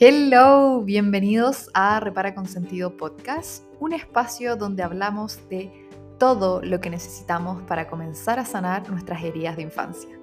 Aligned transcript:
Hello, 0.00 0.82
bienvenidos 0.82 1.70
a 1.72 2.00
Repara 2.00 2.34
con 2.34 2.46
Sentido 2.46 2.96
Podcast, 2.96 3.64
un 3.78 3.92
espacio 3.92 4.56
donde 4.56 4.82
hablamos 4.82 5.48
de 5.48 5.70
todo 6.18 6.60
lo 6.62 6.80
que 6.80 6.90
necesitamos 6.90 7.62
para 7.62 7.86
comenzar 7.86 8.40
a 8.40 8.44
sanar 8.44 8.90
nuestras 8.90 9.22
heridas 9.22 9.54
de 9.54 9.62
infancia. 9.62 10.18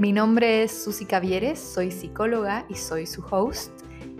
Mi 0.00 0.12
nombre 0.12 0.64
es 0.64 0.82
Susi 0.82 1.06
Cavieres, 1.06 1.60
soy 1.60 1.92
psicóloga 1.92 2.66
y 2.68 2.74
soy 2.74 3.06
su 3.06 3.24
host, 3.30 3.70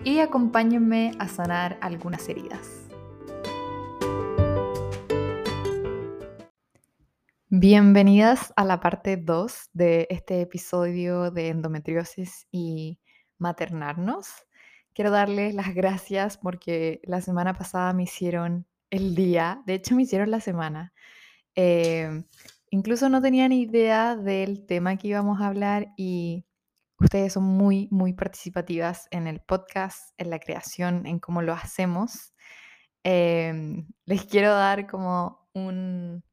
y 0.04 0.20
acompáñenme 0.20 1.10
a 1.18 1.27
sanar 1.27 1.78
algunas 1.80 2.28
heridas. 2.28 2.87
Bienvenidas 7.48 8.52
a 8.55 8.64
la 8.64 8.78
parte 8.78 9.16
2 9.16 9.70
de 9.73 10.06
este 10.10 10.42
episodio 10.42 11.32
de 11.32 11.48
endometriosis 11.48 12.46
y 12.52 13.00
maternarnos. 13.38 14.45
Quiero 14.96 15.10
darles 15.10 15.55
las 15.55 15.74
gracias 15.74 16.38
porque 16.38 17.02
la 17.05 17.20
semana 17.20 17.52
pasada 17.52 17.92
me 17.92 18.05
hicieron 18.05 18.66
el 18.88 19.14
día, 19.14 19.62
de 19.66 19.74
hecho 19.74 19.95
me 19.95 20.05
hicieron 20.05 20.30
la 20.30 20.41
semana. 20.41 20.95
Em, 21.55 22.24
incluso 22.70 23.10
no 23.10 23.20
tenía 23.20 23.46
ni 23.46 23.60
idea 23.60 24.16
del 24.16 24.64
tema 24.64 24.96
que 24.96 25.09
íbamos 25.09 25.42
a 25.42 25.48
hablar 25.48 25.92
y 25.98 26.46
ustedes 26.98 27.34
son 27.34 27.45
muy, 27.45 27.88
muy 27.91 28.14
participativas 28.14 29.06
en 29.10 29.27
el 29.27 29.41
podcast, 29.41 30.14
en 30.16 30.30
la 30.30 30.38
creación, 30.38 31.05
en 31.05 31.19
cómo 31.19 31.42
lo 31.42 31.52
hacemos. 31.52 32.33
Em, 33.05 33.88
les 34.06 34.24
quiero 34.24 34.55
dar 34.55 34.86
como 34.86 35.47
un, 35.52 36.24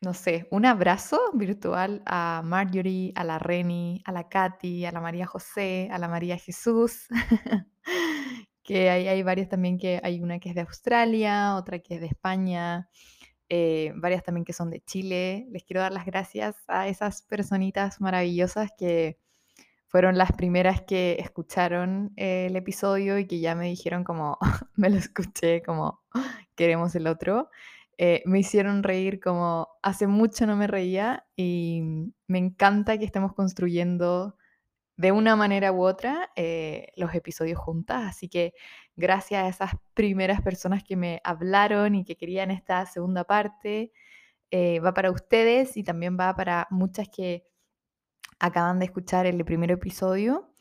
no 0.00 0.14
sé, 0.14 0.48
un 0.50 0.64
abrazo 0.64 1.20
virtual 1.34 2.02
a 2.06 2.40
Marjorie, 2.44 3.12
a 3.14 3.24
la 3.24 3.38
Reni, 3.38 4.02
a 4.06 4.12
la 4.12 4.28
Katy, 4.28 4.86
a 4.86 4.92
la 4.92 5.00
María 5.00 5.26
José, 5.26 5.88
a 5.92 5.98
la 5.98 6.08
María 6.08 6.38
Jesús, 6.38 7.06
que 8.62 8.88
hay, 8.88 9.22
varias 9.22 9.48
también 9.50 9.78
que 9.78 10.00
hay 10.02 10.20
una 10.22 10.38
que 10.38 10.48
es 10.50 10.54
de 10.54 10.62
Australia, 10.62 11.54
otra 11.56 11.80
que 11.80 11.96
es 11.96 12.00
de 12.00 12.06
España, 12.06 12.88
eh, 13.50 13.92
varias 13.96 14.22
también 14.22 14.44
que 14.44 14.54
son 14.54 14.70
de 14.70 14.80
Chile. 14.80 15.46
Les 15.50 15.64
quiero 15.64 15.82
dar 15.82 15.92
las 15.92 16.06
gracias 16.06 16.56
a 16.68 16.88
esas 16.88 17.22
personitas 17.22 18.00
maravillosas 18.00 18.70
que 18.78 19.18
fueron 19.86 20.16
las 20.16 20.32
primeras 20.32 20.82
que 20.82 21.16
escucharon 21.18 22.12
el 22.16 22.56
episodio 22.56 23.18
y 23.18 23.26
que 23.26 23.40
ya 23.40 23.54
me 23.54 23.66
dijeron 23.66 24.04
como, 24.04 24.38
me 24.76 24.88
lo 24.88 24.96
escuché 24.96 25.62
como, 25.62 26.00
queremos 26.54 26.94
el 26.94 27.06
otro. 27.06 27.50
Eh, 28.02 28.22
me 28.24 28.38
hicieron 28.38 28.82
reír 28.82 29.20
como 29.20 29.68
hace 29.82 30.06
mucho 30.06 30.46
no 30.46 30.56
me 30.56 30.66
reía 30.66 31.26
y 31.36 31.82
me 32.28 32.38
encanta 32.38 32.96
que 32.96 33.04
estemos 33.04 33.34
construyendo 33.34 34.38
de 34.96 35.12
una 35.12 35.36
manera 35.36 35.70
u 35.70 35.82
otra 35.82 36.30
eh, 36.34 36.92
los 36.96 37.14
episodios 37.14 37.58
juntas. 37.58 38.08
Así 38.08 38.30
que 38.30 38.54
gracias 38.96 39.44
a 39.44 39.48
esas 39.48 39.72
primeras 39.92 40.40
personas 40.40 40.82
que 40.82 40.96
me 40.96 41.20
hablaron 41.24 41.94
y 41.94 42.06
que 42.06 42.16
querían 42.16 42.50
esta 42.50 42.86
segunda 42.86 43.24
parte, 43.24 43.92
eh, 44.50 44.80
va 44.80 44.94
para 44.94 45.10
ustedes 45.10 45.76
y 45.76 45.84
también 45.84 46.16
va 46.18 46.34
para 46.34 46.68
muchas 46.70 47.06
que 47.10 47.44
acaban 48.38 48.78
de 48.78 48.86
escuchar 48.86 49.26
el 49.26 49.44
primer 49.44 49.72
episodio. 49.72 50.54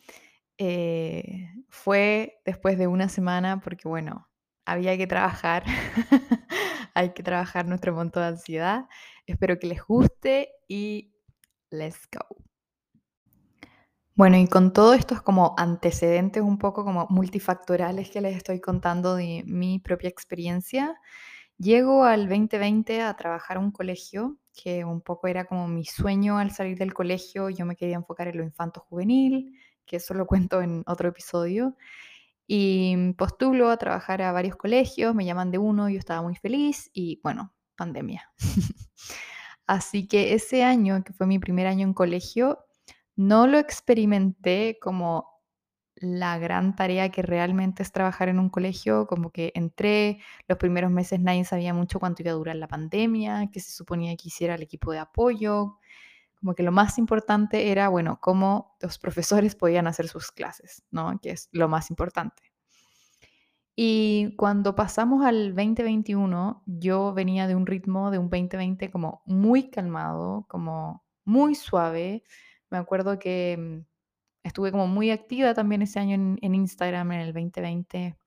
fue 1.69 2.41
después 2.45 2.77
de 2.77 2.87
una 2.87 3.07
semana 3.07 3.61
porque, 3.61 3.87
bueno, 3.87 4.28
había 4.71 4.97
que 4.97 5.07
trabajar 5.07 5.63
hay 6.93 7.13
que 7.13 7.23
trabajar 7.23 7.65
nuestro 7.65 7.93
monto 7.93 8.19
de 8.19 8.27
ansiedad. 8.27 8.87
Espero 9.25 9.57
que 9.57 9.67
les 9.67 9.81
guste 9.83 10.49
y 10.67 11.13
let's 11.69 12.07
go. 12.11 12.43
Bueno, 14.15 14.37
y 14.37 14.47
con 14.47 14.73
todo 14.73 14.93
estos 14.93 15.21
como 15.21 15.55
antecedentes 15.57 16.43
un 16.43 16.57
poco 16.57 16.83
como 16.83 17.07
multifactorales 17.09 18.09
que 18.09 18.19
les 18.19 18.35
estoy 18.35 18.59
contando 18.59 19.15
de 19.15 19.43
mi 19.45 19.79
propia 19.79 20.09
experiencia, 20.09 20.99
llego 21.57 22.03
al 22.03 22.27
2020 22.27 23.01
a 23.01 23.15
trabajar 23.15 23.57
en 23.57 23.63
un 23.63 23.71
colegio 23.71 24.37
que 24.53 24.83
un 24.83 24.99
poco 24.99 25.27
era 25.27 25.45
como 25.45 25.69
mi 25.69 25.85
sueño 25.85 26.37
al 26.37 26.51
salir 26.51 26.77
del 26.77 26.93
colegio. 26.93 27.49
Yo 27.49 27.65
me 27.65 27.77
quería 27.77 27.95
enfocar 27.95 28.27
en 28.27 28.37
lo 28.37 28.43
infanto 28.43 28.81
juvenil, 28.81 29.57
que 29.85 29.97
eso 29.97 30.13
lo 30.13 30.27
cuento 30.27 30.61
en 30.61 30.83
otro 30.85 31.07
episodio. 31.07 31.77
Y 32.51 33.13
postulo 33.13 33.69
a 33.69 33.77
trabajar 33.77 34.23
a 34.23 34.31
varios 34.31 34.55
colegios, 34.55 35.13
me 35.13 35.23
llaman 35.23 35.51
de 35.51 35.59
uno, 35.59 35.87
yo 35.87 35.99
estaba 35.99 36.23
muy 36.23 36.35
feliz 36.35 36.89
y 36.93 37.19
bueno, 37.21 37.53
pandemia. 37.75 38.31
Así 39.67 40.07
que 40.07 40.33
ese 40.33 40.63
año, 40.63 41.03
que 41.03 41.13
fue 41.13 41.27
mi 41.27 41.37
primer 41.37 41.67
año 41.67 41.85
en 41.85 41.93
colegio, 41.93 42.65
no 43.15 43.45
lo 43.45 43.59
experimenté 43.59 44.79
como 44.81 45.27
la 45.93 46.39
gran 46.39 46.75
tarea 46.75 47.09
que 47.09 47.21
realmente 47.21 47.83
es 47.83 47.91
trabajar 47.91 48.29
en 48.29 48.39
un 48.39 48.49
colegio, 48.49 49.05
como 49.05 49.31
que 49.31 49.51
entré, 49.53 50.19
los 50.47 50.57
primeros 50.57 50.89
meses 50.89 51.19
nadie 51.19 51.45
sabía 51.45 51.75
mucho 51.75 51.99
cuánto 51.99 52.23
iba 52.23 52.31
a 52.31 52.35
durar 52.35 52.55
la 52.55 52.67
pandemia, 52.67 53.51
que 53.51 53.59
se 53.59 53.71
suponía 53.71 54.15
que 54.15 54.29
hiciera 54.29 54.55
el 54.55 54.63
equipo 54.63 54.91
de 54.91 54.99
apoyo, 54.99 55.77
como 56.39 56.55
que 56.55 56.63
lo 56.63 56.71
más 56.71 56.97
importante 56.97 57.71
era, 57.71 57.89
bueno, 57.89 58.19
cómo 58.21 58.77
los 58.81 58.97
profesores 58.97 59.55
podían 59.55 59.87
hacer 59.87 60.07
sus 60.07 60.31
clases, 60.31 60.83
¿no? 60.91 61.19
Que 61.21 61.31
es 61.31 61.49
lo 61.51 61.67
más 61.67 61.89
importante. 61.89 62.43
Y 63.75 64.35
cuando 64.35 64.75
pasamos 64.75 65.25
al 65.25 65.55
2021, 65.55 66.63
yo 66.65 67.13
venía 67.13 67.47
de 67.47 67.55
un 67.55 67.65
ritmo 67.65 68.11
de 68.11 68.17
un 68.17 68.29
2020 68.29 68.91
como 68.91 69.21
muy 69.25 69.69
calmado, 69.69 70.45
como 70.49 71.05
muy 71.25 71.55
suave. 71.55 72.23
Me 72.69 72.77
acuerdo 72.77 73.19
que 73.19 73.57
mm, 73.57 73.85
estuve 74.43 74.71
como 74.71 74.87
muy 74.87 75.11
activa 75.11 75.53
también 75.53 75.81
ese 75.81 75.99
año 75.99 76.15
en, 76.15 76.37
en 76.41 76.55
Instagram 76.55 77.11
en 77.13 77.19
el 77.21 77.33
2020, 77.33 78.17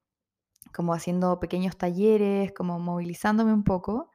como 0.75 0.95
haciendo 0.95 1.39
pequeños 1.41 1.77
talleres, 1.77 2.53
como 2.53 2.79
movilizándome 2.79 3.53
un 3.53 3.65
poco. 3.65 4.11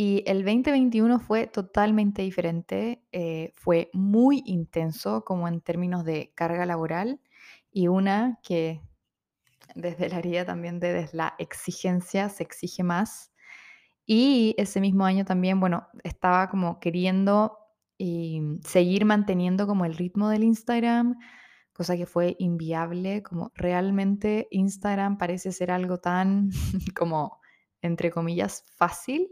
Y 0.00 0.22
el 0.26 0.44
2021 0.44 1.18
fue 1.18 1.48
totalmente 1.48 2.22
diferente, 2.22 3.02
eh, 3.10 3.52
fue 3.56 3.90
muy 3.92 4.44
intenso 4.46 5.24
como 5.24 5.48
en 5.48 5.60
términos 5.60 6.04
de 6.04 6.30
carga 6.36 6.64
laboral 6.66 7.20
y 7.72 7.88
una 7.88 8.38
que 8.44 8.80
desde 9.74 10.06
el 10.06 10.12
área 10.12 10.44
también 10.44 10.78
de 10.78 10.92
desde 10.92 11.16
la 11.16 11.34
exigencia 11.40 12.28
se 12.28 12.44
exige 12.44 12.84
más. 12.84 13.32
Y 14.06 14.54
ese 14.56 14.80
mismo 14.80 15.04
año 15.04 15.24
también, 15.24 15.58
bueno, 15.58 15.88
estaba 16.04 16.48
como 16.48 16.78
queriendo 16.78 17.58
y 17.98 18.40
seguir 18.64 19.04
manteniendo 19.04 19.66
como 19.66 19.84
el 19.84 19.96
ritmo 19.96 20.28
del 20.28 20.44
Instagram, 20.44 21.18
cosa 21.72 21.96
que 21.96 22.06
fue 22.06 22.36
inviable, 22.38 23.24
como 23.24 23.50
realmente 23.56 24.46
Instagram 24.52 25.18
parece 25.18 25.50
ser 25.50 25.72
algo 25.72 25.98
tan 25.98 26.50
como, 26.96 27.40
entre 27.82 28.12
comillas, 28.12 28.62
fácil 28.76 29.28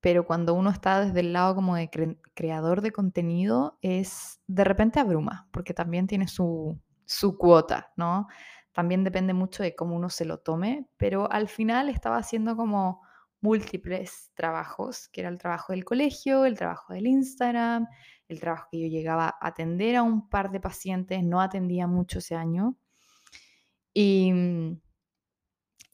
pero 0.00 0.26
cuando 0.26 0.54
uno 0.54 0.70
está 0.70 1.04
desde 1.04 1.20
el 1.20 1.32
lado 1.32 1.54
como 1.54 1.76
de 1.76 1.90
creador 2.34 2.80
de 2.82 2.92
contenido, 2.92 3.78
es 3.82 4.40
de 4.46 4.64
repente 4.64 5.00
abruma, 5.00 5.48
porque 5.52 5.74
también 5.74 6.06
tiene 6.06 6.28
su, 6.28 6.78
su 7.04 7.36
cuota, 7.36 7.92
¿no? 7.96 8.28
También 8.72 9.02
depende 9.02 9.34
mucho 9.34 9.62
de 9.62 9.74
cómo 9.74 9.96
uno 9.96 10.08
se 10.08 10.24
lo 10.24 10.38
tome, 10.38 10.86
pero 10.96 11.30
al 11.32 11.48
final 11.48 11.88
estaba 11.88 12.18
haciendo 12.18 12.56
como 12.56 13.02
múltiples 13.40 14.30
trabajos, 14.34 15.08
que 15.08 15.22
era 15.22 15.30
el 15.30 15.38
trabajo 15.38 15.72
del 15.72 15.84
colegio, 15.84 16.44
el 16.44 16.56
trabajo 16.56 16.92
del 16.92 17.06
Instagram, 17.06 17.86
el 18.28 18.40
trabajo 18.40 18.68
que 18.70 18.80
yo 18.80 18.88
llegaba 18.88 19.28
a 19.40 19.48
atender 19.48 19.96
a 19.96 20.02
un 20.02 20.28
par 20.28 20.50
de 20.50 20.60
pacientes, 20.60 21.24
no 21.24 21.40
atendía 21.40 21.86
mucho 21.86 22.18
ese 22.18 22.34
año. 22.36 22.76
Y 23.94 24.32
mm, 24.32 24.80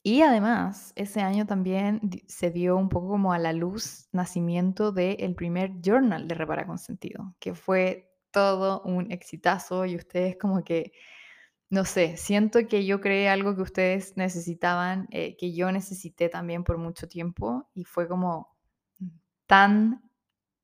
y 0.06 0.20
además, 0.20 0.92
ese 0.96 1.22
año 1.22 1.46
también 1.46 2.10
se 2.28 2.50
dio 2.50 2.76
un 2.76 2.90
poco 2.90 3.08
como 3.08 3.32
a 3.32 3.38
la 3.38 3.54
luz 3.54 4.06
nacimiento 4.12 4.92
del 4.92 5.34
primer 5.34 5.80
journal 5.80 6.28
de 6.28 6.34
Repara 6.34 6.66
con 6.66 6.76
Sentido, 6.76 7.34
que 7.40 7.54
fue 7.54 8.12
todo 8.30 8.82
un 8.82 9.10
exitazo 9.10 9.86
y 9.86 9.96
ustedes 9.96 10.36
como 10.38 10.62
que, 10.62 10.92
no 11.70 11.86
sé, 11.86 12.18
siento 12.18 12.66
que 12.68 12.84
yo 12.84 13.00
creé 13.00 13.30
algo 13.30 13.56
que 13.56 13.62
ustedes 13.62 14.14
necesitaban, 14.18 15.08
eh, 15.10 15.38
que 15.38 15.54
yo 15.54 15.72
necesité 15.72 16.28
también 16.28 16.64
por 16.64 16.76
mucho 16.76 17.08
tiempo 17.08 17.70
y 17.72 17.84
fue 17.84 18.06
como 18.06 18.54
tan 19.46 20.02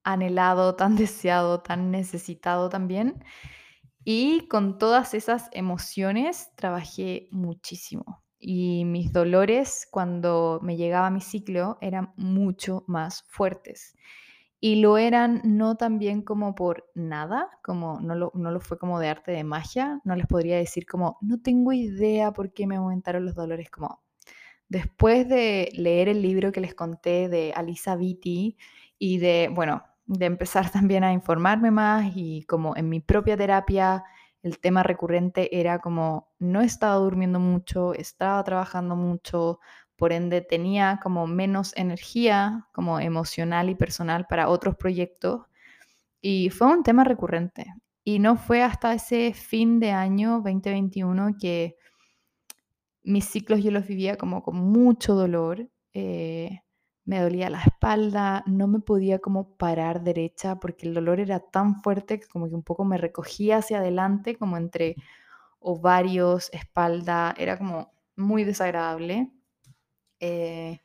anhelado, 0.04 0.76
tan 0.76 0.96
deseado, 0.96 1.62
tan 1.62 1.90
necesitado 1.90 2.68
también. 2.68 3.24
Y 4.04 4.48
con 4.48 4.76
todas 4.76 5.14
esas 5.14 5.48
emociones 5.52 6.50
trabajé 6.56 7.28
muchísimo 7.30 8.22
y 8.40 8.84
mis 8.86 9.12
dolores 9.12 9.86
cuando 9.90 10.58
me 10.62 10.76
llegaba 10.76 11.10
mi 11.10 11.20
ciclo 11.20 11.76
eran 11.80 12.12
mucho 12.16 12.84
más 12.86 13.22
fuertes. 13.28 13.94
Y 14.58 14.76
lo 14.76 14.98
eran 14.98 15.40
no 15.44 15.76
tan 15.76 15.98
bien 15.98 16.22
como 16.22 16.54
por 16.54 16.90
nada, 16.94 17.48
como 17.62 18.00
no 18.00 18.14
lo, 18.14 18.32
no 18.34 18.50
lo 18.50 18.60
fue 18.60 18.78
como 18.78 18.98
de 18.98 19.08
arte 19.08 19.32
de 19.32 19.44
magia, 19.44 20.00
no 20.04 20.16
les 20.16 20.26
podría 20.26 20.56
decir 20.56 20.86
como, 20.86 21.18
no 21.22 21.40
tengo 21.40 21.72
idea 21.72 22.32
por 22.32 22.52
qué 22.52 22.66
me 22.66 22.76
aumentaron 22.76 23.24
los 23.24 23.34
dolores, 23.34 23.70
como 23.70 24.02
después 24.68 25.28
de 25.28 25.70
leer 25.74 26.08
el 26.08 26.22
libro 26.22 26.52
que 26.52 26.60
les 26.60 26.74
conté 26.74 27.28
de 27.28 27.52
Alisa 27.54 27.96
Vitti 27.96 28.56
y 28.98 29.18
de, 29.18 29.50
bueno, 29.52 29.82
de 30.06 30.26
empezar 30.26 30.70
también 30.72 31.04
a 31.04 31.12
informarme 31.12 31.70
más 31.70 32.12
y 32.14 32.42
como 32.44 32.76
en 32.76 32.88
mi 32.88 33.00
propia 33.00 33.36
terapia 33.36 34.04
el 34.42 34.58
tema 34.58 34.82
recurrente 34.82 35.60
era 35.60 35.80
como 35.80 36.28
no 36.38 36.60
estaba 36.60 36.94
durmiendo 36.96 37.40
mucho, 37.40 37.94
estaba 37.94 38.42
trabajando 38.44 38.96
mucho, 38.96 39.60
por 39.96 40.12
ende 40.12 40.40
tenía 40.40 40.98
como 41.02 41.26
menos 41.26 41.76
energía 41.76 42.66
como 42.72 43.00
emocional 43.00 43.68
y 43.68 43.74
personal 43.74 44.26
para 44.28 44.48
otros 44.48 44.76
proyectos 44.76 45.42
y 46.22 46.50
fue 46.50 46.68
un 46.68 46.82
tema 46.82 47.04
recurrente. 47.04 47.66
Y 48.02 48.18
no 48.18 48.36
fue 48.36 48.62
hasta 48.62 48.94
ese 48.94 49.34
fin 49.34 49.78
de 49.78 49.90
año 49.90 50.40
2021 50.42 51.36
que 51.38 51.76
mis 53.02 53.26
ciclos 53.26 53.62
yo 53.62 53.70
los 53.70 53.86
vivía 53.86 54.16
como 54.16 54.42
con 54.42 54.56
mucho 54.56 55.14
dolor. 55.14 55.68
Eh, 55.92 56.60
me 57.04 57.20
dolía 57.20 57.50
la 57.50 57.62
espalda, 57.62 58.44
no 58.46 58.68
me 58.68 58.80
podía 58.80 59.18
como 59.18 59.56
parar 59.56 60.02
derecha 60.02 60.60
porque 60.60 60.86
el 60.86 60.94
dolor 60.94 61.20
era 61.20 61.40
tan 61.40 61.82
fuerte 61.82 62.20
que 62.20 62.28
como 62.28 62.48
que 62.48 62.54
un 62.54 62.62
poco 62.62 62.84
me 62.84 62.98
recogía 62.98 63.58
hacia 63.58 63.78
adelante, 63.78 64.36
como 64.36 64.56
entre 64.56 64.96
ovarios, 65.60 66.50
espalda, 66.52 67.34
era 67.38 67.58
como 67.58 67.92
muy 68.16 68.44
desagradable. 68.44 69.30
Eh, 70.20 70.80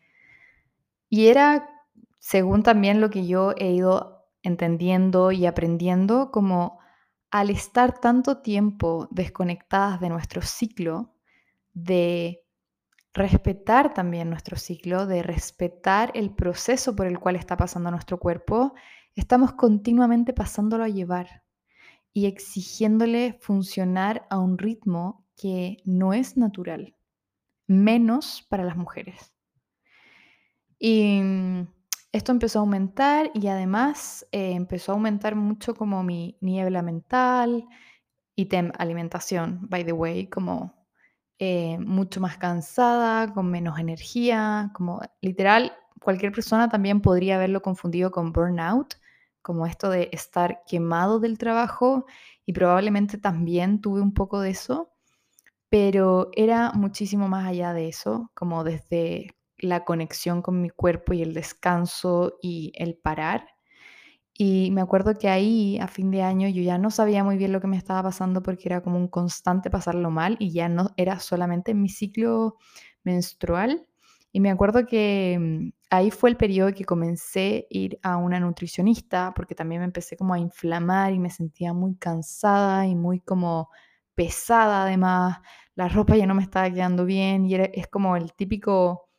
y 1.09 1.27
era, 1.27 1.69
según 2.19 2.63
también 2.63 3.01
lo 3.01 3.09
que 3.09 3.27
yo 3.27 3.53
he 3.57 3.71
ido 3.71 4.27
entendiendo 4.43 5.31
y 5.31 5.45
aprendiendo, 5.45 6.31
como 6.31 6.79
al 7.31 7.49
estar 7.49 7.99
tanto 7.99 8.41
tiempo 8.41 9.07
desconectadas 9.11 9.99
de 9.99 10.09
nuestro 10.09 10.41
ciclo, 10.41 11.13
de 11.73 12.44
respetar 13.15 13.93
también 13.93 14.29
nuestro 14.29 14.57
ciclo, 14.57 15.07
de 15.07 15.23
respetar 15.23 16.11
el 16.13 16.29
proceso 16.29 16.95
por 16.95 17.07
el 17.07 17.17
cual 17.17 17.35
está 17.35 17.57
pasando 17.57 17.89
nuestro 17.89 18.19
cuerpo, 18.19 18.75
estamos 19.15 19.53
continuamente 19.53 20.33
pasándolo 20.33 20.83
a 20.83 20.89
llevar 20.89 21.43
y 22.13 22.27
exigiéndole 22.27 23.39
funcionar 23.41 24.27
a 24.29 24.37
un 24.37 24.57
ritmo 24.57 25.25
que 25.35 25.77
no 25.85 26.13
es 26.13 26.37
natural, 26.37 26.95
menos 27.65 28.45
para 28.49 28.63
las 28.63 28.77
mujeres. 28.77 29.33
Y 30.77 31.19
mm, 31.21 31.67
esto 32.11 32.31
empezó 32.31 32.59
a 32.59 32.61
aumentar 32.61 33.31
y 33.33 33.47
además 33.47 34.27
eh, 34.31 34.51
empezó 34.51 34.91
a 34.91 34.95
aumentar 34.95 35.35
mucho 35.35 35.73
como 35.73 36.03
mi 36.03 36.37
niebla 36.41 36.83
mental, 36.83 37.67
y 38.35 38.49
alimentación, 38.77 39.59
by 39.69 39.85
the 39.85 39.93
way, 39.93 40.27
como 40.27 40.84
eh, 41.39 41.77
mucho 41.79 42.21
más 42.21 42.37
cansada, 42.37 43.33
con 43.33 43.51
menos 43.51 43.79
energía, 43.79 44.71
como 44.73 45.01
literal, 45.21 45.73
cualquier 46.01 46.31
persona 46.31 46.69
también 46.69 47.01
podría 47.01 47.35
haberlo 47.35 47.61
confundido 47.61 48.11
con 48.11 48.31
burnout, 48.31 48.95
como 49.41 49.65
esto 49.65 49.89
de 49.89 50.09
estar 50.11 50.63
quemado 50.67 51.19
del 51.19 51.37
trabajo 51.37 52.05
y 52.45 52.53
probablemente 52.53 53.17
también 53.17 53.81
tuve 53.81 54.01
un 54.01 54.13
poco 54.13 54.39
de 54.39 54.51
eso, 54.51 54.91
pero 55.69 56.29
era 56.35 56.71
muchísimo 56.73 57.27
más 57.27 57.45
allá 57.47 57.73
de 57.73 57.89
eso, 57.89 58.31
como 58.33 58.63
desde 58.63 59.35
la 59.57 59.83
conexión 59.83 60.41
con 60.41 60.61
mi 60.61 60.69
cuerpo 60.69 61.13
y 61.13 61.21
el 61.21 61.33
descanso 61.33 62.37
y 62.41 62.71
el 62.75 62.95
parar 62.95 63.54
y 64.37 64.69
me 64.71 64.81
acuerdo 64.81 65.13
que 65.17 65.29
ahí, 65.29 65.77
a 65.79 65.87
fin 65.87 66.11
de 66.11 66.21
año, 66.21 66.49
yo 66.49 66.61
ya 66.61 66.77
no 66.77 66.91
sabía 66.91 67.23
muy 67.23 67.37
bien 67.37 67.53
lo 67.53 67.61
que 67.61 67.67
me 67.67 67.77
estaba 67.77 68.03
pasando 68.03 68.43
porque 68.43 68.63
era 68.67 68.81
como 68.81 68.97
un 68.97 69.07
constante 69.07 69.69
pasarlo 69.69 70.11
mal 70.11 70.35
y 70.39 70.51
ya 70.51 70.67
no 70.67 70.91
era 70.97 71.19
solamente 71.19 71.73
mi 71.73 71.87
ciclo 71.87 72.57
menstrual. 73.03 73.87
Y 74.33 74.41
me 74.41 74.51
acuerdo 74.51 74.85
que 74.85 75.37
mm, 75.39 75.69
ahí 75.89 76.11
fue 76.11 76.29
el 76.31 76.37
periodo 76.37 76.73
que 76.73 76.83
comencé 76.83 77.67
a 77.71 77.77
ir 77.77 77.99
a 78.03 78.17
una 78.17 78.39
nutricionista 78.41 79.33
porque 79.33 79.55
también 79.55 79.79
me 79.79 79.85
empecé 79.85 80.17
como 80.17 80.33
a 80.33 80.39
inflamar 80.39 81.13
y 81.13 81.19
me 81.19 81.29
sentía 81.29 81.73
muy 81.73 81.95
cansada 81.95 82.85
y 82.87 82.95
muy 82.95 83.21
como 83.21 83.69
pesada 84.15 84.83
además. 84.83 85.39
La 85.75 85.87
ropa 85.87 86.17
ya 86.17 86.25
no 86.27 86.35
me 86.35 86.43
estaba 86.43 86.69
quedando 86.69 87.05
bien 87.05 87.45
y 87.45 87.55
es 87.55 87.87
como 87.87 88.17
el 88.17 88.33
típico 88.33 89.09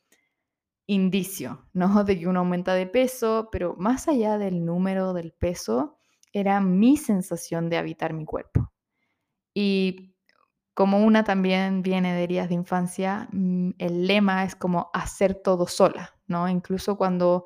indicio, 0.86 1.66
¿no? 1.72 2.04
De 2.04 2.18
que 2.18 2.28
uno 2.28 2.40
aumenta 2.40 2.74
de 2.74 2.86
peso, 2.86 3.48
pero 3.50 3.74
más 3.78 4.08
allá 4.08 4.38
del 4.38 4.64
número 4.64 5.12
del 5.12 5.32
peso, 5.32 5.98
era 6.32 6.60
mi 6.60 6.96
sensación 6.96 7.68
de 7.70 7.78
habitar 7.78 8.12
mi 8.12 8.24
cuerpo. 8.24 8.72
Y 9.54 10.14
como 10.74 11.04
una 11.04 11.24
también 11.24 11.82
viene 11.82 12.14
de 12.14 12.24
heridas 12.24 12.48
de 12.48 12.54
infancia, 12.54 13.28
mm, 13.32 13.70
el 13.78 14.06
lema 14.06 14.44
es 14.44 14.54
como 14.54 14.90
hacer 14.92 15.34
todo 15.34 15.66
sola, 15.66 16.14
¿no? 16.26 16.48
Incluso 16.48 16.96
cuando 16.98 17.44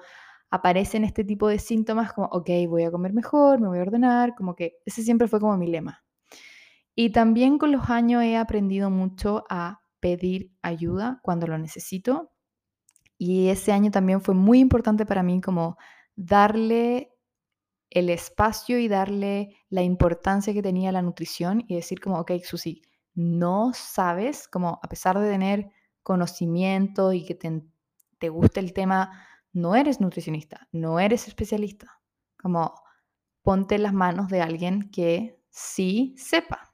aparecen 0.51 1.05
este 1.05 1.25
tipo 1.25 1.49
de 1.49 1.61
síntomas 1.61 2.13
como, 2.13 2.27
ok, 2.29 2.51
voy 2.69 2.85
a 2.85 2.91
comer 2.91 3.13
mejor, 3.13 3.61
me 3.61 3.69
voy 3.69 3.79
a 3.79 3.83
ordenar, 3.83 4.35
como 4.35 4.57
que 4.57 4.79
ese 4.85 5.03
siempre 5.03 5.29
fue 5.29 5.41
como 5.41 5.57
mi 5.57 5.69
lema. 5.69 6.03
Y 6.97 7.11
también 7.13 7.59
con 7.59 7.73
los 7.73 7.89
años 7.89 8.25
he 8.25 8.37
aprendido 8.37 8.91
mucho 8.91 9.45
a 9.49 9.83
pedir 10.01 10.53
ayuda 10.63 11.21
cuando 11.23 11.47
lo 11.47 11.57
necesito 11.59 12.33
y 13.23 13.51
ese 13.51 13.71
año 13.71 13.91
también 13.91 14.23
fue 14.23 14.35
muy 14.35 14.61
importante 14.61 15.05
para 15.05 15.23
mí 15.23 15.43
como 15.43 15.77
darle 16.17 17.13
el 17.91 18.09
espacio 18.09 18.79
y 18.79 18.89
darle 18.89 19.59
la 19.69 19.83
importancia 19.83 20.55
que 20.55 20.63
tenía 20.63 20.91
la 20.91 21.03
nutrición 21.03 21.63
y 21.69 21.75
decir 21.75 22.01
como, 22.01 22.19
ok, 22.19 22.33
Susi, 22.43 22.81
no 23.13 23.73
sabes, 23.75 24.49
como 24.49 24.81
a 24.83 24.89
pesar 24.89 25.19
de 25.19 25.31
tener 25.31 25.71
conocimiento 26.03 27.13
y 27.13 27.27
que 27.27 27.35
te, 27.35 27.63
te 28.19 28.31
guste 28.31 28.61
el 28.61 28.73
tema, 28.73 29.27
no 29.53 29.75
eres 29.77 30.01
nutricionista, 30.01 30.67
no 30.73 30.99
eres 30.99 31.29
especialista. 31.29 32.01
Como 32.41 32.73
ponte 33.43 33.77
las 33.79 33.93
manos 33.93 34.29
de 34.29 34.41
alguien 34.41 34.91
que 34.91 35.39
sí 35.51 36.15
sepa. 36.17 36.73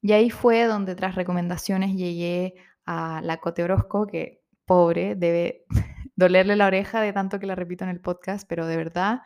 Y 0.00 0.12
ahí 0.12 0.30
fue 0.30 0.62
donde 0.62 0.94
tras 0.94 1.16
recomendaciones 1.16 1.96
llegué 1.96 2.54
a 2.86 3.20
la 3.20 3.38
Cote 3.38 3.64
Orozco, 3.64 4.06
que 4.06 4.44
pobre, 4.68 5.16
debe 5.16 5.64
dolerle 6.14 6.54
la 6.54 6.68
oreja 6.68 7.00
de 7.00 7.12
tanto 7.12 7.40
que 7.40 7.46
la 7.46 7.56
repito 7.56 7.82
en 7.82 7.90
el 7.90 8.00
podcast, 8.00 8.46
pero 8.48 8.66
de 8.66 8.76
verdad 8.76 9.22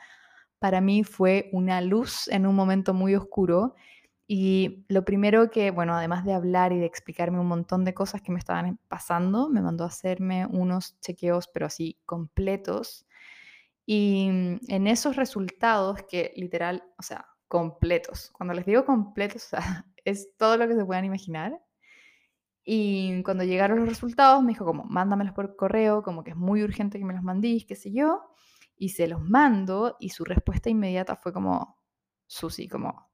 para 0.63 0.81
mí 0.81 1.03
fue 1.03 1.51
una 1.53 1.81
luz 1.81 2.29
en 2.29 2.47
un 2.47 2.55
momento 2.55 2.95
muy 2.95 3.17
oscuro. 3.17 3.75
Y 4.29 4.85
lo 4.89 5.05
primero 5.05 5.51
que, 5.51 5.73
bueno, 5.73 5.93
además 5.93 6.25
de 6.25 6.35
hablar 6.35 6.73
y 6.73 6.79
de 6.79 6.87
explicarme 6.87 7.41
un 7.41 7.49
montón 7.49 7.85
de 7.85 7.95
cosas 7.95 8.23
que 8.23 8.31
me 8.31 8.39
estaban 8.39 8.79
pasando, 8.87 9.49
me 9.49 9.61
mandó 9.61 9.83
a 9.83 9.89
hacerme 9.89 10.47
unos 10.47 11.01
chequeos, 11.01 11.49
pero 11.49 11.67
así 11.67 11.99
completos. 12.07 13.07
Y 13.85 14.29
mm, 14.31 14.59
en 14.69 14.87
esos 14.87 15.17
resultados 15.17 16.05
que 16.09 16.33
literal, 16.37 16.85
o 16.97 17.03
sea, 17.03 17.27
completos. 17.49 18.31
Cuando 18.31 18.55
les 18.55 18.65
digo 18.65 18.85
completos, 18.85 19.49
es 20.05 20.29
todo 20.37 20.57
lo 20.57 20.69
que 20.69 20.77
se 20.77 20.85
puedan 20.85 21.05
imaginar. 21.05 21.61
Y 22.65 23.23
cuando 23.25 23.45
llegaron 23.45 23.81
los 23.81 23.89
resultados, 23.89 24.43
me 24.43 24.51
dijo 24.51 24.65
como, 24.65 24.85
mándamelos 24.85 25.35
por 25.35 25.57
correo, 25.57 26.03
como 26.03 26.23
que 26.23 26.31
es 26.31 26.37
muy 26.37 26.63
urgente 26.63 26.99
que 26.99 27.05
me 27.05 27.15
los 27.15 27.23
mandís, 27.23 27.67
qué 27.67 27.75
sé 27.75 27.93
yo. 27.93 28.23
Y 28.77 28.91
se 28.91 29.09
los 29.09 29.21
mando 29.23 29.97
y 30.01 30.11
su 30.11 30.25
respuesta 30.25 30.71
inmediata 30.71 31.17
fue 31.17 31.33
como, 31.33 31.79
Susi, 32.27 32.69
como, 32.69 33.11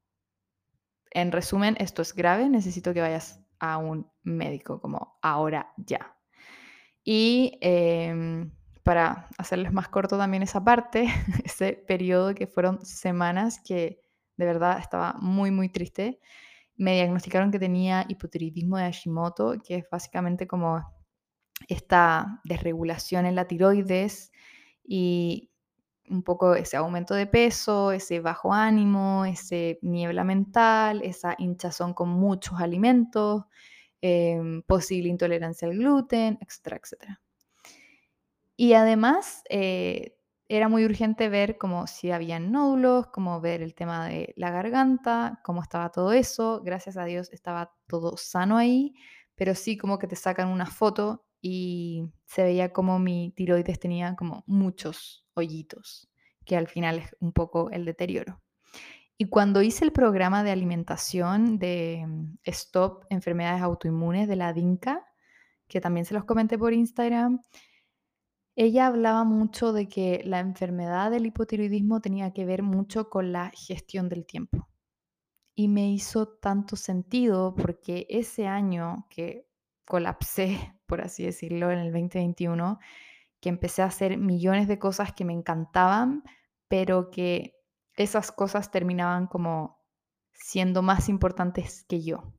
en 1.10 1.32
resumen, 1.32 1.76
esto 1.78 2.02
es 2.02 2.14
grave, 2.14 2.48
necesito 2.48 2.92
que 2.92 3.00
vayas 3.00 3.40
a 3.58 3.78
un 3.78 4.10
médico, 4.22 4.80
como 4.80 5.18
ahora 5.22 5.72
ya. 5.76 6.14
Y 7.02 7.58
em, 7.62 8.52
para 8.82 9.28
hacerles 9.38 9.72
más 9.72 9.88
corto 9.88 10.18
también 10.18 10.42
esa 10.42 10.62
parte, 10.62 11.06
ese 11.44 11.72
periodo 11.72 12.34
que 12.34 12.46
fueron 12.46 12.84
semanas 12.84 13.60
que 13.64 14.02
de 14.36 14.44
verdad 14.44 14.78
estaba 14.78 15.14
muy, 15.20 15.50
muy 15.50 15.68
triste 15.68 16.20
me 16.78 16.94
diagnosticaron 16.94 17.50
que 17.50 17.58
tenía 17.58 18.06
hipotiroidismo 18.08 18.78
de 18.78 18.84
Hashimoto, 18.84 19.56
que 19.62 19.76
es 19.76 19.90
básicamente 19.90 20.46
como 20.46 20.82
esta 21.66 22.40
desregulación 22.44 23.26
en 23.26 23.34
la 23.34 23.46
tiroides 23.46 24.32
y 24.84 25.50
un 26.08 26.22
poco 26.22 26.54
ese 26.54 26.76
aumento 26.76 27.14
de 27.14 27.26
peso, 27.26 27.92
ese 27.92 28.20
bajo 28.20 28.54
ánimo, 28.54 29.24
ese 29.24 29.78
niebla 29.82 30.24
mental, 30.24 31.02
esa 31.02 31.34
hinchazón 31.36 31.92
con 31.94 32.08
muchos 32.08 32.60
alimentos, 32.60 33.44
em, 34.00 34.62
posible 34.62 35.08
intolerancia 35.08 35.68
al 35.68 35.76
gluten, 35.76 36.38
etcétera, 36.40 36.80
etcétera. 36.82 37.20
Y 38.56 38.72
además, 38.72 39.42
eh, 39.50 40.17
era 40.48 40.68
muy 40.68 40.84
urgente 40.84 41.28
ver 41.28 41.58
como 41.58 41.86
si 41.86 42.10
había 42.10 42.40
nódulos, 42.40 43.08
como 43.08 43.40
ver 43.40 43.60
el 43.60 43.74
tema 43.74 44.08
de 44.08 44.32
la 44.36 44.50
garganta, 44.50 45.40
cómo 45.44 45.62
estaba 45.62 45.90
todo 45.90 46.12
eso. 46.12 46.62
Gracias 46.64 46.96
a 46.96 47.04
Dios 47.04 47.28
estaba 47.32 47.74
todo 47.86 48.16
sano 48.16 48.56
ahí, 48.56 48.94
pero 49.34 49.54
sí 49.54 49.76
como 49.76 49.98
que 49.98 50.06
te 50.06 50.16
sacan 50.16 50.48
una 50.48 50.66
foto 50.66 51.26
y 51.42 52.10
se 52.24 52.42
veía 52.42 52.72
como 52.72 52.98
mi 52.98 53.32
tiroides 53.36 53.78
tenía 53.78 54.16
como 54.16 54.42
muchos 54.46 55.26
hoyitos, 55.34 56.08
que 56.46 56.56
al 56.56 56.66
final 56.66 56.98
es 56.98 57.16
un 57.20 57.32
poco 57.32 57.70
el 57.70 57.84
deterioro. 57.84 58.40
Y 59.18 59.26
cuando 59.26 59.62
hice 59.62 59.84
el 59.84 59.92
programa 59.92 60.44
de 60.44 60.52
alimentación 60.52 61.58
de 61.58 62.04
mm, 62.06 62.38
Stop 62.44 63.04
Enfermedades 63.10 63.62
Autoinmunes 63.62 64.28
de 64.28 64.36
la 64.36 64.52
DINCA, 64.52 65.04
que 65.66 65.80
también 65.80 66.06
se 66.06 66.14
los 66.14 66.24
comenté 66.24 66.56
por 66.56 66.72
Instagram, 66.72 67.42
ella 68.60 68.88
hablaba 68.88 69.22
mucho 69.22 69.72
de 69.72 69.88
que 69.88 70.20
la 70.24 70.40
enfermedad 70.40 71.12
del 71.12 71.26
hipotiroidismo 71.26 72.00
tenía 72.00 72.32
que 72.32 72.44
ver 72.44 72.64
mucho 72.64 73.08
con 73.08 73.30
la 73.32 73.52
gestión 73.54 74.08
del 74.08 74.26
tiempo. 74.26 74.68
y 75.54 75.68
me 75.68 75.90
hizo 75.90 76.28
tanto 76.28 76.76
sentido 76.76 77.54
porque 77.54 78.06
ese 78.10 78.46
año 78.48 79.06
que 79.10 79.48
colapsé, 79.86 80.58
por 80.86 81.00
así 81.02 81.24
decirlo, 81.24 81.70
en 81.70 81.78
el 81.80 81.92
2021, 81.92 82.80
que 83.40 83.48
empecé 83.48 83.82
a 83.82 83.86
hacer 83.86 84.18
millones 84.18 84.68
de 84.68 84.78
cosas 84.78 85.12
que 85.12 85.24
me 85.24 85.34
encantaban, 85.34 86.24
pero 86.68 87.10
que 87.10 87.54
esas 87.94 88.32
cosas 88.32 88.70
terminaban 88.72 89.28
como 89.28 89.84
siendo 90.32 90.82
más 90.82 91.08
importantes 91.08 91.84
que 91.88 92.02
yo, 92.02 92.32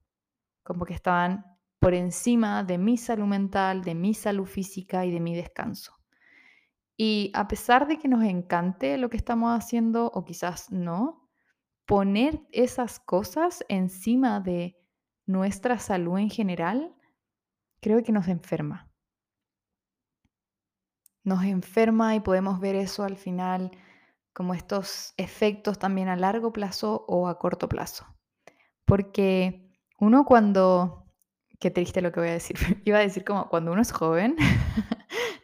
como 0.63 0.85
que 0.85 0.93
estaban 0.95 1.45
por 1.79 1.93
encima 1.93 2.63
de 2.65 2.77
mi 2.77 2.97
salud 2.97 3.27
mental, 3.27 3.83
de 3.83 3.95
mi 3.95 4.13
salud 4.13 4.45
física 4.45 5.05
y 5.05 5.11
de 5.11 5.19
mi 5.21 5.35
descanso. 5.35 5.98
Y 7.01 7.31
a 7.33 7.47
pesar 7.47 7.87
de 7.87 7.97
que 7.97 8.09
nos 8.09 8.25
encante 8.25 8.97
lo 8.97 9.09
que 9.09 9.15
estamos 9.15 9.57
haciendo 9.57 10.11
o 10.13 10.25
quizás 10.25 10.69
no, 10.69 11.29
poner 11.85 12.41
esas 12.51 12.99
cosas 12.99 13.63
encima 13.69 14.41
de 14.41 14.75
nuestra 15.25 15.79
salud 15.79 16.17
en 16.17 16.29
general, 16.29 16.93
creo 17.79 18.03
que 18.03 18.11
nos 18.11 18.27
enferma. 18.27 18.91
Nos 21.23 21.45
enferma 21.45 22.15
y 22.15 22.19
podemos 22.19 22.59
ver 22.59 22.75
eso 22.75 23.05
al 23.05 23.15
final 23.15 23.71
como 24.33 24.53
estos 24.53 25.13
efectos 25.15 25.79
también 25.79 26.09
a 26.09 26.17
largo 26.17 26.51
plazo 26.51 27.05
o 27.07 27.29
a 27.29 27.39
corto 27.39 27.69
plazo. 27.69 28.07
Porque 28.83 29.71
uno 30.01 30.25
cuando, 30.25 31.05
qué 31.61 31.71
triste 31.71 32.01
lo 32.01 32.11
que 32.11 32.19
voy 32.19 32.29
a 32.29 32.33
decir, 32.33 32.57
iba 32.83 32.97
a 32.97 33.01
decir 33.01 33.23
como 33.23 33.47
cuando 33.47 33.71
uno 33.71 33.81
es 33.81 33.93
joven, 33.93 34.35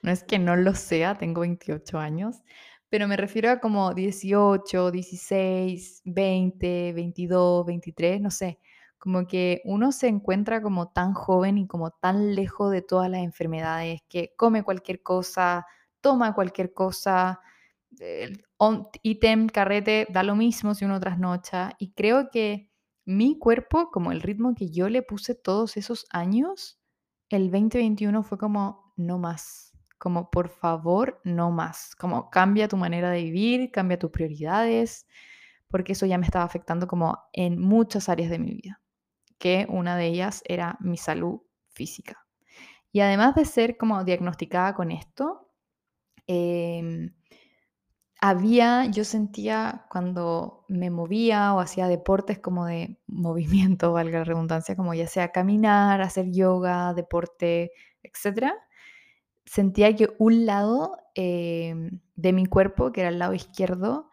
no 0.06 0.12
es 0.12 0.24
que 0.24 0.38
no 0.38 0.56
lo 0.56 0.76
sea, 0.76 1.16
tengo 1.16 1.42
28 1.42 1.98
años, 1.98 2.44
pero 2.90 3.08
me 3.08 3.18
refiero 3.18 3.50
a 3.50 3.60
como 3.60 3.94
18, 3.94 4.92
16, 4.92 6.04
20, 6.06 6.94
22, 6.94 7.66
23, 7.66 8.22
no 8.22 8.30
sé, 8.30 8.60
como 9.00 9.26
que 9.26 9.62
uno 9.66 9.92
se 9.92 10.08
encuentra 10.08 10.62
como 10.62 10.90
tan 10.90 11.14
joven 11.14 11.58
y 11.58 11.68
como 11.68 11.90
tan 11.90 12.36
lejos 12.36 12.72
de 12.72 12.84
todas 12.84 13.10
las 13.10 13.22
enfermedades, 13.22 14.02
que 14.08 14.34
come 14.38 14.64
cualquier 14.64 15.02
cosa, 15.02 15.66
toma 16.02 16.36
cualquier 16.36 16.72
cosa, 16.72 17.40
ítem, 19.02 19.48
carrete, 19.48 20.08
da 20.12 20.22
lo 20.22 20.36
mismo 20.36 20.76
si 20.76 20.86
uno 20.86 21.00
trasnocha. 21.00 21.72
Y 21.80 21.94
creo 21.94 22.30
que 22.30 22.70
mi 23.06 23.40
cuerpo, 23.40 23.90
como 23.92 24.12
el 24.12 24.22
ritmo 24.22 24.54
que 24.56 24.70
yo 24.70 24.88
le 24.90 25.02
puse 25.02 25.34
todos 25.34 25.78
esos 25.78 26.06
años, 26.12 26.80
el 27.30 27.50
2021 27.50 28.22
fue 28.24 28.38
como, 28.38 28.94
no 28.98 29.18
más 29.18 29.65
como 29.98 30.30
por 30.30 30.50
favor, 30.50 31.22
no 31.24 31.52
más, 31.52 31.96
como 31.96 32.30
cambia 32.30 32.68
tu 32.68 32.78
manera 32.78 33.10
de 33.10 33.24
vivir, 33.24 33.72
cambia 33.72 34.00
tus 34.00 34.12
prioridades, 34.12 35.08
porque 35.68 35.94
eso 35.94 36.06
ya 36.06 36.18
me 36.18 36.26
estaba 36.26 36.46
afectando 36.46 36.88
como 36.88 37.18
en 37.34 37.60
muchas 37.60 38.10
áreas 38.10 38.30
de 38.30 38.40
mi 38.40 38.54
vida, 38.56 38.82
que 39.38 39.66
una 39.70 39.98
de 39.98 40.08
ellas 40.08 40.44
era 40.46 40.78
mi 40.80 40.98
salud 40.98 41.42
física. 41.72 42.26
Y 42.92 43.02
además 43.02 43.36
de 43.36 43.46
ser 43.46 43.78
como 43.78 44.04
diagnosticada 44.04 44.74
con 44.74 44.92
esto, 44.92 45.52
em, 46.28 47.14
había, 48.22 48.86
yo 48.86 49.04
sentía 49.04 49.86
cuando 49.90 50.66
me 50.68 50.90
movía 50.90 51.54
o 51.54 51.60
hacía 51.60 51.88
deportes 51.88 52.40
como 52.40 52.66
de 52.66 52.98
movimiento, 53.08 53.94
valga 53.94 54.20
la 54.20 54.24
redundancia, 54.26 54.76
como 54.76 54.94
ya 54.94 55.08
sea 55.08 55.32
caminar, 55.32 56.02
hacer 56.02 56.32
yoga, 56.32 56.94
deporte, 56.94 57.72
etcétera, 58.04 58.56
sentía 59.46 59.96
que 59.96 60.16
un 60.20 60.46
lado 60.46 60.98
em, 61.16 62.00
de 62.16 62.34
mi 62.34 62.46
cuerpo, 62.46 62.92
que 62.92 63.02
era 63.02 63.10
el 63.10 63.20
lado 63.20 63.34
izquierdo, 63.34 64.10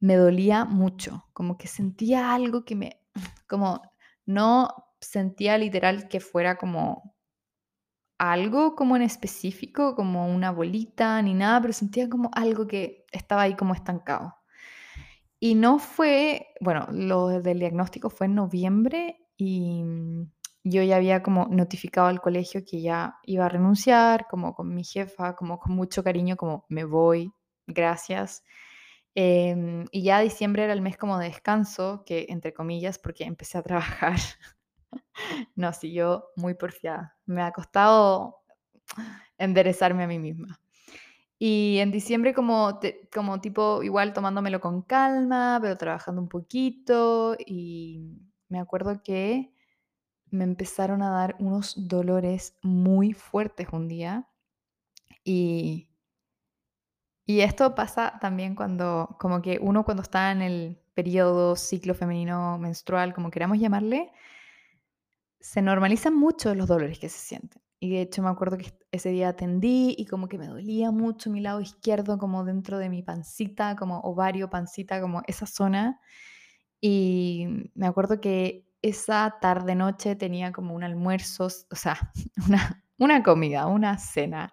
me 0.00 0.16
dolía 0.16 0.64
mucho, 0.64 1.26
como 1.32 1.56
que 1.58 1.68
sentía 1.68 2.34
algo 2.34 2.64
que 2.64 2.74
me, 2.76 3.00
como 3.48 3.82
no 4.26 4.68
sentía 5.00 5.58
literal 5.58 6.08
que 6.08 6.20
fuera 6.20 6.56
como 6.56 7.14
algo 8.18 8.76
como 8.76 8.94
en 8.94 9.02
específico, 9.02 9.96
como 9.96 10.32
una 10.32 10.52
bolita 10.52 11.20
ni 11.22 11.34
nada, 11.34 11.60
pero 11.60 11.72
sentía 11.72 12.08
como 12.08 12.30
algo 12.34 12.68
que 12.68 13.04
estaba 13.10 13.42
ahí 13.42 13.56
como 13.56 13.74
estancado. 13.74 14.36
Y 15.40 15.56
no 15.56 15.80
fue, 15.80 16.54
bueno, 16.60 16.86
lo 16.92 17.28
del 17.42 17.58
diagnóstico 17.58 18.10
fue 18.10 18.26
en 18.26 18.36
noviembre 18.36 19.26
y 19.36 19.82
yo 20.64 20.82
ya 20.82 20.96
había 20.96 21.22
como 21.22 21.46
notificado 21.48 22.06
al 22.08 22.20
colegio 22.20 22.64
que 22.64 22.82
ya 22.82 23.16
iba 23.24 23.46
a 23.46 23.48
renunciar, 23.48 24.26
como 24.28 24.54
con 24.54 24.74
mi 24.74 24.84
jefa, 24.84 25.34
como 25.34 25.58
con 25.58 25.74
mucho 25.74 26.04
cariño, 26.04 26.36
como 26.36 26.66
me 26.68 26.84
voy, 26.84 27.32
gracias. 27.66 28.44
Em, 29.14 29.86
y 29.90 30.02
ya 30.04 30.20
diciembre 30.20 30.64
era 30.64 30.72
el 30.72 30.82
mes 30.82 30.96
como 30.96 31.18
de 31.18 31.26
descanso, 31.26 32.04
que 32.06 32.26
entre 32.28 32.54
comillas, 32.54 32.98
porque 32.98 33.24
empecé 33.24 33.58
a 33.58 33.62
trabajar. 33.62 34.18
no, 35.56 35.72
sí, 35.72 35.92
yo 35.92 36.28
muy 36.36 36.54
porfiada. 36.54 37.16
Me 37.26 37.42
ha 37.42 37.52
costado 37.52 38.42
enderezarme 39.38 40.04
a 40.04 40.06
mí 40.08 40.18
misma. 40.18 40.60
Y 41.38 41.78
en 41.80 41.90
diciembre 41.90 42.34
como, 42.34 42.78
como 43.12 43.40
tipo 43.40 43.82
igual 43.82 44.12
tomándomelo 44.12 44.60
con 44.60 44.82
calma, 44.82 45.58
pero 45.60 45.76
trabajando 45.76 46.22
un 46.22 46.28
poquito. 46.28 47.36
Y 47.46 48.20
me 48.48 48.60
acuerdo 48.60 49.02
que 49.02 49.52
me 50.32 50.44
empezaron 50.44 51.02
a 51.02 51.10
dar 51.10 51.36
unos 51.38 51.74
dolores 51.88 52.56
muy 52.62 53.12
fuertes 53.12 53.68
un 53.72 53.86
día 53.86 54.28
y, 55.24 55.88
y 57.24 57.40
esto 57.40 57.74
pasa 57.74 58.18
también 58.20 58.54
cuando, 58.54 59.16
como 59.20 59.42
que 59.42 59.58
uno 59.60 59.84
cuando 59.84 60.02
está 60.02 60.32
en 60.32 60.42
el 60.42 60.82
periodo 60.94 61.54
ciclo 61.54 61.94
femenino 61.94 62.58
menstrual, 62.58 63.14
como 63.14 63.30
queramos 63.30 63.58
llamarle, 63.58 64.10
se 65.38 65.62
normalizan 65.62 66.14
mucho 66.14 66.54
los 66.54 66.66
dolores 66.66 66.98
que 66.98 67.08
se 67.08 67.18
sienten. 67.18 67.62
Y 67.78 67.90
de 67.90 68.02
hecho 68.02 68.22
me 68.22 68.28
acuerdo 68.28 68.58
que 68.58 68.72
ese 68.92 69.10
día 69.10 69.28
atendí 69.28 69.94
y 69.98 70.06
como 70.06 70.28
que 70.28 70.38
me 70.38 70.46
dolía 70.46 70.92
mucho 70.92 71.30
mi 71.30 71.40
lado 71.40 71.60
izquierdo, 71.60 72.16
como 72.16 72.44
dentro 72.44 72.78
de 72.78 72.88
mi 72.88 73.02
pancita, 73.02 73.74
como 73.76 73.98
ovario, 74.00 74.50
pancita, 74.50 75.00
como 75.00 75.22
esa 75.26 75.46
zona. 75.46 76.00
Y 76.80 77.70
me 77.74 77.86
acuerdo 77.86 78.20
que 78.20 78.71
esa 78.82 79.38
tarde-noche 79.40 80.16
tenía 80.16 80.52
como 80.52 80.74
un 80.74 80.84
almuerzo, 80.84 81.46
o 81.70 81.76
sea, 81.76 82.12
una, 82.98 83.22
comida, 83.22 83.66
una 83.66 83.96
cena 83.98 84.52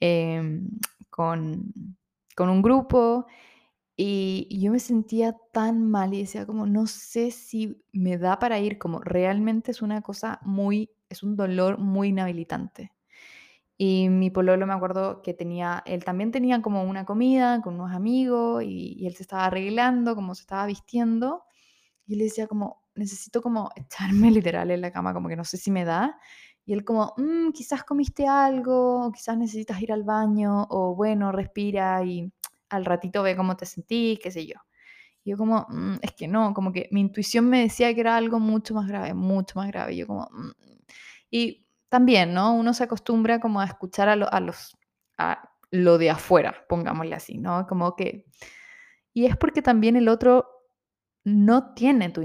em, 0.00 0.68
con, 1.10 1.72
con 2.34 2.48
un 2.48 2.62
grupo 2.62 3.26
y 3.96 4.60
yo 4.60 4.70
me 4.70 4.78
sentía 4.78 5.36
tan 5.52 5.90
mal 5.90 6.12
y 6.12 6.20
decía 6.20 6.46
como, 6.46 6.66
no 6.66 6.86
sé 6.86 7.30
si 7.30 7.82
me 7.92 8.18
da 8.18 8.38
para 8.38 8.58
ir, 8.58 8.78
como 8.78 9.00
realmente 9.00 9.70
es 9.70 9.80
una 9.80 10.02
cosa 10.02 10.38
muy, 10.42 10.90
es 11.08 11.22
un 11.22 11.34
dolor 11.34 11.78
muy 11.78 12.08
inhabilitante. 12.08 12.92
Y 13.78 14.08
mi 14.10 14.30
pololo 14.30 14.66
me 14.66 14.74
acuerdo 14.74 15.22
que 15.22 15.34
tenía, 15.34 15.82
él 15.86 16.04
también 16.04 16.30
tenía 16.30 16.62
como 16.62 16.84
una 16.84 17.06
comida 17.06 17.62
con 17.62 17.74
unos 17.74 17.92
amigos 17.94 18.64
y, 18.64 18.94
y 18.98 19.06
él 19.06 19.14
se 19.16 19.22
estaba 19.22 19.46
arreglando, 19.46 20.14
como 20.14 20.34
se 20.34 20.42
estaba 20.42 20.66
vistiendo. 20.66 21.44
Y 22.06 22.16
le 22.16 22.24
decía 22.24 22.46
como, 22.46 22.85
necesito 22.96 23.42
como 23.42 23.70
echarme 23.76 24.30
literal 24.30 24.70
en 24.70 24.80
la 24.80 24.90
cama, 24.90 25.14
como 25.14 25.28
que 25.28 25.36
no 25.36 25.44
sé 25.44 25.56
si 25.56 25.70
me 25.70 25.84
da. 25.84 26.18
Y 26.64 26.72
él 26.72 26.84
como, 26.84 27.14
mm, 27.16 27.52
quizás 27.52 27.84
comiste 27.84 28.26
algo, 28.26 29.06
o 29.06 29.12
quizás 29.12 29.38
necesitas 29.38 29.80
ir 29.80 29.92
al 29.92 30.02
baño, 30.02 30.66
o 30.68 30.94
bueno, 30.96 31.30
respira 31.32 32.02
y 32.04 32.30
al 32.70 32.84
ratito 32.84 33.22
ve 33.22 33.36
cómo 33.36 33.56
te 33.56 33.66
sentís, 33.66 34.18
qué 34.18 34.30
sé 34.30 34.46
yo. 34.46 34.56
Y 35.22 35.30
yo 35.30 35.36
como, 35.36 35.66
mm, 35.68 35.98
es 36.02 36.12
que 36.12 36.28
no, 36.28 36.54
como 36.54 36.72
que 36.72 36.88
mi 36.92 37.00
intuición 37.00 37.48
me 37.48 37.60
decía 37.62 37.94
que 37.94 38.00
era 38.00 38.16
algo 38.16 38.40
mucho 38.40 38.74
más 38.74 38.88
grave, 38.88 39.14
mucho 39.14 39.58
más 39.58 39.68
grave. 39.68 39.94
Y 39.94 39.98
yo 39.98 40.06
como, 40.06 40.28
mm". 40.32 40.50
y 41.30 41.66
también, 41.88 42.34
¿no? 42.34 42.54
Uno 42.54 42.74
se 42.74 42.84
acostumbra 42.84 43.40
como 43.40 43.60
a 43.60 43.64
escuchar 43.64 44.08
a, 44.08 44.12
a 44.12 44.40
los, 44.40 44.76
a 45.18 45.50
lo 45.70 45.98
de 45.98 46.10
afuera, 46.10 46.54
pongámosle 46.68 47.14
así, 47.14 47.38
¿no? 47.38 47.66
Como 47.66 47.94
que... 47.96 48.26
Y 49.14 49.26
es 49.26 49.36
porque 49.36 49.62
también 49.62 49.96
el 49.96 50.08
otro 50.08 50.55
no 51.26 51.74
tiene 51.74 52.10
tu, 52.10 52.22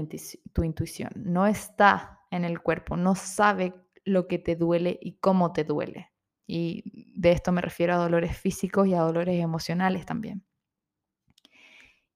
intuición, 0.62 1.10
no 1.16 1.48
está 1.48 2.20
en 2.30 2.44
el 2.44 2.62
cuerpo, 2.62 2.96
no 2.96 3.16
sabe 3.16 3.74
lo 4.04 4.28
que 4.28 4.38
te 4.38 4.54
duele 4.54 4.96
y 5.02 5.18
cómo 5.18 5.52
te 5.52 5.64
duele. 5.64 6.12
Y 6.46 7.18
de 7.20 7.32
esto 7.32 7.50
me 7.50 7.62
refiero 7.62 7.94
a 7.94 7.96
dolores 7.96 8.36
físicos 8.36 8.86
y 8.86 8.94
a 8.94 9.00
dolores 9.00 9.42
emocionales 9.42 10.06
también. 10.06 10.44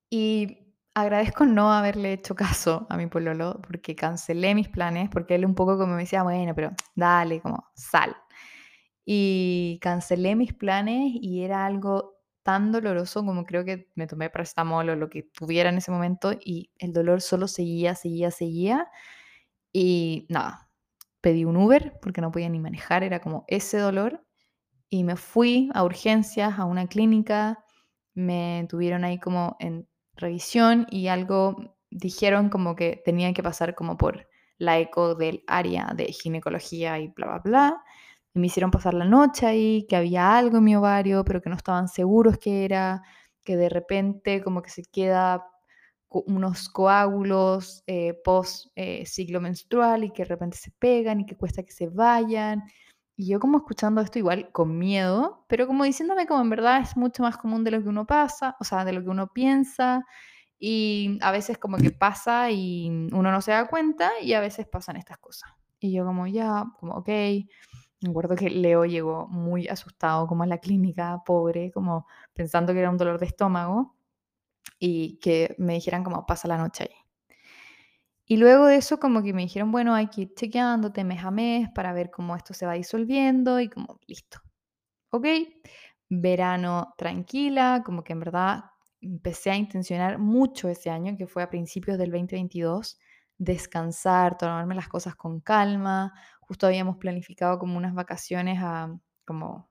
Y 0.09 0.77
agradezco 0.95 1.45
no 1.45 1.73
haberle 1.73 2.13
hecho 2.13 2.37
caso 2.37 2.87
a 2.89 2.97
mi 2.97 3.09
pololo 3.09 3.61
porque 3.67 3.97
cancelé 3.97 4.55
mis 4.55 4.69
planes, 4.69 5.11
porque 5.11 5.35
él 5.35 5.45
un 5.45 5.57
poco 5.57 5.77
como 5.77 5.95
me 5.95 6.03
decía, 6.03 6.23
bueno, 6.23 6.55
pero 6.55 6.71
dale, 6.95 7.41
como 7.41 7.69
sal. 7.75 8.17
Y 9.05 9.81
cancelé 9.83 10.37
mis 10.37 10.55
planes 10.55 11.11
y 11.21 11.43
era 11.43 11.67
algo 11.67 12.16
tan 12.47 12.71
doloroso 12.71 13.25
como 13.25 13.45
creo 13.45 13.65
que 13.65 13.89
me 13.97 14.07
tomé 14.07 14.31
paracetamol 14.31 14.89
o 14.89 14.95
lo 14.95 15.11
que 15.11 15.25
tuviera 15.25 15.69
en 15.71 15.79
ese 15.79 15.91
momento 15.91 16.33
y 16.33 16.71
el 16.79 16.93
dolor 16.93 17.21
solo 17.21 17.49
seguía, 17.49 17.97
seguía, 17.97 18.31
seguía. 18.31 18.89
Y 19.73 20.27
nada, 20.29 20.71
pedí 21.21 21.45
un 21.45 21.57
Uber 21.57 21.99
porque 22.01 22.21
no 22.21 22.31
podía 22.31 22.49
ni 22.49 22.61
manejar, 22.61 23.03
era 23.03 23.21
como 23.21 23.45
ese 23.49 23.79
dolor. 23.79 24.25
Y 24.89 25.03
me 25.03 25.17
fui 25.17 25.71
a 25.75 25.83
urgencias, 25.85 26.59
a 26.61 26.67
una 26.67 26.87
clínica, 26.87 27.65
me 28.15 28.67
tuvieron 28.71 29.05
ahí 29.05 29.19
como 29.19 29.57
en 29.59 29.89
revisión 30.15 30.87
y 30.89 31.09
algo 31.09 31.77
dijeron 31.91 32.49
como 32.49 32.77
que 32.77 33.03
tenían 33.05 33.35
que 33.35 33.43
pasar 33.43 33.75
como 33.75 33.97
por 33.97 34.29
la 34.59 34.79
eco 34.79 35.17
del 35.17 35.43
área 35.49 35.93
de 35.97 36.07
ginecología 36.13 37.01
y 37.01 37.09
bla, 37.09 37.27
bla, 37.27 37.39
bla. 37.41 37.85
Y 38.37 38.39
me 38.39 38.49
hicieron 38.49 38.71
pasar 38.71 38.93
la 38.93 39.07
noche 39.07 39.47
ahí, 39.47 39.87
que 39.89 39.97
había 39.97 40.37
algo 40.37 40.59
en 40.59 40.65
mi 40.65 40.77
ovario, 40.77 41.25
pero 41.25 41.41
que 41.41 41.49
no 41.49 41.57
estaban 41.57 41.89
seguros 41.89 42.37
qué 42.37 42.67
era, 42.67 43.03
que 43.43 43.57
de 43.57 43.71
repente 43.71 44.43
como 44.43 44.61
que 44.61 44.69
se 44.69 44.83
queda 44.83 45.43
unos 46.11 46.69
coágulos 46.69 47.83
eh, 47.87 48.13
post 48.23 48.67
eh, 48.77 49.07
ciclo 49.07 49.41
menstrual 49.41 50.05
y 50.05 50.11
que 50.11 50.25
de 50.25 50.29
repente 50.29 50.59
se 50.59 50.71
pegan 50.79 51.21
y 51.21 51.25
que 51.25 51.35
cuesta 51.35 51.63
que 51.63 51.73
se 51.73 51.89
vayan. 51.89 52.63
Y 53.17 53.29
yo 53.29 53.41
como 53.41 53.57
escuchando 53.57 54.03
esto 54.03 54.19
igual 54.19 54.53
con 54.53 54.77
miedo, 54.79 55.47
pero 55.49 55.67
como 55.67 55.85
diciéndome 55.85 56.27
como 56.27 56.43
en 56.43 56.51
verdad 56.51 56.83
es 56.83 56.95
mucho 56.95 57.23
más 57.23 57.39
común 57.39 57.65
de 57.65 57.71
lo 57.71 57.83
que 57.83 57.89
uno 57.89 58.05
pasa, 58.07 58.55
o 58.61 58.65
sea, 58.65 58.85
de 58.85 58.93
lo 58.93 59.03
que 59.03 59.09
uno 59.09 59.29
piensa, 59.33 60.05
y 60.59 61.19
a 61.23 61.31
veces 61.31 61.57
como 61.57 61.79
que 61.79 61.91
pasa 61.91 62.51
y 62.51 62.91
uno 62.91 63.33
no 63.33 63.41
se 63.41 63.53
da 63.53 63.67
cuenta 63.67 64.13
y 64.21 64.35
a 64.35 64.41
veces 64.41 64.67
pasan 64.67 64.97
estas 64.97 65.17
cosas. 65.17 65.51
Y 65.81 65.95
yo 65.95 66.05
como 66.05 66.27
ya, 66.27 66.65
como 66.79 66.97
ok. 66.97 67.09
Me 68.07 68.11
acuerdo 68.11 68.37
que 68.37 68.51
Leo 68.51 68.85
llegó 68.85 69.27
muy 69.29 69.67
asustado 69.69 70.27
como 70.29 70.45
a 70.45 70.47
la 70.47 70.59
clínica, 70.59 71.23
pobre, 71.27 71.73
como 71.73 72.07
pensando 72.35 72.73
que 72.73 72.79
era 72.81 72.91
un 72.91 72.97
dolor 72.99 73.19
de 73.19 73.27
estómago 73.27 73.97
y 74.79 75.19
que 75.21 75.55
me 75.59 75.75
dijeran 75.75 76.05
como 76.05 76.27
pasa 76.27 76.49
la 76.49 76.59
noche 76.59 76.85
ahí. 76.85 76.97
Y 78.29 78.37
luego 78.39 78.67
de 78.67 78.77
eso 78.77 78.99
como 78.99 79.23
que 79.23 79.33
me 79.33 79.43
dijeron, 79.43 79.71
bueno, 79.73 79.95
hay 79.95 80.09
que 80.09 80.23
ir 80.23 80.35
chequeándote 80.35 81.05
mes 81.05 81.25
a 81.25 81.31
mes 81.31 81.69
para 81.75 81.93
ver 81.93 82.11
cómo 82.11 82.35
esto 82.37 82.55
se 82.55 82.67
va 82.67 82.75
disolviendo 82.75 83.61
y 83.61 83.69
como 83.69 84.01
listo. 84.07 84.41
Ok, 85.11 85.27
verano 86.09 86.95
tranquila, 86.99 87.83
como 87.85 88.05
que 88.05 88.13
en 88.15 88.21
verdad 88.21 88.65
empecé 89.01 89.51
a 89.51 89.57
intencionar 89.57 90.19
mucho 90.19 90.69
ese 90.69 90.91
año, 90.91 91.17
que 91.17 91.27
fue 91.27 91.43
a 91.43 91.51
principios 91.51 91.99
del 91.99 92.11
2022, 92.11 92.99
descansar, 93.39 94.39
tomarme 94.39 94.75
las 94.75 94.89
cosas 94.89 95.17
con 95.17 95.41
calma. 95.41 96.13
Justo 96.47 96.67
habíamos 96.67 96.97
planificado 96.97 97.59
como 97.59 97.77
unas 97.77 97.95
vacaciones 97.95 98.59
a, 98.63 98.97
como 99.25 99.71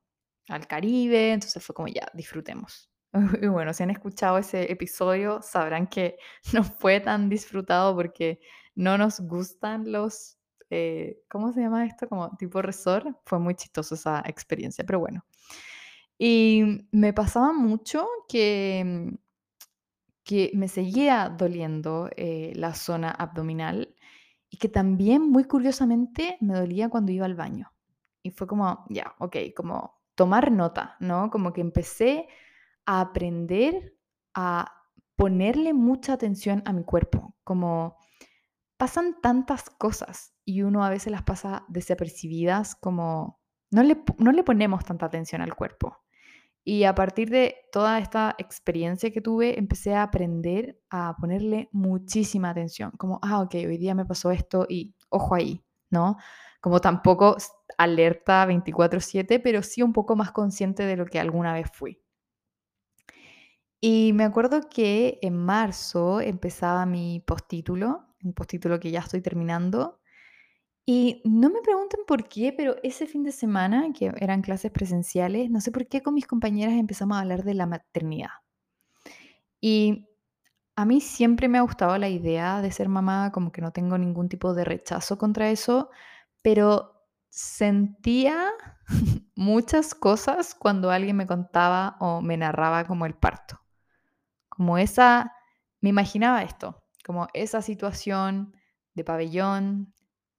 al 0.50 0.68
Caribe, 0.68 1.34
entonces 1.34 1.64
fue 1.64 1.74
como 1.74 1.88
ya, 1.88 2.10
disfrutemos. 2.14 2.90
Y 3.42 3.48
bueno, 3.48 3.74
si 3.74 3.84
han 3.84 3.92
escuchado 3.92 4.38
ese 4.38 4.72
episodio, 4.72 5.42
sabrán 5.42 5.88
que 5.88 6.18
no 6.54 6.64
fue 6.64 7.00
tan 7.00 7.30
disfrutado 7.30 7.96
porque 7.96 8.40
no 8.76 8.98
nos 8.98 9.22
gustan 9.22 9.92
los, 9.92 10.38
eh, 10.70 11.22
¿cómo 11.30 11.54
se 11.54 11.62
llama 11.62 11.86
esto? 11.86 12.08
Como 12.10 12.36
tipo 12.38 12.62
resort. 12.62 13.08
Fue 13.26 13.40
muy 13.40 13.56
chistoso 13.56 13.96
esa 13.96 14.22
experiencia, 14.26 14.84
pero 14.86 15.00
bueno. 15.00 15.26
Y 16.18 16.88
me 16.92 17.14
pasaba 17.14 17.54
mucho 17.54 18.08
que, 18.28 19.14
que 20.24 20.52
me 20.54 20.68
seguía 20.68 21.30
doliendo 21.30 22.10
eh, 22.16 22.54
la 22.56 22.74
zona 22.74 23.12
abdominal 23.12 23.95
y 24.50 24.58
que 24.58 24.70
también 24.70 25.22
muy 25.22 25.46
curiosamente 25.46 26.38
me 26.42 26.54
dolía 26.54 26.90
cuando 26.90 27.12
iba 27.12 27.26
al 27.26 27.36
baño. 27.36 27.72
Y 28.24 28.32
fue 28.32 28.48
como, 28.48 28.86
ya, 28.90 29.16
ok, 29.20 29.38
como 29.56 30.02
tomar 30.16 30.52
nota, 30.52 30.96
¿no? 31.00 31.30
Como 31.30 31.54
que 31.54 31.62
empecé 31.62 32.28
a 32.86 33.02
aprender 33.02 33.98
a 34.34 34.72
ponerle 35.16 35.74
mucha 35.74 36.14
atención 36.14 36.62
a 36.66 36.74
mi 36.74 36.84
cuerpo, 36.84 37.36
como 37.44 37.98
pasan 38.78 39.22
tantas 39.22 39.70
cosas 39.70 40.34
y 40.44 40.62
uno 40.62 40.84
a 40.84 40.90
veces 40.90 41.12
las 41.12 41.24
pasa 41.24 41.66
desapercibidas, 41.70 42.76
como 42.76 43.40
no 43.72 43.84
le, 43.84 44.04
no 44.18 44.32
le 44.32 44.44
ponemos 44.44 44.84
tanta 44.86 45.06
atención 45.06 45.42
al 45.42 45.56
cuerpo. 45.56 46.05
Y 46.68 46.84
a 46.86 46.96
partir 46.96 47.30
de 47.30 47.58
toda 47.72 48.00
esta 48.00 48.34
experiencia 48.40 49.12
que 49.12 49.22
tuve, 49.22 49.60
empecé 49.60 49.94
a 49.94 50.02
aprender 50.02 50.80
a 50.90 51.16
ponerle 51.20 51.70
muchísima 51.72 52.50
atención, 52.50 52.92
como, 52.98 53.20
ah, 53.22 53.42
ok, 53.42 53.54
hoy 53.68 53.78
día 53.78 53.94
me 53.94 54.04
pasó 54.06 54.32
esto 54.32 54.66
y 54.68 54.96
ojo 55.10 55.36
ahí, 55.36 55.64
¿no? 55.92 56.18
Como 56.62 56.82
tampoco 56.82 57.38
alerta 57.78 58.46
24/7, 58.48 59.40
pero 59.40 59.62
sí 59.62 59.84
un 59.84 59.94
poco 59.94 60.16
más 60.16 60.32
consciente 60.32 60.84
de 60.86 60.98
lo 60.98 61.06
que 61.06 61.20
alguna 61.20 61.54
vez 61.54 61.70
fui. 61.72 62.02
Y 63.82 64.14
me 64.14 64.24
acuerdo 64.24 64.62
que 64.70 65.20
en 65.22 65.38
marzo 65.38 66.20
empezaba 66.22 66.86
mi 66.86 67.20
postítulo, 67.26 68.08
un 68.24 68.34
postítulo 68.34 68.80
que 68.80 68.92
ya 68.92 69.00
estoy 69.02 69.22
terminando. 69.22 70.00
Y 70.86 71.22
no 71.26 71.50
me 71.50 71.62
pregunten 71.62 72.02
por 72.06 72.28
qué, 72.28 72.54
pero 72.56 72.76
ese 72.84 73.08
fin 73.08 73.24
de 73.24 73.32
semana, 73.32 73.92
que 73.92 74.12
eran 74.20 74.44
clases 74.44 74.72
presenciales, 74.72 75.50
no 75.50 75.60
sé 75.60 75.72
por 75.72 75.88
qué 75.88 76.04
con 76.04 76.14
mis 76.14 76.28
compañeras 76.28 76.76
empezamos 76.76 77.18
a 77.18 77.22
hablar 77.22 77.44
de 77.44 77.56
la 77.56 77.66
maternidad. 77.66 78.30
Y 79.60 80.08
a 80.76 80.86
mí 80.86 81.02
siempre 81.02 81.48
me 81.48 81.58
ha 81.58 81.62
gustado 81.62 81.98
la 81.98 82.10
idea 82.10 82.62
de 82.62 82.72
ser 82.72 82.88
mamá, 82.88 83.32
como 83.32 83.52
que 83.52 83.62
no 83.62 83.72
tengo 83.72 83.98
ningún 83.98 84.30
tipo 84.30 84.54
de 84.54 84.64
rechazo 84.64 85.18
contra 85.18 85.50
eso, 85.50 85.90
pero 86.44 87.08
sentía 87.30 88.52
muchas 89.36 89.96
cosas 89.96 90.54
cuando 90.54 90.92
alguien 90.92 91.18
me 91.18 91.26
contaba 91.26 91.98
o 92.00 92.22
me 92.22 92.38
narraba 92.38 92.86
como 92.86 93.08
el 93.08 93.16
parto. 93.16 93.60
Como 94.50 94.78
esa, 94.78 95.34
me 95.82 95.90
imaginaba 95.90 96.44
esto, 96.44 96.84
como 97.04 97.28
esa 97.34 97.64
situación 97.64 98.56
de 98.94 99.04
pabellón, 99.04 99.95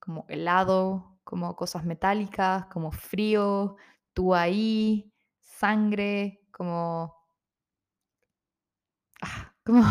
como 0.06 0.24
helado, 0.28 1.18
como 1.24 1.56
cosas 1.56 1.84
metálicas, 1.84 2.66
como 2.66 2.92
frío, 2.92 3.76
tú 4.14 4.34
ahí, 4.34 5.12
sangre, 5.40 6.46
como... 6.52 7.12
Ah, 9.20 9.52
como 9.64 9.82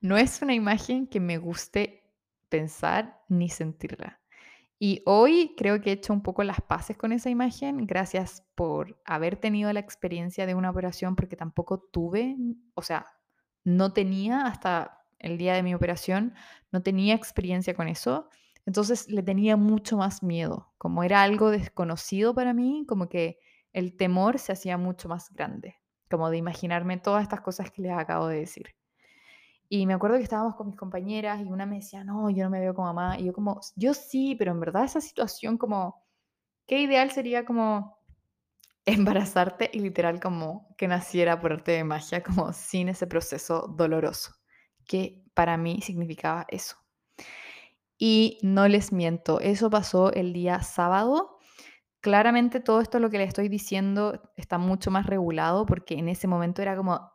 no 0.00 0.16
es 0.16 0.42
una 0.42 0.54
imagen 0.54 1.06
que 1.06 1.20
me 1.20 1.38
guste 1.38 2.02
pensar 2.48 3.22
ni 3.28 3.48
sentirla. 3.48 4.20
Y 4.80 5.02
hoy 5.06 5.54
creo 5.56 5.80
que 5.80 5.90
he 5.90 5.94
hecho 5.94 6.12
un 6.12 6.22
poco 6.22 6.42
las 6.44 6.60
paces 6.60 6.96
con 6.96 7.12
esa 7.12 7.30
imagen. 7.30 7.86
Gracias 7.86 8.44
por 8.54 9.00
haber 9.04 9.36
tenido 9.36 9.72
la 9.72 9.80
experiencia 9.80 10.46
de 10.46 10.54
una 10.54 10.70
operación, 10.70 11.16
porque 11.16 11.36
tampoco 11.36 11.78
tuve, 11.80 12.36
o 12.74 12.82
sea, 12.82 13.06
no 13.64 13.92
tenía 13.92 14.46
hasta 14.46 15.04
el 15.18 15.36
día 15.38 15.54
de 15.54 15.62
mi 15.62 15.74
operación, 15.74 16.34
no 16.70 16.82
tenía 16.82 17.14
experiencia 17.14 17.74
con 17.74 17.88
eso. 17.88 18.30
Entonces 18.68 19.08
le 19.08 19.22
tenía 19.22 19.56
mucho 19.56 19.96
más 19.96 20.22
miedo. 20.22 20.74
Como 20.76 21.02
era 21.02 21.22
algo 21.22 21.50
desconocido 21.50 22.34
para 22.34 22.52
mí, 22.52 22.84
como 22.86 23.08
que 23.08 23.38
el 23.72 23.96
temor 23.96 24.38
se 24.38 24.52
hacía 24.52 24.76
mucho 24.76 25.08
más 25.08 25.32
grande, 25.32 25.76
como 26.10 26.28
de 26.28 26.36
imaginarme 26.36 26.98
todas 26.98 27.22
estas 27.22 27.40
cosas 27.40 27.70
que 27.70 27.80
les 27.80 27.92
acabo 27.92 28.26
de 28.26 28.40
decir. 28.40 28.74
Y 29.70 29.86
me 29.86 29.94
acuerdo 29.94 30.18
que 30.18 30.22
estábamos 30.22 30.54
con 30.54 30.66
mis 30.66 30.76
compañeras 30.76 31.40
y 31.40 31.44
una 31.44 31.64
me 31.64 31.76
decía, 31.76 32.04
no, 32.04 32.28
yo 32.28 32.44
no 32.44 32.50
me 32.50 32.60
veo 32.60 32.74
como 32.74 32.92
mamá. 32.92 33.18
Y 33.18 33.24
yo 33.24 33.32
como, 33.32 33.58
yo 33.74 33.94
sí, 33.94 34.36
pero 34.38 34.52
en 34.52 34.60
verdad 34.60 34.84
esa 34.84 35.00
situación 35.00 35.56
como, 35.56 36.04
qué 36.66 36.82
ideal 36.82 37.10
sería 37.10 37.46
como 37.46 37.96
embarazarte 38.84 39.70
y 39.72 39.80
literal 39.80 40.20
como 40.20 40.74
que 40.76 40.88
naciera 40.88 41.40
por 41.40 41.54
arte 41.54 41.72
de 41.72 41.84
magia, 41.84 42.22
como 42.22 42.52
sin 42.52 42.90
ese 42.90 43.06
proceso 43.06 43.66
doloroso, 43.66 44.34
que 44.84 45.24
para 45.32 45.56
mí 45.56 45.80
significaba 45.80 46.44
eso. 46.50 46.76
Y 47.98 48.38
no 48.42 48.68
les 48.68 48.92
miento, 48.92 49.40
eso 49.40 49.70
pasó 49.70 50.12
el 50.12 50.32
día 50.32 50.62
sábado 50.62 51.38
Claramente 52.00 52.60
todo 52.60 52.80
esto 52.80 53.00
lo 53.00 53.10
que 53.10 53.18
le 53.18 53.24
estoy 53.24 53.48
diciendo 53.48 54.22
está 54.36 54.56
mucho 54.56 54.90
más 54.92 55.06
regulado 55.06 55.66
porque 55.66 55.94
en 55.98 56.08
ese 56.08 56.28
momento 56.28 56.62
era 56.62 56.76
como, 56.76 57.12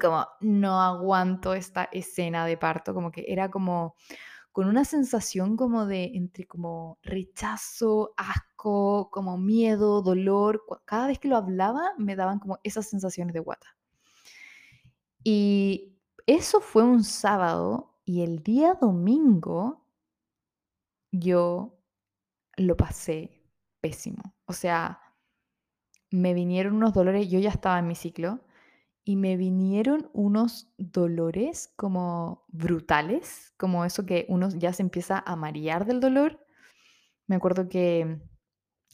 como 0.00 0.26
no 0.40 0.80
aguanto 0.80 1.52
esta 1.52 1.84
escena 1.92 2.46
de 2.46 2.56
parto, 2.56 2.94
como 2.94 3.12
que 3.12 3.26
era 3.28 3.50
como 3.50 3.96
con 4.50 4.66
una 4.66 4.86
sensación 4.86 5.56
como 5.56 5.84
de 5.84 6.12
entre 6.14 6.46
como 6.46 6.98
rechazo, 7.02 8.14
asco, 8.16 9.10
como 9.10 9.36
miedo, 9.36 10.00
dolor. 10.00 10.64
Cada 10.86 11.08
vez 11.08 11.18
que 11.18 11.28
lo 11.28 11.36
hablaba 11.36 11.92
me 11.98 12.16
daban 12.16 12.38
como 12.38 12.60
esas 12.62 12.88
sensaciones 12.88 13.34
de 13.34 13.40
guata. 13.40 13.76
Y 15.22 15.98
eso 16.26 16.60
fue 16.60 16.82
un 16.82 17.04
sábado 17.04 17.98
y 18.06 18.22
el 18.22 18.42
día 18.42 18.74
domingo 18.80 19.83
yo 21.14 21.78
lo 22.56 22.76
pasé 22.76 23.40
pésimo. 23.80 24.34
O 24.46 24.52
sea, 24.52 25.00
me 26.10 26.34
vinieron 26.34 26.74
unos 26.74 26.92
dolores, 26.92 27.28
yo 27.28 27.38
ya 27.38 27.50
estaba 27.50 27.78
en 27.78 27.86
mi 27.86 27.94
ciclo, 27.94 28.40
y 29.04 29.16
me 29.16 29.36
vinieron 29.36 30.10
unos 30.14 30.72
dolores 30.78 31.72
como 31.76 32.44
brutales, 32.48 33.52
como 33.58 33.84
eso 33.84 34.06
que 34.06 34.24
uno 34.28 34.48
ya 34.50 34.72
se 34.72 34.82
empieza 34.82 35.22
a 35.24 35.36
marear 35.36 35.84
del 35.86 36.00
dolor. 36.00 36.44
Me 37.26 37.36
acuerdo 37.36 37.68
que 37.68 38.20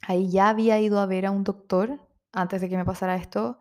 ahí 0.03 0.31
ya 0.31 0.49
había 0.49 0.81
ido 0.81 0.99
a 1.01 1.07
ver 1.07 1.27
a 1.27 1.31
un 1.31 1.45
doctor 1.45 2.01
antes 2.33 2.61
de 2.61 2.69
que 2.69 2.77
me 2.77 2.85
pasara 2.85 3.17
esto 3.17 3.59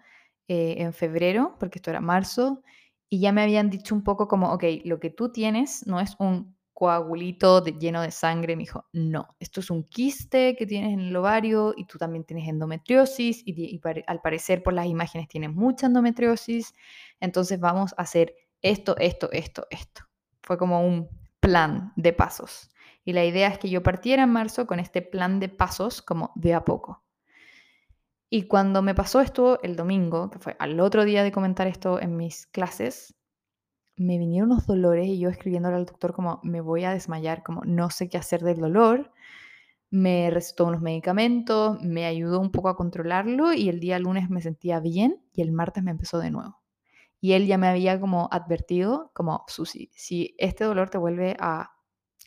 eh, 0.48 0.76
en 0.80 0.92
febrero, 0.94 1.56
porque 1.60 1.80
esto 1.80 1.92
era 1.92 2.02
marzo, 2.02 2.64
y 3.10 3.20
ya 3.22 3.32
me 3.32 3.42
habían 3.42 3.70
dicho 3.70 3.96
un 3.96 4.04
poco 4.04 4.28
como, 4.28 4.52
ok, 4.54 4.64
lo 4.86 5.00
que 5.00 5.12
tú 5.12 5.32
tienes 5.32 5.88
no 5.88 6.00
es 6.00 6.16
un 6.20 6.59
coagulito 6.80 7.62
lleno 7.66 8.02
de 8.02 8.10
sangre. 8.10 8.56
Me 8.56 8.62
dijo, 8.62 8.86
no, 8.94 9.28
esto 9.38 9.60
es 9.60 9.70
un 9.70 9.84
quiste 9.84 10.56
que 10.56 10.66
tienes 10.66 10.94
en 10.94 11.02
el 11.02 11.16
ovario 11.16 11.74
y 11.76 11.86
tú 11.86 11.98
también 11.98 12.24
tienes 12.24 12.48
endometriosis 12.48 13.44
y, 13.46 13.82
al 14.08 14.22
parecer 14.22 14.64
por 14.64 14.74
las 14.74 14.86
imágenes 14.86 15.28
tienes 15.28 15.54
mucha 15.54 15.88
endometriosis. 15.88 16.74
Entonces 17.20 17.60
vamos 17.60 17.94
a 17.98 18.04
hacer 18.04 18.34
esto, 18.62 18.96
esto, 18.98 19.30
esto, 19.34 19.68
esto. 19.70 20.04
Fue 20.42 20.58
como 20.58 20.88
un 20.88 21.10
plan 21.42 21.92
de 21.98 22.14
pasos. 22.14 22.70
Y 23.04 23.12
la 23.12 23.26
idea 23.26 23.50
es 23.50 23.58
que 23.58 23.70
yo 23.70 23.84
partiera 23.84 24.24
en 24.24 24.32
marzo 24.32 24.66
con 24.66 24.80
este 24.80 25.02
plan 25.02 25.42
de 25.42 25.50
pasos 25.50 26.02
como 26.02 26.32
de 26.36 26.54
a 26.54 26.64
poco. 26.64 27.04
Y 28.30 28.44
cuando 28.44 28.82
me 28.82 28.96
pasó 28.96 29.20
esto 29.20 29.62
el 29.64 29.76
domingo, 29.76 30.30
que 30.30 30.40
fue 30.40 30.56
al 30.60 30.80
otro 30.80 31.04
día 31.04 31.24
de 31.24 31.34
comentar 31.34 31.68
esto 31.68 32.00
en 32.00 32.16
mis 32.16 32.48
clases, 32.48 33.19
me 34.00 34.18
vinieron 34.18 34.52
unos 34.52 34.66
dolores 34.66 35.08
y 35.08 35.20
yo 35.20 35.30
escribiéndole 35.30 35.76
al 35.76 35.86
doctor 35.86 36.14
como 36.14 36.40
me 36.42 36.62
voy 36.62 36.86
a 36.86 36.92
desmayar, 36.92 37.44
como 37.44 37.64
no 37.66 37.90
sé 37.90 38.08
qué 38.08 38.18
hacer 38.18 38.42
del 38.42 38.58
dolor. 38.58 39.12
Me 39.92 40.30
recetó 40.30 40.66
unos 40.66 40.82
medicamentos, 40.82 41.82
me 41.82 42.06
ayudó 42.06 42.40
un 42.40 42.52
poco 42.52 42.70
a 42.70 42.78
controlarlo 42.78 43.54
y 43.54 43.68
el 43.68 43.82
día 43.82 44.00
lunes 44.00 44.30
me 44.30 44.42
sentía 44.42 44.80
bien 44.80 45.22
y 45.34 45.42
el 45.42 45.52
martes 45.52 45.84
me 45.84 45.92
empezó 45.92 46.20
de 46.20 46.32
nuevo. 46.32 46.62
Y 47.20 47.34
él 47.34 47.46
ya 47.46 47.58
me 47.58 47.68
había 47.68 48.00
como 48.00 48.30
advertido, 48.32 49.12
como, 49.14 49.44
Susi, 49.48 49.92
si 49.94 50.34
este 50.38 50.64
dolor 50.64 50.90
te 50.90 50.98
vuelve 50.98 51.36
a, 51.38 51.72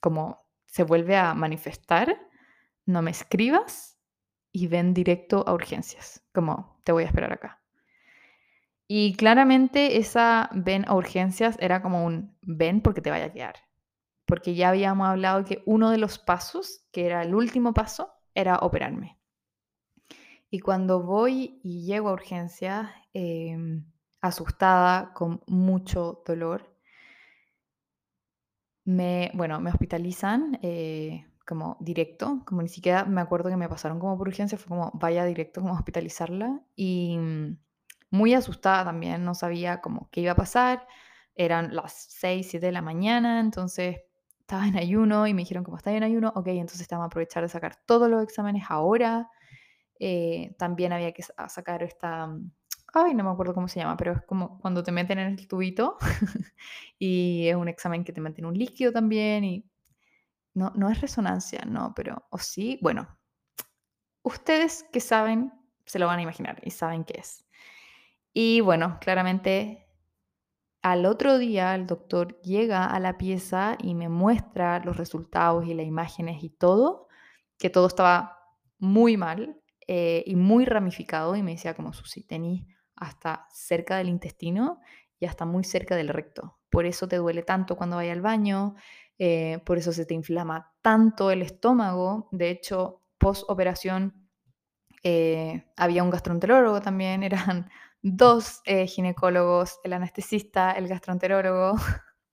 como, 0.03 0.37
se 0.67 0.83
vuelve 0.83 1.17
a 1.17 1.33
manifestar, 1.33 2.19
no 2.85 3.01
me 3.01 3.13
escribas 3.13 3.99
y 4.53 4.67
ven 4.67 4.93
directo 4.93 5.45
a 5.47 5.55
urgencias, 5.55 6.23
como, 6.35 6.83
te 6.85 6.93
voy 6.93 7.05
a 7.05 7.07
esperar 7.07 7.33
acá. 7.33 7.62
Y 8.95 9.15
claramente 9.15 9.97
esa 9.97 10.51
ven 10.53 10.85
a 10.87 10.95
urgencias 10.95 11.57
era 11.61 11.81
como 11.81 12.05
un 12.05 12.37
ven 12.43 12.83
porque 12.83 13.01
te 13.01 13.09
vaya 13.09 13.25
a 13.25 13.33
quedar. 13.33 13.55
Porque 14.27 14.55
ya 14.55 14.69
habíamos 14.69 15.09
hablado 15.09 15.47
que 15.47 15.63
uno 15.65 15.89
de 15.89 15.97
los 15.97 16.19
pasos, 16.19 16.85
que 16.93 17.07
era 17.07 17.23
el 17.23 17.35
último 17.35 17.73
paso, 17.73 18.13
era 18.35 18.59
operarme. 18.59 19.19
Y 20.51 20.61
cuando 20.61 21.03
voy 21.03 21.59
y 21.65 21.87
llego 21.87 22.11
a 22.11 22.13
urgencias, 22.13 22.91
em, 23.15 23.87
asustada, 24.21 25.15
con 25.15 25.41
mucho 25.47 26.23
dolor. 26.27 26.77
Me, 28.85 29.31
bueno, 29.33 29.59
me 29.59 29.71
hospitalizan 29.71 30.59
eh, 30.63 31.25
como 31.47 31.79
directo, 31.81 32.43
como 32.45 32.61
ni 32.61 32.69
siquiera 32.69 33.07
me 33.07 33.23
acuerdo 33.23 33.49
que 33.49 33.57
me 33.57 33.71
pasaron 33.71 33.99
como 33.99 34.19
por 34.19 34.29
urgencia, 34.29 34.59
fue 34.59 34.69
como 34.69 34.91
vaya 34.93 35.25
directo 35.25 35.63
como 35.63 35.73
a 35.73 35.79
hospitalizarla 35.79 36.61
y 36.77 37.17
mm, 37.17 37.57
muy 38.13 38.35
asustada 38.35 38.85
también, 38.85 39.25
no 39.25 39.35
sabía 39.35 39.81
como 39.81 40.09
qué 40.11 40.21
iba 40.21 40.33
a 40.33 40.37
pasar, 40.37 40.87
eran 41.35 41.75
las 41.75 41.95
6, 42.11 42.47
7 42.51 42.67
de 42.67 42.73
la 42.73 42.83
mañana, 42.83 43.41
entonces 43.41 43.97
estaba 44.39 44.69
en 44.69 44.77
ayuno 44.77 45.27
y 45.27 45.35
me 45.35 45.43
dijeron 45.43 45.65
como 45.65 45.79
está 45.79 45.93
en 45.93 46.03
ayuno, 46.05 46.33
ok, 46.37 46.47
entonces 46.49 46.83
estaba 46.83 47.05
a 47.05 47.07
aprovechar 47.07 47.43
de 47.43 47.49
sacar 47.49 47.77
todos 47.87 48.09
los 48.11 48.23
exámenes 48.23 48.65
ahora, 48.69 49.31
eh, 49.99 50.55
también 50.59 50.93
había 50.93 51.13
que 51.13 51.25
sacar 51.49 51.83
esta 51.83 52.27
mm, 52.27 52.53
Ay, 52.95 53.15
no 53.15 53.25
me 53.25 53.31
acuerdo 53.31 53.55
cómo 53.55 53.69
se 53.69 53.81
llama, 53.81 53.97
pero 53.97 54.13
es 54.13 54.23
como 54.23 54.59
cuando 54.59 54.83
te 54.83 54.93
meten 54.93 55.19
en 55.19 55.29
el 55.29 55.49
tubito 55.49 55.97
y 56.99 57.49
es 57.49 57.57
un 57.57 57.69
examen 57.69 58.05
que 58.05 58.13
te 58.13 58.21
meten 58.21 58.45
un 58.45 58.53
líquido 58.53 58.93
también 58.93 59.45
y 59.45 59.65
no, 60.53 60.73
no 60.77 60.91
es 60.91 61.01
resonancia, 61.01 61.63
no, 61.67 61.95
pero 61.97 62.27
o 62.29 62.37
sí, 62.37 62.79
bueno, 62.83 63.19
ustedes 64.23 64.85
que 64.93 65.01
saben 65.01 65.53
se 65.87 65.99
lo 65.99 66.07
van 66.07 66.19
a 66.19 66.23
imaginar 66.23 66.61
y 66.63 66.71
saben 66.71 67.05
qué 67.05 67.15
es. 67.19 67.47
Y 68.33 68.61
bueno, 68.61 68.99
claramente 69.01 69.87
al 70.83 71.07
otro 71.07 71.39
día 71.39 71.75
el 71.75 71.87
doctor 71.87 72.41
llega 72.43 72.87
a 72.87 72.99
la 72.99 73.17
pieza 73.19 73.77
y 73.81 73.95
me 73.95 74.09
muestra 74.09 74.81
los 74.85 74.97
resultados 74.97 75.67
y 75.67 75.75
las 75.75 75.87
imágenes 75.87 76.43
y 76.43 76.51
todo, 76.51 77.09
que 77.59 77.71
todo 77.71 77.87
estaba 77.87 78.39
muy 78.79 79.17
mal 79.17 79.61
eh, 79.87 80.25
y 80.27 80.35
muy 80.35 80.65
ramificado 80.65 81.37
y 81.37 81.43
me 81.43 81.53
decía 81.53 81.75
como, 81.75 81.93
Susi, 81.93 82.25
tenéis 82.25 82.65
hasta 82.97 83.47
cerca 83.53 83.97
del 83.97 84.09
intestino 84.09 84.81
y 85.21 85.27
hasta 85.27 85.45
muy 85.45 85.63
cerca 85.63 85.95
del 85.95 86.09
recto. 86.09 86.59
Por 86.69 86.85
eso 86.85 87.07
te 87.07 87.17
duele 87.17 87.43
tanto 87.43 87.77
cuando 87.77 87.97
vayas 87.97 88.15
al 88.15 88.23
baño, 88.23 88.75
eh, 89.19 89.61
por 89.65 89.79
eso 89.79 89.93
se 89.93 90.05
te 90.05 90.15
inflama 90.15 90.73
tanto 90.83 91.31
el 91.31 91.43
estómago. 91.43 92.29
De 92.33 92.51
hecho, 92.51 93.03
post 93.19 93.45
operación 93.49 94.29
eh, 95.05 95.65
había 95.77 96.03
un 96.03 96.11
gastroenterólogo 96.11 96.81
también, 96.81 97.23
eran 97.23 97.71
dos 98.03 98.61
eh, 98.67 98.87
ginecólogos, 98.87 99.79
el 99.85 99.93
anestesista, 99.95 100.73
el 100.73 100.89
gastroenterólogo. 100.89 101.77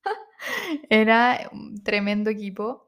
Era 0.89 1.49
un 1.51 1.84
tremendo 1.84 2.29
equipo 2.29 2.86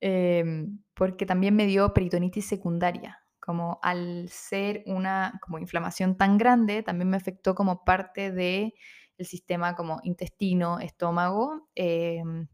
em, 0.00 0.78
porque 0.94 1.26
también 1.26 1.54
me 1.56 1.66
dio 1.66 1.92
peritonitis 1.94 2.46
secundaria 2.46 3.20
como 3.40 3.78
al 3.82 4.28
ser 4.30 4.82
una 4.86 5.38
como 5.42 5.58
inflamación 5.58 6.16
tan 6.16 6.38
grande, 6.38 6.82
también 6.82 7.10
me 7.10 7.18
afectó 7.18 7.54
como 7.54 7.84
parte 7.84 8.32
de 8.32 8.72
el 9.18 9.26
sistema 9.26 9.76
como 9.76 10.00
intestino, 10.02 10.78
estómago. 10.80 11.68
Em, 11.74 12.48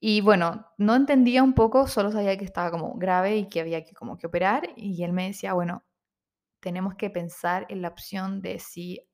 y 0.00 0.20
bueno, 0.20 0.66
no 0.78 0.94
entendía 0.94 1.42
un 1.42 1.54
poco, 1.54 1.86
solo 1.88 2.12
sabía 2.12 2.36
que 2.36 2.44
estaba 2.44 2.70
como 2.70 2.94
grave 2.94 3.36
y 3.36 3.48
que 3.48 3.60
había 3.60 3.84
que 3.84 3.94
como 3.94 4.16
que 4.18 4.26
operar. 4.26 4.68
Y 4.76 5.02
él 5.02 5.12
me 5.12 5.26
decía, 5.28 5.54
bueno, 5.54 5.82
tenemos 6.64 6.94
que 6.96 7.10
pensar 7.10 7.66
en 7.68 7.82
la 7.82 7.88
opción 7.88 8.40
de 8.42 8.58
si 8.58 9.06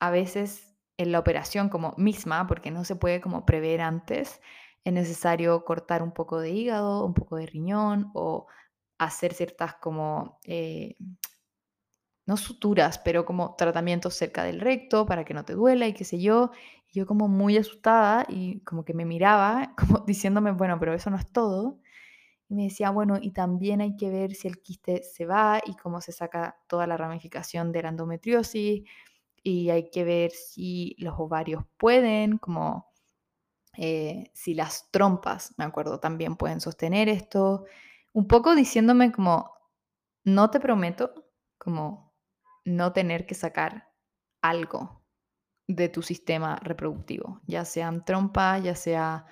a 0.00 0.10
veces 0.10 0.74
en 0.96 1.12
la 1.12 1.18
operación 1.20 1.68
como 1.68 1.94
misma, 1.98 2.46
porque 2.48 2.70
no 2.70 2.84
se 2.84 2.96
puede 2.96 3.20
como 3.20 3.44
prever 3.44 3.82
antes, 3.82 4.40
es 4.84 4.92
necesario 4.92 5.64
cortar 5.66 6.02
un 6.02 6.12
poco 6.12 6.40
de 6.40 6.50
hígado, 6.50 7.04
un 7.04 7.14
poco 7.14 7.36
de 7.36 7.46
riñón 7.46 8.10
o 8.14 8.46
hacer 8.98 9.34
ciertas 9.34 9.74
como, 9.76 10.40
eh, 10.44 10.96
no 12.26 12.36
suturas, 12.36 12.98
pero 12.98 13.24
como 13.26 13.54
tratamientos 13.56 14.14
cerca 14.14 14.44
del 14.44 14.60
recto 14.60 15.06
para 15.06 15.24
que 15.24 15.34
no 15.34 15.44
te 15.44 15.54
duela 15.54 15.86
y 15.86 15.92
qué 15.94 16.04
sé 16.04 16.20
yo. 16.20 16.50
Yo 16.92 17.06
como 17.06 17.28
muy 17.28 17.56
asustada 17.56 18.24
y 18.28 18.60
como 18.60 18.84
que 18.84 18.94
me 18.94 19.04
miraba, 19.04 19.74
como 19.78 20.00
diciéndome, 20.00 20.52
bueno, 20.52 20.78
pero 20.78 20.94
eso 20.94 21.10
no 21.10 21.16
es 21.18 21.30
todo. 21.32 21.78
Y 22.48 22.54
me 22.54 22.64
decía, 22.64 22.90
bueno, 22.90 23.18
y 23.20 23.32
también 23.32 23.80
hay 23.80 23.96
que 23.96 24.10
ver 24.10 24.34
si 24.34 24.48
el 24.48 24.60
quiste 24.60 25.02
se 25.02 25.26
va 25.26 25.60
y 25.64 25.74
cómo 25.76 26.00
se 26.00 26.12
saca 26.12 26.56
toda 26.66 26.86
la 26.86 26.96
ramificación 26.96 27.72
de 27.72 27.82
la 27.82 27.88
endometriosis. 27.90 28.82
Y 29.42 29.70
hay 29.70 29.90
que 29.90 30.04
ver 30.04 30.30
si 30.30 30.96
los 30.98 31.14
ovarios 31.18 31.64
pueden, 31.76 32.38
como 32.38 32.92
eh, 33.76 34.30
si 34.34 34.54
las 34.54 34.90
trompas, 34.90 35.54
me 35.58 35.64
acuerdo, 35.64 36.00
también 36.00 36.36
pueden 36.36 36.60
sostener 36.60 37.08
esto 37.08 37.64
un 38.12 38.28
poco 38.28 38.54
diciéndome 38.54 39.10
como, 39.12 39.50
no 40.24 40.50
te 40.50 40.60
prometo 40.60 41.12
como 41.58 42.14
no 42.64 42.92
tener 42.92 43.26
que 43.26 43.34
sacar 43.34 43.92
algo 44.40 45.02
de 45.66 45.88
tu 45.88 46.02
sistema 46.02 46.56
reproductivo, 46.56 47.40
ya 47.46 47.64
sean 47.64 48.04
trompas, 48.04 48.62
ya 48.62 48.74
sea 48.74 49.26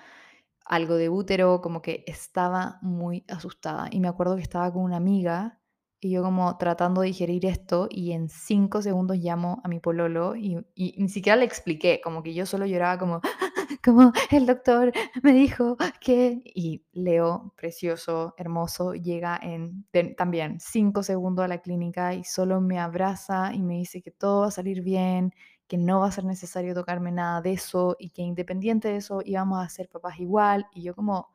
algo 0.65 0.95
de 0.95 1.09
útero, 1.09 1.61
como 1.61 1.81
que 1.81 2.03
estaba 2.07 2.79
muy 2.81 3.25
asustada. 3.29 3.87
Y 3.91 3.99
me 3.99 4.07
acuerdo 4.07 4.35
que 4.35 4.41
estaba 4.41 4.71
con 4.71 4.83
una 4.83 4.97
amiga 4.97 5.59
y 5.99 6.11
yo 6.11 6.21
como 6.21 6.57
tratando 6.57 7.01
de 7.01 7.07
digerir 7.07 7.45
esto 7.45 7.87
y 7.89 8.11
en 8.11 8.27
cinco 8.27 8.81
segundos 8.81 9.17
llamo 9.17 9.61
a 9.63 9.69
mi 9.69 9.79
pololo 9.79 10.35
y, 10.35 10.57
y 10.75 10.95
ni 10.97 11.07
siquiera 11.07 11.37
le 11.37 11.45
expliqué, 11.45 12.01
como 12.03 12.21
que 12.23 12.33
yo 12.33 12.45
solo 12.45 12.65
lloraba 12.65 12.97
como, 12.97 13.21
como 13.83 14.11
el 14.31 14.45
doctor 14.45 14.91
me 15.23 15.31
dijo 15.33 15.77
que... 16.01 16.41
Y 16.45 16.85
Leo, 16.91 17.53
precioso, 17.57 18.33
hermoso, 18.37 18.93
llega 18.93 19.39
en 19.41 19.85
también 20.17 20.59
cinco 20.59 21.03
segundos 21.03 21.45
a 21.45 21.47
la 21.47 21.61
clínica 21.61 22.13
y 22.13 22.23
solo 22.23 22.61
me 22.61 22.79
abraza 22.79 23.51
y 23.53 23.61
me 23.61 23.75
dice 23.75 24.01
que 24.01 24.11
todo 24.11 24.41
va 24.41 24.47
a 24.47 24.51
salir 24.51 24.81
bien, 24.81 25.33
que 25.73 25.77
no 25.79 26.01
va 26.01 26.07
a 26.09 26.11
ser 26.11 26.23
necesario 26.25 26.75
tocarme 26.75 27.11
nada 27.11 27.41
de 27.41 27.53
eso 27.53 27.95
y 27.97 28.11
que 28.11 28.21
independiente 28.21 28.89
de 28.89 28.97
eso 28.97 29.23
íbamos 29.25 29.59
a 29.59 29.67
ser 29.69 29.89
papás 29.89 30.19
igual. 30.19 30.67
Y 30.71 30.83
yo 30.83 30.93
como, 30.93 31.17
o 31.17 31.31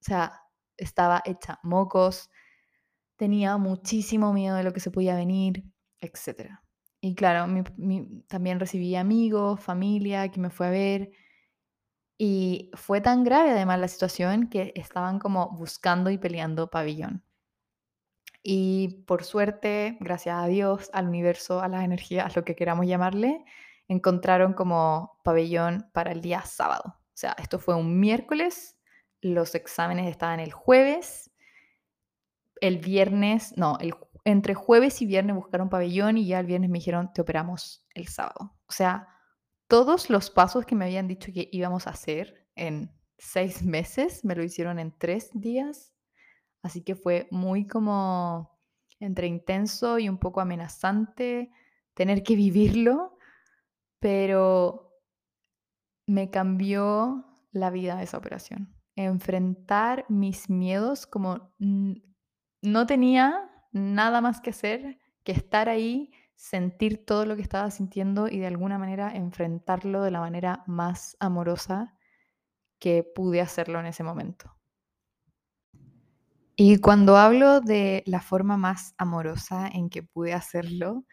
sea, 0.00 0.42
estaba 0.76 1.22
hecha 1.24 1.60
mocos, 1.62 2.28
tenía 3.14 3.58
muchísimo 3.58 4.32
miedo 4.32 4.56
de 4.56 4.64
lo 4.64 4.72
que 4.72 4.80
se 4.80 4.90
podía 4.90 5.14
venir, 5.14 5.62
etc. 6.00 6.58
Y 7.00 7.14
claro, 7.14 7.46
también 8.26 8.58
recibí 8.58 8.96
amigos, 8.96 9.60
familia 9.60 10.32
que 10.32 10.40
me 10.40 10.50
fue 10.50 10.66
a 10.66 10.70
ver 10.70 11.12
y 12.18 12.72
fue 12.74 13.00
tan 13.00 13.22
grave 13.22 13.52
además 13.52 13.78
la 13.78 13.86
situación 13.86 14.48
que 14.48 14.72
estaban 14.74 15.20
como 15.20 15.50
buscando 15.56 16.10
y 16.10 16.18
peleando 16.18 16.70
pabellón. 16.70 17.22
Y 18.42 19.04
por 19.06 19.22
suerte, 19.22 19.96
gracias 20.00 20.36
a 20.42 20.48
Dios, 20.48 20.90
al 20.92 21.06
universo, 21.06 21.60
a 21.60 21.68
las 21.68 21.84
energías, 21.84 22.26
a 22.26 22.40
lo 22.40 22.44
que 22.44 22.56
queramos 22.56 22.88
llamarle, 22.88 23.44
encontraron 23.88 24.52
como 24.52 25.18
pabellón 25.22 25.90
para 25.92 26.12
el 26.12 26.20
día 26.20 26.42
sábado. 26.42 26.84
O 26.86 27.18
sea, 27.18 27.34
esto 27.38 27.58
fue 27.58 27.74
un 27.74 27.98
miércoles, 27.98 28.78
los 29.20 29.54
exámenes 29.54 30.08
estaban 30.08 30.40
el 30.40 30.52
jueves, 30.52 31.30
el 32.60 32.78
viernes, 32.78 33.54
no, 33.56 33.78
el, 33.80 33.94
entre 34.24 34.54
jueves 34.54 35.00
y 35.02 35.06
viernes 35.06 35.36
buscaron 35.36 35.68
pabellón 35.68 36.18
y 36.18 36.26
ya 36.26 36.40
el 36.40 36.46
viernes 36.46 36.68
me 36.68 36.78
dijeron, 36.78 37.12
te 37.12 37.20
operamos 37.20 37.86
el 37.94 38.08
sábado. 38.08 38.56
O 38.66 38.72
sea, 38.72 39.08
todos 39.68 40.10
los 40.10 40.30
pasos 40.30 40.64
que 40.64 40.74
me 40.74 40.84
habían 40.84 41.08
dicho 41.08 41.32
que 41.32 41.48
íbamos 41.52 41.86
a 41.86 41.90
hacer 41.90 42.46
en 42.54 42.90
seis 43.18 43.62
meses, 43.64 44.24
me 44.24 44.34
lo 44.34 44.42
hicieron 44.42 44.78
en 44.78 44.96
tres 44.96 45.30
días. 45.32 45.92
Así 46.62 46.82
que 46.82 46.96
fue 46.96 47.28
muy 47.30 47.66
como 47.66 48.58
entre 48.98 49.26
intenso 49.26 49.98
y 49.98 50.08
un 50.08 50.18
poco 50.18 50.40
amenazante 50.40 51.50
tener 51.94 52.22
que 52.22 52.34
vivirlo, 52.34 53.15
pero 53.98 55.00
me 56.06 56.30
cambió 56.30 57.24
la 57.52 57.70
vida 57.70 58.02
esa 58.02 58.18
operación. 58.18 58.74
Enfrentar 58.94 60.06
mis 60.08 60.48
miedos 60.48 61.06
como 61.06 61.52
no 61.58 62.86
tenía 62.86 63.50
nada 63.72 64.20
más 64.20 64.40
que 64.40 64.50
hacer 64.50 64.98
que 65.26 65.32
estar 65.32 65.68
ahí, 65.68 66.12
sentir 66.36 67.04
todo 67.04 67.26
lo 67.26 67.34
que 67.34 67.42
estaba 67.42 67.68
sintiendo 67.72 68.28
y 68.28 68.38
de 68.38 68.46
alguna 68.46 68.78
manera 68.78 69.14
enfrentarlo 69.14 70.02
de 70.02 70.12
la 70.12 70.20
manera 70.20 70.62
más 70.68 71.16
amorosa 71.18 71.96
que 72.78 73.02
pude 73.02 73.40
hacerlo 73.40 73.80
en 73.80 73.86
ese 73.86 74.04
momento. 74.04 74.56
Y 76.54 76.78
cuando 76.78 77.16
hablo 77.16 77.60
de 77.60 78.04
la 78.06 78.20
forma 78.20 78.56
más 78.56 78.94
amorosa 78.98 79.66
en 79.66 79.90
que 79.90 80.04
pude 80.04 80.32
hacerlo, 80.32 81.04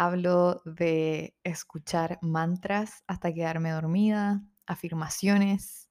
hablo 0.00 0.62
de 0.64 1.36
escuchar 1.44 2.18
mantras 2.22 3.04
hasta 3.06 3.34
quedarme 3.34 3.70
dormida, 3.70 4.42
afirmaciones, 4.66 5.90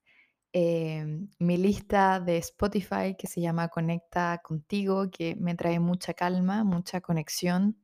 em, 0.51 1.29
mi 1.37 1.57
lista 1.57 2.19
de 2.19 2.37
Spotify 2.37 3.15
que 3.15 3.27
se 3.27 3.39
llama 3.39 3.67
Conecta 3.69 4.41
contigo, 4.43 5.11
que 5.11 5.35
me 5.35 5.53
trae 5.53 5.79
mucha 5.79 6.15
calma, 6.15 6.63
mucha 6.63 7.01
conexión. 7.01 7.77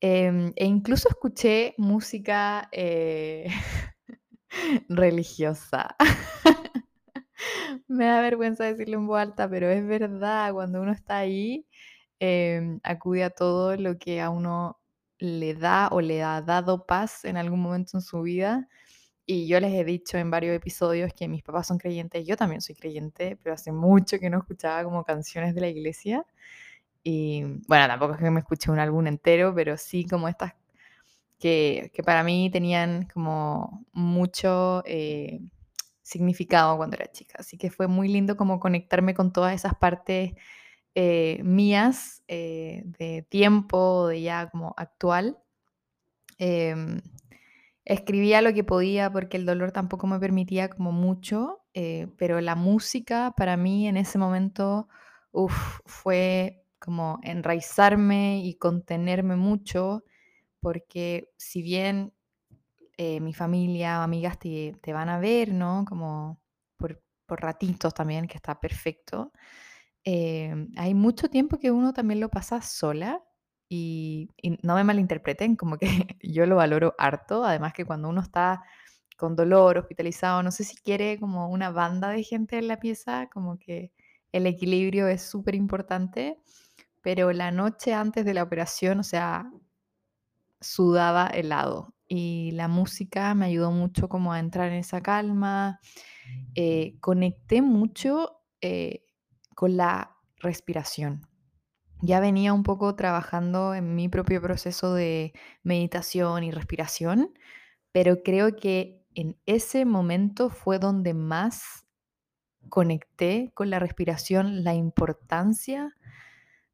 Em, 0.00 0.52
e 0.56 0.66
incluso 0.66 1.08
escuché 1.08 1.74
música 1.78 2.68
eh, 2.72 3.46
religiosa. 4.88 5.96
Me 7.88 8.06
da 8.06 8.20
vergüenza 8.20 8.64
decirlo 8.64 8.98
en 8.98 9.06
voz 9.06 9.20
alta, 9.20 9.48
pero 9.48 9.70
es 9.70 9.86
verdad, 9.86 10.52
cuando 10.52 10.82
uno 10.82 10.92
está 10.92 11.18
ahí, 11.18 11.66
em, 12.20 12.80
acude 12.82 13.24
a 13.24 13.30
todo 13.30 13.76
lo 13.76 13.98
que 13.98 14.20
a 14.20 14.30
uno 14.30 14.78
le 15.18 15.54
da 15.54 15.88
o 15.90 16.00
le 16.00 16.22
ha 16.22 16.42
dado 16.42 16.86
paz 16.86 17.24
en 17.24 17.36
algún 17.36 17.60
momento 17.60 17.96
en 17.96 18.02
su 18.02 18.22
vida. 18.22 18.68
Y 19.26 19.48
yo 19.48 19.58
les 19.60 19.72
he 19.74 19.84
dicho 19.84 20.18
en 20.18 20.30
varios 20.30 20.54
episodios 20.56 21.12
que 21.14 21.28
mis 21.28 21.42
papás 21.42 21.66
son 21.66 21.78
creyentes, 21.78 22.24
yo 22.26 22.36
también 22.36 22.60
soy 22.60 22.76
creyente, 22.76 23.36
pero 23.42 23.54
hace 23.54 23.72
mucho 23.72 24.18
que 24.20 24.30
no 24.30 24.38
escuchaba 24.38 24.84
como 24.84 25.04
canciones 25.04 25.54
de 25.54 25.60
la 25.62 25.68
iglesia. 25.68 26.24
Y 27.02 27.42
bueno, 27.68 27.86
tampoco 27.88 28.14
es 28.14 28.20
que 28.20 28.30
me 28.30 28.40
escuché 28.40 28.70
un 28.70 28.78
álbum 28.80 29.06
entero, 29.06 29.54
pero 29.54 29.76
sí 29.76 30.06
como 30.06 30.28
estas 30.28 30.54
que, 31.38 31.90
que 31.94 32.02
para 32.02 32.22
mí 32.24 32.50
tenían 32.50 33.08
como 33.12 33.84
mucho 33.92 34.82
eh, 34.86 35.40
significado 36.02 36.76
cuando 36.76 36.96
era 36.96 37.10
chica. 37.10 37.36
Así 37.40 37.58
que 37.58 37.70
fue 37.70 37.88
muy 37.88 38.08
lindo 38.08 38.36
como 38.36 38.60
conectarme 38.60 39.14
con 39.14 39.32
todas 39.32 39.54
esas 39.54 39.74
partes 39.74 40.32
eh, 40.98 41.42
mías 41.44 42.22
eh, 42.26 42.82
de 42.86 43.20
tiempo, 43.28 44.08
de 44.08 44.22
ya 44.22 44.48
como 44.48 44.72
actual. 44.78 45.38
Em, 46.38 47.02
escribía 47.84 48.40
lo 48.40 48.54
que 48.54 48.64
podía 48.64 49.12
porque 49.12 49.36
el 49.36 49.44
dolor 49.44 49.72
tampoco 49.72 50.06
me 50.06 50.18
permitía 50.18 50.70
como 50.70 50.92
mucho, 50.92 51.60
eh, 51.74 52.08
pero 52.16 52.40
la 52.40 52.54
música 52.54 53.34
para 53.36 53.58
mí 53.58 53.86
en 53.86 53.98
ese 53.98 54.16
momento 54.16 54.88
fue 55.84 56.64
como 56.78 57.20
enraizarme 57.22 58.40
y 58.42 58.54
contenerme 58.54 59.36
mucho, 59.36 60.02
porque 60.60 61.28
si 61.36 61.60
bien 61.60 62.14
mi 62.98 63.34
familia 63.34 64.00
o 64.00 64.02
amigas 64.02 64.38
te, 64.38 64.72
van 64.94 65.10
a 65.10 65.18
ver, 65.18 65.52
¿no? 65.52 65.84
Como 65.86 66.40
por, 66.78 67.02
ratitos 67.28 67.92
también, 67.92 68.26
que 68.26 68.38
está 68.38 68.58
perfecto. 68.58 69.32
Em, 70.08 70.70
hay 70.76 70.94
mucho 70.94 71.28
tiempo 71.28 71.58
que 71.58 71.72
uno 71.72 71.92
también 71.92 72.20
lo 72.20 72.28
pasa 72.28 72.62
sola 72.62 73.20
y, 73.68 74.30
no 74.62 74.76
me 74.76 74.84
malinterpreten, 74.84 75.56
como 75.56 75.78
que 75.78 75.88
yo 76.22 76.46
lo 76.46 76.56
valoro 76.56 76.94
harto, 76.96 77.44
además 77.44 77.72
que 77.72 77.84
cuando 77.84 78.08
uno 78.08 78.20
está 78.20 78.62
con 79.16 79.34
dolor, 79.34 79.78
hospitalizado, 79.78 80.44
no 80.44 80.52
sé 80.52 80.62
si 80.62 80.76
quiere 80.76 81.18
como 81.18 81.50
una 81.50 81.70
banda 81.70 82.10
de 82.10 82.22
gente 82.22 82.56
en 82.58 82.68
la 82.68 82.78
pieza, 82.78 83.28
como 83.32 83.58
que 83.58 83.92
el 84.30 84.46
equilibrio 84.46 85.08
es 85.08 85.22
súper 85.22 85.56
importante, 85.56 86.38
pero 87.02 87.32
la 87.32 87.50
noche 87.50 87.92
antes 87.92 88.24
de 88.24 88.34
la 88.34 88.44
operación, 88.44 89.00
o 89.00 89.02
sea, 89.02 89.50
sudaba 90.60 91.26
helado 91.28 91.94
y 92.06 92.52
la 92.52 92.68
música 92.68 93.34
me 93.34 93.46
ayudó 93.46 93.72
mucho 93.72 94.08
como 94.08 94.32
a 94.32 94.38
entrar 94.38 94.68
en 94.68 94.78
esa 94.78 95.00
calma. 95.00 95.80
Eh, 96.54 96.96
conecté 97.00 97.62
mucho 97.62 98.42
eh, 98.60 99.05
con 99.56 99.76
la 99.76 100.14
respiración. 100.38 101.26
Ya 102.02 102.20
venía 102.20 102.52
un 102.52 102.62
poco 102.62 102.94
trabajando 102.94 103.74
en 103.74 103.94
mi 103.94 104.08
propio 104.08 104.40
proceso 104.42 104.92
de 104.92 105.32
meditación 105.62 106.44
y 106.44 106.50
respiración, 106.50 107.32
pero 107.90 108.22
creo 108.22 108.54
que 108.54 109.02
en 109.14 109.38
ese 109.46 109.86
momento 109.86 110.50
fue 110.50 110.78
donde 110.78 111.14
más 111.14 111.86
conecté 112.68 113.50
con 113.54 113.70
la 113.70 113.78
respiración, 113.78 114.62
la 114.62 114.74
importancia 114.74 115.96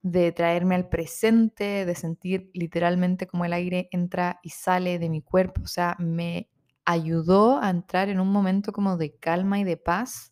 de 0.02 0.32
traerme 0.32 0.74
al 0.74 0.88
presente, 0.88 1.86
de 1.86 1.94
sentir 1.94 2.50
literalmente 2.52 3.28
como 3.28 3.44
el 3.44 3.52
aire 3.52 3.88
entra 3.92 4.40
y 4.42 4.50
sale 4.50 4.98
de 4.98 5.08
mi 5.08 5.22
cuerpo. 5.22 5.62
O 5.62 5.68
sea, 5.68 5.94
me 6.00 6.50
ayudó 6.84 7.62
a 7.62 7.70
entrar 7.70 8.08
en 8.08 8.18
un 8.18 8.32
momento 8.32 8.72
como 8.72 8.96
de 8.96 9.14
calma 9.14 9.60
y 9.60 9.64
de 9.64 9.76
paz 9.76 10.31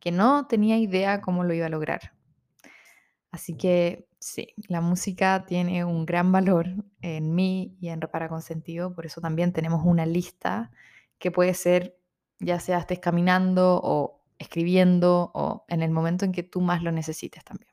que 0.00 0.10
no 0.10 0.46
tenía 0.46 0.78
idea 0.78 1.20
cómo 1.20 1.44
lo 1.44 1.54
iba 1.54 1.66
a 1.66 1.70
lograr. 1.70 2.12
Así 3.30 3.56
que 3.56 4.08
sí, 4.18 4.54
la 4.68 4.80
música 4.80 5.44
tiene 5.46 5.84
un 5.84 6.04
gran 6.06 6.32
valor 6.32 6.68
en 7.00 7.34
mí 7.34 7.76
y 7.80 7.88
en 7.88 8.00
Repara 8.00 8.28
con 8.28 8.42
Sentido, 8.42 8.94
por 8.94 9.06
eso 9.06 9.20
también 9.20 9.52
tenemos 9.52 9.82
una 9.84 10.06
lista 10.06 10.70
que 11.18 11.30
puede 11.30 11.54
ser 11.54 11.96
ya 12.40 12.58
sea 12.58 12.78
estés 12.78 12.98
caminando 12.98 13.80
o 13.82 14.22
escribiendo 14.38 15.30
o 15.34 15.64
en 15.68 15.82
el 15.82 15.90
momento 15.90 16.24
en 16.24 16.32
que 16.32 16.42
tú 16.42 16.60
más 16.60 16.82
lo 16.82 16.90
necesites 16.90 17.44
también. 17.44 17.70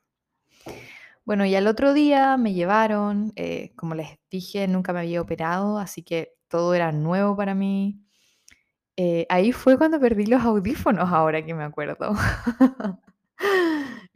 Bueno, 1.24 1.44
y 1.44 1.54
al 1.54 1.66
otro 1.66 1.92
día 1.92 2.36
me 2.36 2.52
llevaron, 2.52 3.32
eh, 3.36 3.72
como 3.76 3.94
les 3.94 4.18
dije, 4.30 4.66
nunca 4.68 4.92
me 4.92 5.00
había 5.00 5.20
operado, 5.20 5.78
así 5.78 6.02
que 6.02 6.36
todo 6.48 6.74
era 6.74 6.92
nuevo 6.92 7.36
para 7.36 7.54
mí. 7.54 8.00
Eh, 9.00 9.26
ahí 9.28 9.52
fue 9.52 9.78
cuando 9.78 10.00
perdí 10.00 10.26
los 10.26 10.42
audífonos, 10.42 11.08
ahora 11.12 11.44
que 11.44 11.54
me 11.54 11.62
acuerdo, 11.62 12.16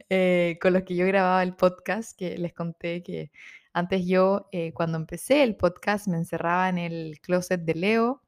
eh, 0.09 0.59
con 0.61 0.73
los 0.73 0.83
que 0.83 0.95
yo 0.95 1.07
grababa 1.07 1.41
el 1.41 1.55
podcast, 1.55 2.17
que 2.17 2.37
les 2.37 2.53
conté 2.53 3.01
que 3.01 3.31
antes 3.71 4.05
yo, 4.05 4.49
cuando 4.73 4.97
empecé 4.97 5.43
el 5.43 5.55
podcast, 5.55 6.07
me 6.07 6.17
encerraba 6.17 6.67
en 6.67 6.77
el 6.77 7.19
closet 7.21 7.61
de 7.61 7.75
Leo 7.75 8.21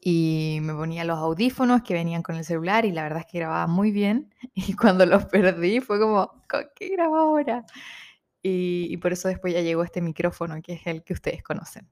y 0.00 0.58
me 0.62 0.72
ponía 0.74 1.04
los 1.04 1.18
audífonos 1.18 1.82
que 1.82 1.94
venían 1.94 2.22
con 2.22 2.36
el 2.36 2.44
celular 2.44 2.86
y 2.86 2.92
la 2.92 3.02
verdad 3.02 3.20
es 3.20 3.26
que 3.26 3.38
grababa 3.38 3.66
muy 3.66 3.90
bien 3.90 4.34
y 4.54 4.74
cuando 4.74 5.04
los 5.06 5.26
perdí 5.26 5.80
fue 5.80 5.98
como, 6.00 6.44
¿qué 6.76 6.88
grabo 6.90 7.16
ahora? 7.16 7.64
Y, 8.42 8.96
por 8.98 9.12
eso 9.12 9.28
después 9.28 9.52
ya 9.52 9.60
llegó 9.60 9.82
este 9.84 10.00
micrófono 10.00 10.62
que 10.62 10.74
es 10.74 10.86
el 10.86 11.04
que 11.04 11.12
ustedes 11.12 11.42
conocen. 11.42 11.90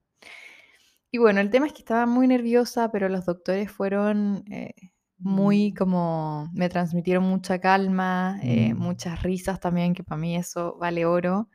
Y 1.11 1.18
bueno, 1.18 1.40
el 1.40 1.51
tema 1.51 1.66
es 1.66 1.73
que 1.73 1.81
estaba 1.81 2.07
muy 2.07 2.27
nerviosa, 2.27 2.90
pero 2.90 3.09
los 3.09 3.25
doctores 3.25 3.71
fueron 3.71 4.44
eh, 4.51 4.75
muy 5.18 5.73
mm. 5.73 5.75
como, 5.75 6.51
me 6.55 6.68
transmitieron 6.68 7.25
mucha 7.25 7.61
calma, 7.61 8.38
eh, 8.42 8.75
mm. 8.75 8.79
muchas 8.79 9.23
risas 9.23 9.61
también, 9.61 9.94
que 9.94 10.05
para 10.05 10.21
mí 10.21 10.37
eso 10.37 10.77
vale 10.79 11.07
oro. 11.07 11.49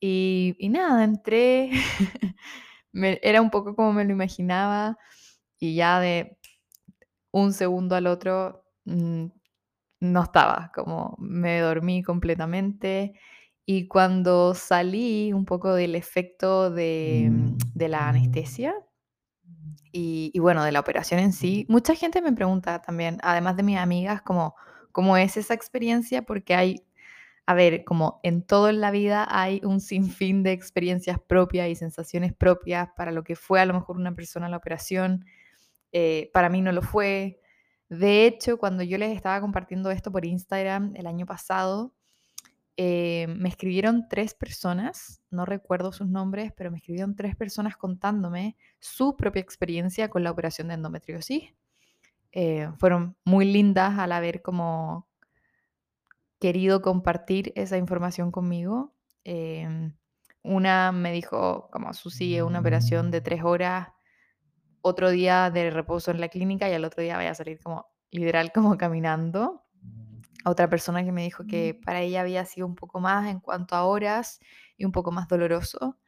Y, 0.00 0.56
y 0.58 0.70
nada, 0.70 1.04
entré, 1.04 1.70
era 2.92 3.42
un 3.42 3.50
poco 3.50 3.76
como 3.76 3.92
me 3.92 4.04
lo 4.04 4.12
imaginaba 4.12 4.98
y 5.58 5.74
ya 5.76 6.00
de 6.00 6.38
un 7.32 7.52
segundo 7.52 7.96
al 7.96 8.06
otro 8.06 8.64
mm, 8.86 9.26
no 10.00 10.22
estaba, 10.22 10.72
como 10.74 11.16
me 11.18 11.60
dormí 11.60 12.02
completamente 12.02 13.14
y 13.72 13.86
cuando 13.86 14.52
salí 14.56 15.32
un 15.32 15.44
poco 15.44 15.74
del 15.74 15.94
efecto 15.94 16.72
de, 16.72 17.28
mm, 17.30 17.78
la 17.78 18.08
anestesia 18.08 18.74
y, 19.92 20.36
bueno, 20.40 20.64
de 20.64 20.72
la 20.72 20.80
operación 20.80 21.20
en 21.20 21.32
sí, 21.32 21.66
mucha 21.68 21.94
gente 21.94 22.20
me 22.20 22.32
pregunta 22.32 22.82
también, 22.82 23.18
además 23.22 23.56
de 23.56 23.62
mis 23.62 23.78
amigas, 23.78 24.22
como, 24.22 24.56
¿cómo 24.90 25.16
es 25.16 25.36
esa 25.36 25.54
experiencia? 25.54 26.22
Porque 26.22 26.56
hay, 26.56 26.84
a 27.46 27.54
ver, 27.54 27.84
como 27.84 28.18
en 28.24 28.42
todo 28.42 28.70
en 28.70 28.80
la 28.80 28.90
vida 28.90 29.24
hay 29.30 29.60
un 29.62 29.80
sinfín 29.80 30.42
de 30.42 30.50
experiencias 30.50 31.20
propias 31.20 31.68
y 31.68 31.76
sensaciones 31.76 32.32
propias 32.32 32.88
para 32.96 33.12
lo 33.12 33.22
que 33.22 33.36
fue 33.36 33.60
a 33.60 33.66
lo 33.66 33.74
mejor 33.74 33.98
una 33.98 34.16
persona 34.16 34.48
la 34.48 34.56
operación 34.56 35.26
eh, 35.92 36.28
para 36.34 36.48
mí 36.48 36.60
no 36.60 36.72
lo 36.72 36.82
fue. 36.82 37.38
De 37.88 38.26
hecho, 38.26 38.58
cuando 38.58 38.82
yo 38.82 38.98
les 38.98 39.14
estaba 39.14 39.40
compartiendo 39.40 39.92
esto 39.92 40.10
por 40.10 40.24
Instagram 40.24 40.92
el 40.96 41.06
año 41.06 41.24
pasado, 41.24 41.94
eh, 42.82 43.26
me 43.28 43.50
escribieron 43.50 44.08
tres 44.08 44.32
personas, 44.32 45.20
no 45.30 45.44
recuerdo 45.44 45.92
sus 45.92 46.08
nombres, 46.08 46.50
pero 46.56 46.70
me 46.70 46.78
escribieron 46.78 47.14
tres 47.14 47.36
personas 47.36 47.76
contándome 47.76 48.56
su 48.78 49.18
propia 49.18 49.42
experiencia 49.42 50.08
con 50.08 50.24
la 50.24 50.30
operación 50.30 50.68
de 50.68 50.74
endometriosis. 50.74 51.52
Eh, 52.32 52.70
fueron 52.78 53.18
muy 53.22 53.44
lindas 53.44 53.98
al 53.98 54.12
haber 54.12 54.40
como 54.40 55.06
querido 56.38 56.80
compartir 56.80 57.52
esa 57.54 57.76
información 57.76 58.32
conmigo. 58.32 58.94
una 60.42 60.90
me 60.90 61.12
dijo, 61.12 61.68
como 61.70 61.92
Susi, 61.92 62.40
una 62.40 62.60
operación 62.60 63.10
de 63.10 63.20
tres 63.20 63.44
horas 63.44 63.88
otro 64.80 65.10
día 65.10 65.50
de 65.50 65.68
reposo 65.68 66.10
en 66.12 66.20
la 66.22 66.30
clínica 66.30 66.70
y 66.70 66.72
al 66.72 66.86
otro 66.86 67.02
día 67.02 67.18
vaya 67.18 67.32
a 67.32 67.34
salir 67.34 67.60
como 67.60 67.90
literal 68.10 68.52
como 68.52 68.78
caminando. 68.78 69.66
Otra 70.44 70.68
persona 70.70 71.04
que 71.04 71.12
me 71.12 71.22
dijo 71.22 71.44
que 71.46 71.74
para 71.84 72.00
ella 72.00 72.22
había 72.22 72.44
sido 72.44 72.66
un 72.66 72.74
poco 72.74 73.00
más 73.00 73.28
en 73.28 73.40
cuanto 73.40 73.74
a 73.74 73.84
horas 73.84 74.40
y 74.76 74.84
un 74.84 74.92
poco 74.92 75.12
más 75.12 75.28
doloroso. 75.28 75.98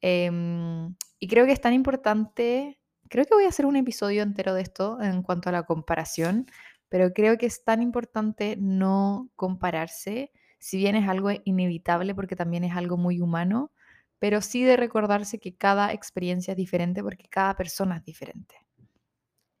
Em, 0.00 0.94
y 1.18 1.28
creo 1.28 1.46
que 1.46 1.52
es 1.52 1.60
tan 1.60 1.74
importante, 1.74 2.80
creo 3.08 3.24
que 3.24 3.34
voy 3.34 3.44
a 3.44 3.48
hacer 3.48 3.66
un 3.66 3.76
episodio 3.76 4.22
entero 4.22 4.54
de 4.54 4.62
esto 4.62 5.00
en 5.02 5.22
cuanto 5.22 5.48
a 5.48 5.52
la 5.52 5.64
comparación, 5.64 6.46
pero 6.88 7.12
creo 7.12 7.38
que 7.38 7.46
es 7.46 7.64
tan 7.64 7.82
importante 7.82 8.56
no 8.58 9.30
compararse, 9.36 10.32
si 10.58 10.76
bien 10.78 10.96
es 10.96 11.08
algo 11.08 11.30
inevitable 11.44 12.14
porque 12.14 12.36
también 12.36 12.64
es 12.64 12.76
algo 12.76 12.96
muy 12.96 13.20
humano, 13.20 13.72
pero 14.18 14.42
sí 14.42 14.64
de 14.64 14.76
recordarse 14.76 15.38
que 15.40 15.56
cada 15.56 15.92
experiencia 15.92 16.52
es 16.52 16.56
diferente 16.58 17.02
porque 17.02 17.28
cada 17.28 17.56
persona 17.56 17.96
es 17.98 18.04
diferente. 18.04 18.56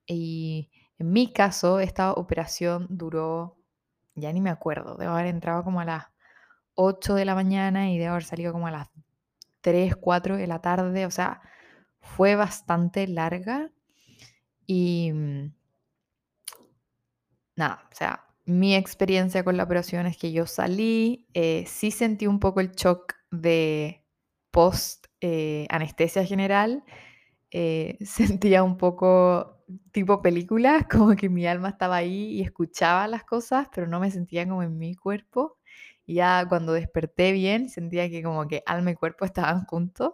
Y 0.06 0.70
en 0.98 1.12
mi 1.12 1.32
caso, 1.32 1.80
esta 1.80 2.12
operación 2.12 2.86
duró, 2.90 3.56
ya 4.20 4.32
ni 4.32 4.40
me 4.40 4.50
acuerdo, 4.50 4.96
debo 4.96 5.12
haber 5.12 5.26
entrado 5.26 5.64
como 5.64 5.80
a 5.80 5.84
las 5.84 6.04
8 6.74 7.14
de 7.14 7.24
la 7.24 7.34
mañana 7.34 7.90
y 7.90 7.98
debo 7.98 8.12
haber 8.12 8.24
salido 8.24 8.52
como 8.52 8.66
a 8.66 8.70
las 8.70 8.88
3, 9.60 9.96
4 9.96 10.36
de 10.36 10.46
la 10.46 10.60
tarde, 10.60 11.06
o 11.06 11.10
sea, 11.10 11.42
fue 12.00 12.36
bastante 12.36 13.06
larga 13.06 13.70
y 14.66 15.12
mm, 15.12 15.52
nada, 17.56 17.88
o 17.90 17.94
sea, 17.94 18.26
mi 18.44 18.74
experiencia 18.74 19.44
con 19.44 19.56
la 19.56 19.64
operación 19.64 20.06
es 20.06 20.16
que 20.16 20.32
yo 20.32 20.46
salí, 20.46 21.26
eh, 21.34 21.64
sí 21.66 21.90
sentí 21.90 22.26
un 22.26 22.40
poco 22.40 22.60
el 22.60 22.72
shock 22.72 23.14
de 23.30 24.04
post 24.50 25.06
eh, 25.20 25.66
anestesia 25.70 26.24
general, 26.24 26.84
eh, 27.50 27.98
sentía 28.04 28.62
un 28.62 28.76
poco 28.76 29.64
tipo 29.92 30.22
película, 30.22 30.86
como 30.90 31.14
que 31.16 31.28
mi 31.28 31.46
alma 31.46 31.70
estaba 31.70 31.96
ahí 31.96 32.32
y 32.32 32.42
escuchaba 32.42 33.08
las 33.08 33.24
cosas, 33.24 33.68
pero 33.74 33.86
no 33.86 34.00
me 34.00 34.10
sentía 34.10 34.48
como 34.48 34.62
en 34.62 34.78
mi 34.78 34.94
cuerpo. 34.94 35.58
Y 36.06 36.14
ya 36.14 36.46
cuando 36.48 36.72
desperté 36.72 37.32
bien, 37.32 37.68
sentía 37.68 38.10
que 38.10 38.22
como 38.22 38.48
que 38.48 38.62
alma 38.66 38.90
y 38.92 38.94
cuerpo 38.96 39.24
estaban 39.24 39.64
juntos. 39.66 40.12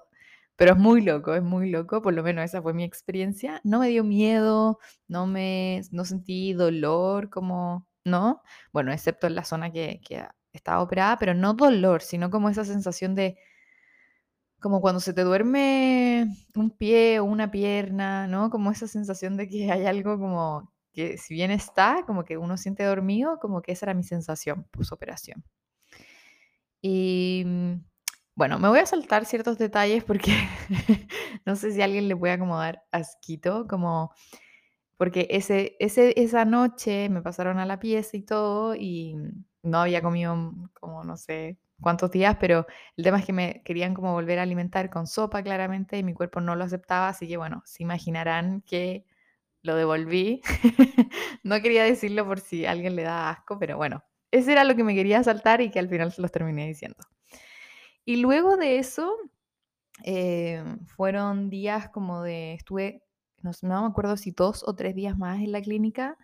Pero 0.57 0.73
es 0.73 0.79
muy 0.79 1.03
loco, 1.03 1.35
es 1.35 1.43
muy 1.43 1.71
loco, 1.71 2.01
por 2.03 2.15
lo 2.15 2.23
menos 2.23 2.45
esa 2.45 2.63
fue 2.63 2.73
mi 2.75 2.85
experiencia. 2.85 3.61
No 3.65 3.81
me 3.81 3.89
dio 3.89 4.05
miedo, 4.05 4.79
no 5.09 5.27
me 5.27 5.83
no 5.93 6.05
sentí 6.07 6.55
dolor 6.55 7.29
como, 7.31 7.87
¿no? 8.05 8.43
Bueno, 8.73 8.93
excepto 8.93 9.27
en 9.27 9.35
la 9.35 9.45
zona 9.45 9.71
que, 9.73 10.01
que 10.07 10.27
estaba 10.55 10.83
operada, 10.83 11.19
pero 11.19 11.35
no 11.35 11.55
dolor, 11.55 12.03
sino 12.03 12.31
como 12.31 12.49
esa 12.49 12.65
sensación 12.65 13.15
de, 13.15 13.37
como 14.67 14.81
cuando 14.81 14.99
se 14.99 15.15
te 15.15 15.23
duerme 15.23 16.27
un 16.57 16.71
pie 16.71 17.21
o 17.21 17.25
una 17.25 17.53
pierna, 17.53 18.27
¿no? 18.27 18.51
Como 18.51 18.73
esa 18.73 18.89
sensación 18.89 19.37
de 19.37 19.49
que 19.49 19.71
hay 19.71 19.87
algo 19.87 20.19
como 20.19 20.73
que 20.93 21.19
si 21.19 21.35
bien 21.35 21.53
está, 21.53 22.03
como 22.05 22.25
que 22.25 22.37
uno 22.37 22.57
siente 22.57 22.83
dormido, 22.83 23.39
como 23.39 23.63
que 23.63 23.71
esa 23.71 23.87
era 23.87 23.95
mi 23.95 24.03
sensación 24.03 24.67
post-operación. 24.73 25.45
Y 26.83 27.45
mm, 27.47 27.75
bueno, 28.35 28.59
me 28.59 28.69
voy 28.69 28.81
a 28.81 28.87
saltar 28.87 29.25
ciertos 29.25 29.57
detalles 29.57 30.03
porque 30.03 30.33
no 31.47 31.55
sé 31.55 31.71
si 31.71 31.81
a 31.81 31.85
alguien 31.85 32.09
le 32.09 32.17
puede 32.17 32.33
acomodar 32.35 32.83
asquito, 32.91 33.69
como 33.69 34.13
porque 34.97 35.29
ese, 35.31 35.77
ese, 35.79 36.13
esa 36.21 36.45
noche 36.45 37.09
me 37.09 37.23
pasaron 37.23 37.61
a 37.61 37.67
la 37.67 37.79
pieza 37.79 38.17
y 38.17 38.23
todo 38.23 38.75
y 38.75 39.15
no 39.63 39.79
había 39.79 40.03
comido 40.03 40.53
como 40.81 41.05
no 41.05 41.17
sé 41.17 41.57
cuántos 41.81 42.11
días, 42.11 42.37
pero 42.41 42.67
el 42.97 43.05
tema 43.05 43.19
es 43.19 43.27
que 43.27 43.33
me 43.33 43.63
querían 43.65 43.95
como 43.95 44.13
volver 44.13 44.39
a 44.39 44.43
alimentar 44.43 44.91
con 44.91 45.07
sopa 45.07 45.43
claramente 45.43 45.99
y 45.99 46.03
mi 46.03 46.15
cuerpo 46.15 46.41
no 46.41 46.57
lo 46.57 46.65
aceptaba, 46.65 47.09
así 47.09 47.29
que 47.29 47.37
bueno, 47.37 47.63
se 47.67 47.83
imaginarán 47.83 48.63
que 48.63 49.05
lo 49.63 49.77
devolví. 49.77 50.41
no 51.43 51.61
quería 51.61 51.85
decirlo 51.85 52.27
por 52.27 52.41
si 52.41 52.67
alguien 52.67 52.97
le 52.97 53.03
da 53.03 53.31
asco, 53.31 53.59
pero 53.59 53.77
bueno, 53.77 54.03
ese 54.31 54.53
era 54.53 54.65
lo 54.65 54.75
que 54.77 54.85
me 54.85 54.95
quería 54.95 55.23
saltar 55.23 55.61
y 55.61 55.71
que 55.71 55.79
al 55.79 55.89
final 55.89 56.13
se 56.13 56.23
los 56.23 56.33
terminé 56.33 56.67
diciendo. 56.67 56.99
Y 58.05 58.17
luego 58.17 58.57
de 58.57 58.79
eso, 58.79 59.17
eh, 60.05 60.63
fueron 60.87 61.51
días 61.51 61.89
como 61.91 62.23
de, 62.23 62.55
estuve, 62.55 63.03
no, 63.43 63.83
me 63.83 63.89
acuerdo 63.89 64.17
si 64.17 64.31
dos 64.31 64.65
o 64.67 64.75
tres 64.75 64.95
días 64.95 65.19
más 65.19 65.41
en 65.41 65.53
la 65.53 65.61
clínica 65.61 66.17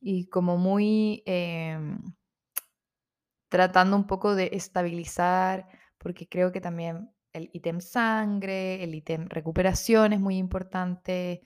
y 0.00 0.26
como 0.26 0.56
muy... 0.56 1.22
Eh, 1.26 1.78
tratando 3.48 3.96
un 3.96 4.06
poco 4.06 4.34
de 4.34 4.50
estabilizar, 4.52 5.68
porque 5.98 6.28
creo 6.28 6.52
que 6.52 6.60
también 6.60 7.10
el 7.32 7.50
ítem 7.52 7.80
sangre, 7.80 8.82
el 8.82 8.94
ítem 8.94 9.28
recuperación 9.28 10.12
es 10.12 10.20
muy 10.20 10.36
importante. 10.36 11.42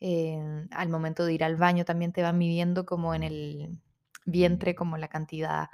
Eh, 0.00 0.66
al 0.70 0.88
momento 0.88 1.24
de 1.24 1.34
ir 1.34 1.44
al 1.44 1.56
baño 1.56 1.84
también 1.84 2.12
te 2.12 2.22
van 2.22 2.38
midiendo 2.38 2.86
como 2.86 3.14
en 3.14 3.22
el 3.22 3.80
vientre, 4.24 4.74
como 4.74 4.96
la 4.96 5.08
cantidad 5.08 5.68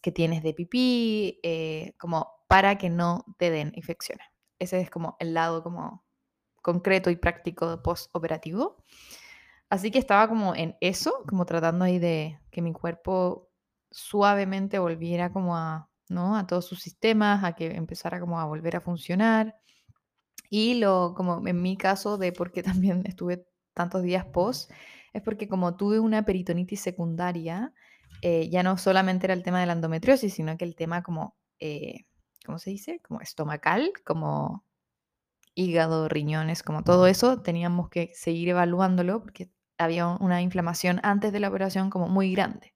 que 0.00 0.12
tienes 0.12 0.42
de 0.42 0.54
pipí, 0.54 1.40
eh, 1.42 1.94
como 1.98 2.44
para 2.46 2.76
que 2.78 2.90
no 2.90 3.24
te 3.38 3.50
den 3.50 3.72
infecciones. 3.74 4.26
Ese 4.58 4.80
es 4.80 4.90
como 4.90 5.16
el 5.18 5.34
lado 5.34 5.62
como 5.62 6.04
concreto 6.62 7.10
y 7.10 7.16
práctico 7.16 7.82
post-operativo. 7.82 8.76
Así 9.70 9.90
que 9.90 9.98
estaba 9.98 10.28
como 10.28 10.54
en 10.54 10.76
eso, 10.80 11.24
como 11.28 11.46
tratando 11.46 11.84
ahí 11.84 11.98
de 11.98 12.38
que 12.50 12.62
mi 12.62 12.72
cuerpo 12.72 13.50
suavemente 13.94 14.80
volviera 14.80 15.32
como 15.32 15.56
a, 15.56 15.88
¿no? 16.08 16.36
a 16.36 16.48
todos 16.48 16.66
sus 16.66 16.80
sistemas, 16.80 17.44
a 17.44 17.52
que 17.54 17.76
empezara 17.76 18.18
como 18.18 18.40
a 18.40 18.44
volver 18.44 18.74
a 18.74 18.80
funcionar. 18.80 19.56
Y 20.50 20.74
lo, 20.74 21.14
como 21.16 21.46
en 21.46 21.62
mi 21.62 21.76
caso, 21.76 22.18
de 22.18 22.32
por 22.32 22.50
qué 22.50 22.62
también 22.64 23.04
estuve 23.06 23.46
tantos 23.72 24.02
días 24.02 24.26
post, 24.26 24.70
es 25.12 25.22
porque 25.22 25.46
como 25.48 25.76
tuve 25.76 26.00
una 26.00 26.24
peritonitis 26.24 26.80
secundaria, 26.80 27.72
eh, 28.20 28.48
ya 28.50 28.64
no 28.64 28.76
solamente 28.78 29.26
era 29.26 29.34
el 29.34 29.44
tema 29.44 29.60
de 29.60 29.66
la 29.66 29.74
endometriosis, 29.74 30.34
sino 30.34 30.56
que 30.56 30.64
el 30.64 30.74
tema 30.74 31.04
como, 31.04 31.36
eh, 31.60 32.06
¿cómo 32.44 32.58
se 32.58 32.70
dice? 32.70 33.00
Como 33.00 33.20
estomacal, 33.20 33.92
como 34.04 34.64
hígado, 35.54 36.08
riñones, 36.08 36.64
como 36.64 36.82
todo 36.82 37.06
eso, 37.06 37.42
teníamos 37.42 37.90
que 37.90 38.10
seguir 38.14 38.48
evaluándolo 38.48 39.22
porque 39.22 39.50
había 39.78 40.08
una 40.08 40.42
inflamación 40.42 40.98
antes 41.04 41.32
de 41.32 41.38
la 41.38 41.48
operación 41.48 41.90
como 41.90 42.08
muy 42.08 42.32
grande. 42.32 42.73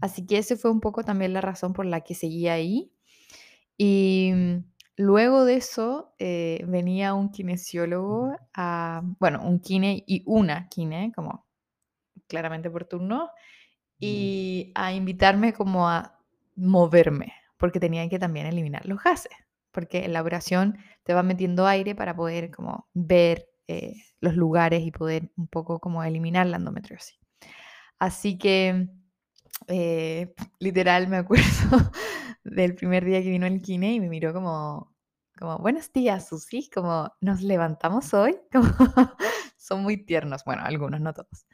Así 0.00 0.26
que 0.26 0.38
ese 0.38 0.56
fue 0.56 0.70
un 0.70 0.80
poco 0.80 1.04
también 1.04 1.32
la 1.32 1.40
razón 1.40 1.72
por 1.72 1.86
la 1.86 2.02
que 2.02 2.14
seguía 2.14 2.54
ahí. 2.54 2.92
Y 3.76 4.32
mm, 4.34 4.64
luego 4.96 5.44
de 5.44 5.54
eso 5.56 6.14
eh, 6.18 6.64
venía 6.68 7.14
un 7.14 7.30
kinesiólogo, 7.30 8.36
a, 8.54 9.02
bueno, 9.18 9.42
un 9.42 9.60
kine 9.60 10.04
y 10.06 10.22
una 10.26 10.68
kine, 10.68 11.12
como 11.14 11.46
claramente 12.28 12.70
por 12.70 12.84
turno, 12.84 13.30
y 13.98 14.72
a 14.74 14.92
invitarme 14.92 15.52
como 15.52 15.88
a 15.88 16.18
moverme, 16.56 17.34
porque 17.56 17.78
tenía 17.78 18.08
que 18.08 18.18
también 18.18 18.46
eliminar 18.46 18.84
los 18.86 19.02
gases, 19.02 19.32
porque 19.70 20.04
en 20.04 20.12
la 20.12 20.22
operación 20.22 20.78
te 21.04 21.14
va 21.14 21.22
metiendo 21.22 21.66
aire 21.66 21.94
para 21.94 22.16
poder 22.16 22.50
como 22.50 22.88
ver 22.94 23.48
eh, 23.68 23.94
los 24.20 24.34
lugares 24.34 24.82
y 24.82 24.90
poder 24.90 25.30
un 25.36 25.46
poco 25.46 25.78
como 25.78 26.02
eliminar 26.02 26.46
la 26.46 26.56
endometriosis. 26.56 27.18
Así 27.98 28.38
que 28.38 28.88
eh, 29.68 30.34
literal 30.60 31.08
me 31.08 31.18
acuerdo 31.18 31.44
del 32.44 32.74
primer 32.74 33.04
día 33.04 33.22
que 33.22 33.30
vino 33.30 33.46
el 33.46 33.62
kine 33.62 33.94
y 33.94 34.00
me 34.00 34.08
miró 34.08 34.32
como, 34.32 34.94
como 35.38 35.58
buenos 35.58 35.92
días, 35.92 36.28
Susi, 36.28 36.68
como 36.70 37.12
nos 37.20 37.42
levantamos 37.42 38.12
hoy, 38.14 38.38
como 38.52 38.68
son 39.56 39.82
muy 39.82 40.04
tiernos, 40.04 40.44
bueno, 40.44 40.62
algunos, 40.64 41.00
no 41.00 41.12
todos, 41.12 41.46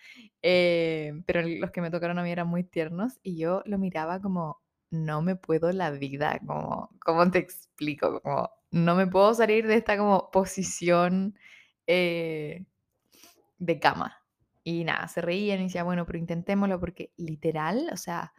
eh, 0.42 1.12
pero 1.26 1.42
los 1.42 1.70
que 1.70 1.80
me 1.80 1.90
tocaron 1.90 2.18
a 2.18 2.22
mí 2.22 2.30
eran 2.30 2.48
muy 2.48 2.64
tiernos 2.64 3.18
y 3.22 3.38
yo 3.38 3.62
lo 3.66 3.78
miraba 3.78 4.20
como, 4.20 4.60
no 4.90 5.22
me 5.22 5.36
puedo 5.36 5.70
la 5.72 5.90
vida, 5.90 6.40
como, 6.46 6.90
¿cómo 7.04 7.30
te 7.30 7.38
explico? 7.38 8.20
Como, 8.22 8.50
no 8.70 8.94
me 8.94 9.06
puedo 9.06 9.34
salir 9.34 9.66
de 9.66 9.74
esta 9.74 9.96
como 9.96 10.30
posición 10.30 11.38
eh, 11.86 12.64
de 13.58 13.80
cama. 13.80 14.17
Y 14.68 14.84
nada, 14.84 15.08
se 15.08 15.22
reían 15.22 15.60
y 15.60 15.64
decía, 15.64 15.82
bueno, 15.82 16.04
pero 16.04 16.18
intentémoslo 16.18 16.78
porque 16.78 17.10
literal, 17.16 17.88
o 17.90 17.96
sea, 17.96 18.34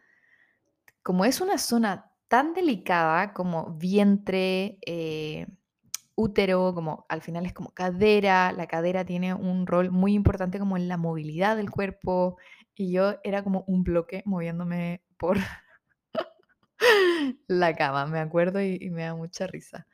como 1.02 1.24
es 1.24 1.40
una 1.40 1.58
zona 1.58 2.12
tan 2.28 2.54
delicada 2.54 3.32
como 3.32 3.74
vientre, 3.74 4.78
eh, 4.86 5.48
útero, 6.14 6.72
como 6.72 7.04
al 7.08 7.20
final 7.20 7.46
es 7.46 7.52
como 7.52 7.72
cadera, 7.72 8.52
la 8.52 8.68
cadera 8.68 9.04
tiene 9.04 9.34
un 9.34 9.66
rol 9.66 9.90
muy 9.90 10.14
importante 10.14 10.60
como 10.60 10.76
en 10.76 10.86
la 10.86 10.96
movilidad 10.96 11.56
del 11.56 11.68
cuerpo 11.68 12.36
y 12.76 12.92
yo 12.92 13.16
era 13.24 13.42
como 13.42 13.64
un 13.66 13.82
bloque 13.82 14.22
moviéndome 14.24 15.02
por 15.16 15.36
la 17.48 17.74
cama, 17.74 18.06
me 18.06 18.20
acuerdo 18.20 18.62
y, 18.62 18.88
me 18.90 19.02
da 19.02 19.16
mucha 19.16 19.48
risa. 19.48 19.88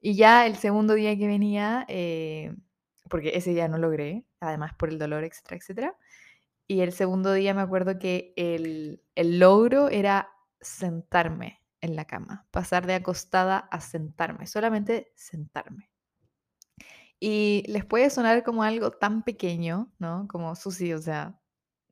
Y 0.00 0.14
ya 0.14 0.46
el 0.46 0.54
segundo 0.54 0.94
día 0.94 1.18
que 1.18 1.26
venía, 1.26 1.84
eh, 1.88 2.54
porque 3.08 3.32
ese 3.34 3.50
día 3.50 3.68
no 3.68 3.78
logré, 3.78 4.24
además 4.40 4.74
por 4.74 4.88
el 4.88 4.98
dolor, 4.98 5.24
etcétera, 5.24 5.56
etcétera. 5.56 5.96
Y 6.66 6.80
el 6.80 6.92
segundo 6.92 7.32
día 7.32 7.54
me 7.54 7.62
acuerdo 7.62 7.98
que 7.98 8.34
el, 8.36 9.02
el 9.14 9.38
logro 9.38 9.88
era 9.88 10.30
sentarme 10.60 11.62
en 11.80 11.96
la 11.96 12.06
cama, 12.06 12.46
pasar 12.50 12.86
de 12.86 12.94
acostada 12.94 13.58
a 13.58 13.80
sentarme, 13.80 14.46
solamente 14.46 15.12
sentarme. 15.14 15.90
Y 17.20 17.64
les 17.66 17.84
puede 17.84 18.10
sonar 18.10 18.44
como 18.44 18.62
algo 18.62 18.92
tan 18.92 19.22
pequeño, 19.22 19.92
¿no? 19.98 20.28
Como 20.28 20.54
Susi, 20.54 20.92
o 20.92 20.98
sea, 20.98 21.40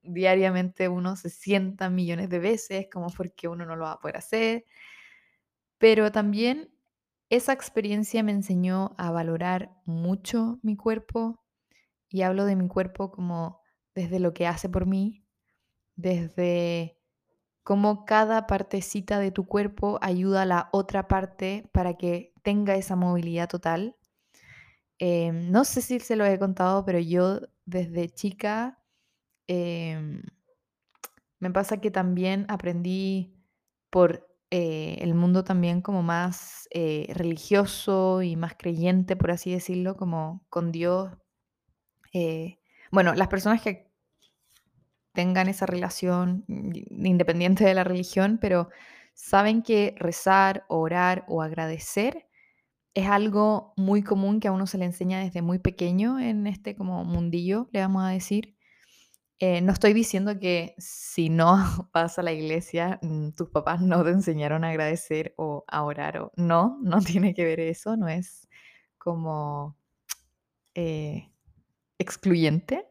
diariamente 0.03 0.89
uno 0.89 1.17
se 1.17 1.31
sienta 1.31 1.91
millones 1.91 2.31
de 2.31 2.39
veces, 2.39 2.87
como 2.93 3.09
porque 3.09 3.49
uno 3.49 3.67
no 3.67 3.77
lo 3.77 3.85
va 3.85 3.93
a 3.93 4.01
poder 4.01 4.19
hacer. 4.19 4.65
Pero 5.79 6.13
también 6.13 6.71
esa 7.29 7.53
experiencia 7.53 8.23
me 8.23 8.33
enseñó 8.33 8.95
a 8.99 9.11
valorar 9.11 9.77
mucho 9.85 10.59
mi 10.63 10.77
cuerpo 10.77 11.43
y 12.09 12.23
hablo 12.23 12.45
de 12.45 12.57
mi 12.57 12.69
cuerpo 12.69 13.11
como 13.11 13.61
desde 13.95 14.21
lo 14.21 14.33
que 14.33 14.47
hace 14.47 14.69
por 14.69 14.87
mí, 14.87 15.25
desde 15.97 16.99
cómo 17.63 18.05
cada 18.05 18.47
partecita 18.47 19.19
de 19.19 19.33
tu 19.33 19.47
cuerpo 19.47 19.99
ayuda 20.03 20.43
a 20.43 20.47
la 20.47 20.69
otra 20.73 21.09
parte 21.09 21.69
para 21.73 21.95
que 21.95 22.33
tenga 22.43 22.77
esa 22.77 22.95
movilidad 22.95 23.49
total. 23.49 23.97
Em, 24.99 25.51
no 25.51 25.65
sé 25.65 25.83
si 25.83 25.99
se 25.99 26.17
lo 26.17 26.25
he 26.25 26.39
contado, 26.39 26.85
pero 26.85 26.99
yo 27.01 27.41
desde 27.65 28.09
chica 28.09 28.79
em, 29.49 30.23
me 31.41 31.51
pasa 31.51 31.81
que 31.81 31.91
también 31.91 32.47
aprendí 32.49 33.35
por 33.91 34.27
eh, 34.59 34.97
el 35.03 35.13
mundo 35.15 35.45
también 35.45 35.83
como 35.83 36.03
más 36.03 36.67
eh, 36.71 37.09
religioso 37.15 38.23
y 38.23 38.37
más 38.37 38.55
creyente, 38.57 39.15
por 39.15 39.31
así 39.31 39.53
decirlo, 39.53 39.99
como 39.99 40.47
con 40.49 40.73
Dios. 40.73 41.13
eh, 42.15 42.59
bueno, 42.91 43.15
las 43.15 43.29
personas 43.29 43.61
que 43.61 43.91
tengan 45.13 45.49
esa 45.49 45.67
relación 45.67 46.45
independiente 46.49 47.65
de 47.65 47.75
la 47.75 47.85
religión, 47.85 48.39
pero 48.41 48.71
saben 49.13 49.63
que 49.63 49.95
rezar, 49.99 50.65
orar 50.69 51.27
o 51.29 51.43
agradecer 51.43 52.27
es 52.95 53.09
algo 53.09 53.75
muy 53.77 54.03
común 54.03 54.41
que 54.41 54.49
a 54.49 54.53
uno 54.53 54.67
se 54.67 54.79
le 54.79 54.87
enseña 54.87 55.21
desde 55.21 55.43
muy 55.43 55.59
pequeño 55.59 56.19
en 56.19 56.47
este 56.47 56.77
como 56.77 57.05
mundillo, 57.05 57.69
le 57.73 57.81
vamos 57.81 58.05
a 58.05 58.09
decir. 58.09 58.56
Eh, 59.39 59.61
no 59.61 59.73
estoy 59.73 59.93
diciendo 59.93 60.39
que 60.41 60.75
si 60.79 61.29
no 61.29 61.57
vas 61.93 62.19
a 62.19 62.23
la 62.23 62.33
iglesia, 62.33 62.99
mm, 63.03 63.33
tus 63.33 63.51
papás 63.51 63.83
no 63.83 64.03
te 64.03 64.11
enseñaron 64.11 64.65
a 64.65 64.71
agradecer 64.71 65.35
o 65.37 65.65
a 65.69 65.83
orar 65.83 66.19
o 66.19 66.33
no, 66.37 66.79
no 66.83 67.01
tiene 67.21 67.35
que 67.35 67.45
ver 67.45 67.61
eso, 67.61 67.97
no 67.97 68.09
es 68.09 68.49
como 68.99 69.77
eh, 70.75 71.31
excluyente. 71.99 72.87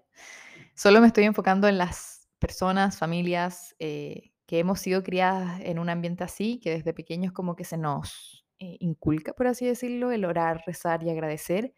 Solo 0.76 1.02
me 1.02 1.08
estoy 1.08 1.26
enfocando 1.26 1.68
en 1.68 1.78
las 1.78 2.30
personas, 2.40 2.98
familias 3.00 3.76
eh, 3.80 4.32
que 4.46 4.60
hemos 4.60 4.80
sido 4.80 5.04
criadas 5.04 5.62
en 5.62 5.80
un 5.80 5.90
ambiente 5.90 6.24
así, 6.24 6.60
que 6.60 6.72
desde 6.72 6.94
pequeños 6.94 7.34
como 7.34 7.56
que 7.56 7.64
se 7.66 7.78
nos 7.78 8.46
inculca, 8.60 9.34
por 9.34 9.48
así 9.48 9.66
decirlo, 9.66 10.12
el 10.12 10.26
orar, 10.26 10.64
rezar 10.66 11.04
y 11.04 11.10
agradecer. 11.10 11.74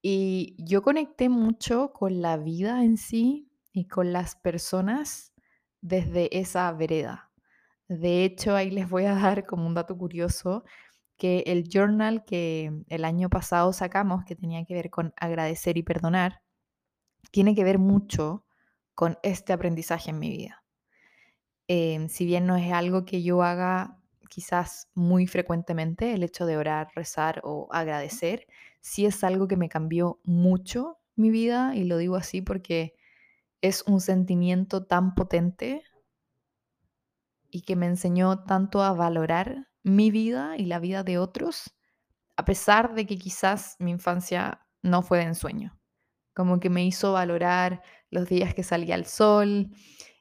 Y 0.00 0.56
yo 0.58 0.82
conecté 0.82 1.28
mucho 1.28 1.92
con 1.92 2.22
la 2.22 2.36
vida 2.36 2.84
en 2.84 2.96
sí 2.96 3.51
y 3.72 3.86
con 3.86 4.12
las 4.12 4.36
personas 4.36 5.32
desde 5.80 6.38
esa 6.38 6.70
vereda. 6.72 7.30
De 7.88 8.24
hecho, 8.24 8.54
ahí 8.54 8.70
les 8.70 8.88
voy 8.88 9.04
a 9.04 9.14
dar 9.14 9.44
como 9.46 9.66
un 9.66 9.74
dato 9.74 9.96
curioso 9.96 10.64
que 11.16 11.44
el 11.46 11.68
journal 11.68 12.24
que 12.24 12.72
el 12.88 13.04
año 13.04 13.28
pasado 13.28 13.72
sacamos, 13.72 14.24
que 14.24 14.36
tenía 14.36 14.64
que 14.64 14.74
ver 14.74 14.90
con 14.90 15.12
agradecer 15.16 15.76
y 15.76 15.82
perdonar, 15.82 16.42
tiene 17.30 17.54
que 17.54 17.64
ver 17.64 17.78
mucho 17.78 18.44
con 18.94 19.18
este 19.22 19.52
aprendizaje 19.52 20.10
en 20.10 20.18
mi 20.18 20.30
vida. 20.30 20.64
Em, 21.68 22.08
si 22.08 22.26
bien 22.26 22.46
no 22.46 22.56
es 22.56 22.72
algo 22.72 23.04
que 23.04 23.22
yo 23.22 23.42
haga 23.42 23.98
quizás 24.28 24.88
muy 24.94 25.26
frecuentemente, 25.26 26.14
el 26.14 26.22
hecho 26.22 26.46
de 26.46 26.56
orar, 26.56 26.88
rezar 26.94 27.40
o 27.44 27.68
agradecer, 27.70 28.46
sí 28.80 29.06
es 29.06 29.22
algo 29.24 29.46
que 29.46 29.56
me 29.56 29.68
cambió 29.68 30.20
mucho 30.24 30.98
mi 31.14 31.30
vida 31.30 31.74
y 31.76 31.84
lo 31.84 31.98
digo 31.98 32.16
así 32.16 32.42
porque 32.42 32.94
es 33.62 33.84
un 33.86 34.00
sentimiento 34.00 34.84
tan 34.84 35.14
potente 35.14 35.82
y 37.48 37.62
que 37.62 37.76
me 37.76 37.86
enseñó 37.86 38.44
tanto 38.44 38.82
a 38.82 38.92
valorar 38.92 39.68
mi 39.84 40.10
vida 40.10 40.56
y 40.58 40.66
la 40.66 40.78
vida 40.78 41.04
de 41.04 41.18
otros, 41.18 41.74
a 42.36 42.44
pesar 42.44 42.94
de 42.94 43.06
que 43.06 43.18
quizás 43.18 43.76
mi 43.78 43.92
infancia 43.92 44.66
no 44.82 45.02
fue 45.02 45.18
de 45.18 45.24
ensueño. 45.24 45.78
Como 46.34 46.60
que 46.60 46.70
me 46.70 46.84
hizo 46.84 47.12
valorar 47.12 47.82
los 48.10 48.28
días 48.28 48.54
que 48.54 48.62
salía 48.62 48.94
el 48.94 49.06
sol, 49.06 49.70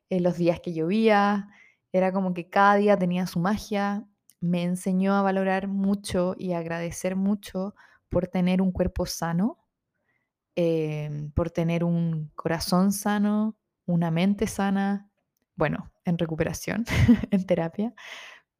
eh, 0.09 0.19
los 0.19 0.37
días 0.37 0.59
que 0.59 0.73
llovía. 0.73 1.47
Era 1.91 2.11
como 2.11 2.33
que 2.33 2.49
cada 2.49 2.75
día 2.75 2.97
tenía 2.97 3.27
su 3.27 3.39
magia. 3.39 4.05
Me 4.39 4.63
enseñó 4.63 5.15
a 5.15 5.21
valorar 5.21 5.67
mucho 5.67 6.35
y 6.37 6.53
agradecer 6.53 7.15
mucho 7.15 7.75
por 8.09 8.27
tener 8.27 8.61
un 8.61 8.71
cuerpo 8.73 9.05
sano, 9.05 9.60
em, 10.55 11.31
por 11.31 11.51
tener 11.51 11.83
un 11.83 12.31
corazón 12.35 12.91
sano, 12.91 13.57
una 13.85 14.11
mente 14.11 14.47
sana, 14.47 15.09
bueno, 15.55 15.91
en 16.05 16.17
recuperación, 16.17 16.85
en 17.31 17.45
terapia, 17.45 17.93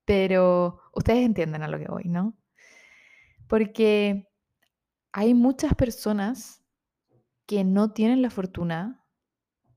pero 0.06 0.80
ustedes 0.94 1.26
entienden 1.26 1.64
a 1.64 1.68
lo 1.68 1.78
que 1.80 1.88
voy, 1.88 2.06
¿no? 2.06 2.38
Porque 3.48 4.28
hay 5.12 5.34
muchas 5.34 5.74
personas 5.76 6.64
que 7.46 7.64
no 7.64 7.92
tienen 7.92 8.22
la 8.22 8.30
fortuna 8.30 9.06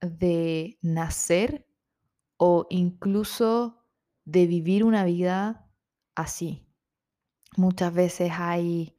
de 0.00 0.78
nacer 0.82 1.66
o 2.36 2.66
incluso 2.70 3.84
de 4.24 4.46
vivir 4.46 4.84
una 4.84 5.04
vida 5.04 5.68
así. 6.14 6.66
Muchas 7.56 7.92
veces 7.92 8.32
hay 8.34 8.96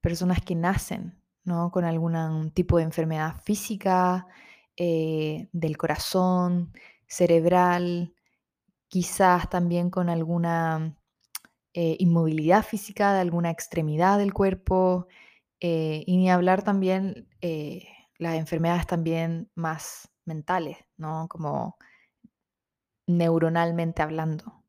personas 0.00 0.40
que 0.42 0.54
nacen 0.54 1.23
¿no? 1.44 1.70
con 1.70 1.84
algún 1.84 2.50
tipo 2.52 2.78
de 2.78 2.84
enfermedad 2.84 3.40
física, 3.42 4.26
eh, 4.76 5.48
del 5.52 5.76
corazón, 5.76 6.72
cerebral, 7.06 8.14
quizás 8.88 9.48
también 9.50 9.90
con 9.90 10.08
alguna 10.08 10.96
eh, 11.74 11.96
inmovilidad 12.00 12.64
física 12.64 13.14
de 13.14 13.20
alguna 13.20 13.50
extremidad 13.50 14.18
del 14.18 14.32
cuerpo, 14.34 15.08
eh, 15.60 16.04
y 16.06 16.16
ni 16.16 16.30
hablar 16.30 16.62
también 16.62 17.28
las 18.18 18.36
enfermedades 18.36 18.86
también 18.86 19.50
más 19.54 20.10
mentales, 20.24 20.78
¿no? 20.96 21.28
Como 21.28 21.76
neuronalmente 23.06 24.02
hablando. 24.02 24.64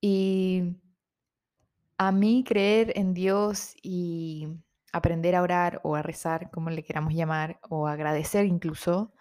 Y 0.00 0.76
a 1.98 2.12
mí 2.12 2.44
creer 2.44 2.92
en 2.96 3.14
Dios 3.14 3.74
y 3.82 4.48
aprender 4.94 5.34
a 5.34 5.42
orar 5.42 5.80
o 5.82 5.96
a 5.96 6.02
rezar, 6.02 6.52
como 6.52 6.70
le 6.70 6.84
queramos 6.84 7.12
llamar, 7.12 7.58
o 7.68 7.88
agradecer 7.88 8.46
incluso, 8.46 9.12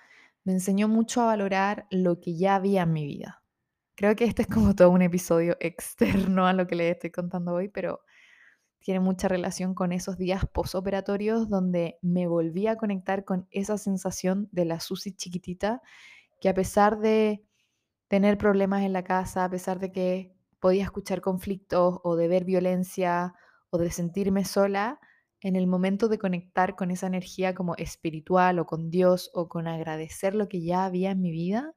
me 0.43 0.53
enseñó 0.53 0.87
mucho 0.87 1.21
a 1.21 1.25
valorar 1.25 1.87
lo 1.89 2.19
que 2.19 2.37
ya 2.37 2.53
había 2.53 2.83
en 2.83 2.93
mi 2.93 3.07
vida. 3.07 3.41
Creo 3.95 4.15
que 4.15 4.25
este 4.25 4.43
es 4.43 4.47
como 4.47 4.75
todo 4.75 4.91
un 4.91 5.01
episodio 5.01 5.57
externo 5.59 6.45
a 6.45 6.53
lo 6.53 6.67
que 6.67 6.75
les 6.75 6.91
estoy 6.91 7.09
contando 7.09 7.55
hoy, 7.55 7.69
pero 7.69 8.01
tiene 8.81 8.99
mucha 8.99 9.27
relación 9.27 9.73
con 9.73 9.91
esos 9.93 10.15
días 10.15 10.45
posoperatorios 10.45 11.49
donde 11.49 11.97
me 12.03 12.27
volví 12.27 12.67
a 12.67 12.75
conectar 12.75 13.25
con 13.25 13.47
esa 13.49 13.79
sensación 13.79 14.49
de 14.51 14.65
la 14.65 14.79
Susi 14.79 15.13
chiquitita, 15.13 15.81
que 16.39 16.49
a 16.49 16.53
pesar 16.53 16.99
de 16.99 17.43
tener 18.09 18.37
problemas 18.37 18.83
en 18.83 18.93
la 18.93 19.03
casa, 19.03 19.43
a 19.43 19.49
pesar 19.49 19.79
de 19.79 19.91
que 19.91 20.35
podía 20.59 20.83
escuchar 20.83 21.21
conflictos 21.21 21.99
o 22.03 22.15
de 22.15 22.27
ver 22.27 22.45
violencia 22.45 23.33
o 23.71 23.79
de 23.79 23.89
sentirme 23.89 24.45
sola, 24.45 24.99
en 25.43 25.57
el 25.57 25.67
momento 25.67 26.07
de 26.07 26.17
conectar 26.17 26.75
con 26.77 26.89
esa 26.89 27.05
energía 27.05 27.53
como 27.53 27.75
espiritual 27.75 28.59
o 28.59 28.65
con 28.65 28.89
Dios 28.89 29.29
o 29.33 29.49
con 29.49 29.67
agradecer 29.67 30.35
lo 30.35 30.47
que 30.47 30.63
ya 30.63 30.85
había 30.85 31.11
en 31.11 31.21
mi 31.21 31.31
vida, 31.31 31.75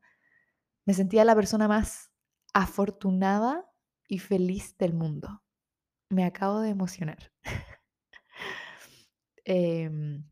me 0.87 0.95
sentía 0.95 1.25
la 1.25 1.35
persona 1.35 1.67
más 1.67 2.13
afortunada 2.55 3.69
y 4.07 4.21
feliz 4.21 4.79
del 4.79 4.95
mundo. 4.95 5.43
Me 6.11 6.25
acabo 6.25 6.61
de 6.61 6.71
emocionar. 6.71 7.33
Em, 9.49 10.29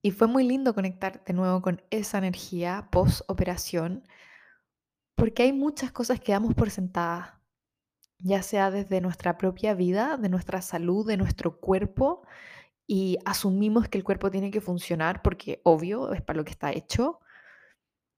y 0.00 0.10
fue 0.10 0.26
muy 0.26 0.42
lindo 0.42 0.74
conectar 0.74 1.22
de 1.22 1.34
nuevo 1.34 1.60
con 1.60 1.82
esa 1.90 2.16
energía 2.16 2.88
post 2.90 3.20
operación, 3.28 4.08
porque 5.14 5.42
hay 5.42 5.52
muchas 5.52 5.92
cosas 5.92 6.18
que 6.18 6.32
damos 6.32 6.54
por 6.54 6.70
sentadas, 6.70 7.33
ya 8.18 8.42
sea 8.42 8.70
desde 8.70 9.00
nuestra 9.00 9.38
propia 9.38 9.74
vida, 9.74 10.16
de 10.16 10.28
nuestra 10.28 10.62
salud, 10.62 11.06
de 11.06 11.16
nuestro 11.16 11.58
cuerpo, 11.60 12.22
y 12.86 13.18
asumimos 13.24 13.88
que 13.88 13.98
el 13.98 14.04
cuerpo 14.04 14.30
tiene 14.30 14.50
que 14.50 14.60
funcionar 14.60 15.22
porque 15.22 15.60
obvio 15.64 16.12
es 16.12 16.22
para 16.22 16.36
lo 16.38 16.44
que 16.44 16.52
está 16.52 16.72
hecho, 16.72 17.20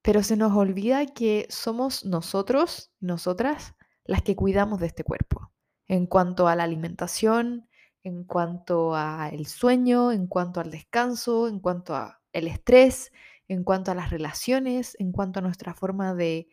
pero 0.02 0.22
se 0.22 0.36
nos 0.36 0.52
olvida 0.56 1.06
que 1.06 1.46
somos 1.50 2.04
nosotros, 2.04 2.92
nosotras, 3.00 3.74
las 4.04 4.22
que 4.22 4.36
cuidamos 4.36 4.80
de 4.80 4.86
este 4.86 5.04
cuerpo, 5.04 5.52
en 5.88 6.06
cuanto 6.06 6.48
a 6.48 6.54
la 6.56 6.64
alimentación, 6.64 7.68
en 8.04 8.24
cuanto 8.24 8.94
al 8.94 9.46
sueño, 9.46 10.12
en 10.12 10.28
cuanto 10.28 10.60
al 10.60 10.70
descanso, 10.70 11.48
en 11.48 11.58
cuanto 11.58 11.96
al 11.96 12.14
estrés, 12.32 13.12
en 13.48 13.64
cuanto 13.64 13.90
a 13.90 13.94
las 13.94 14.10
relaciones, 14.10 14.96
en 15.00 15.10
cuanto 15.10 15.40
a 15.40 15.42
nuestra 15.42 15.74
forma 15.74 16.14
de 16.14 16.48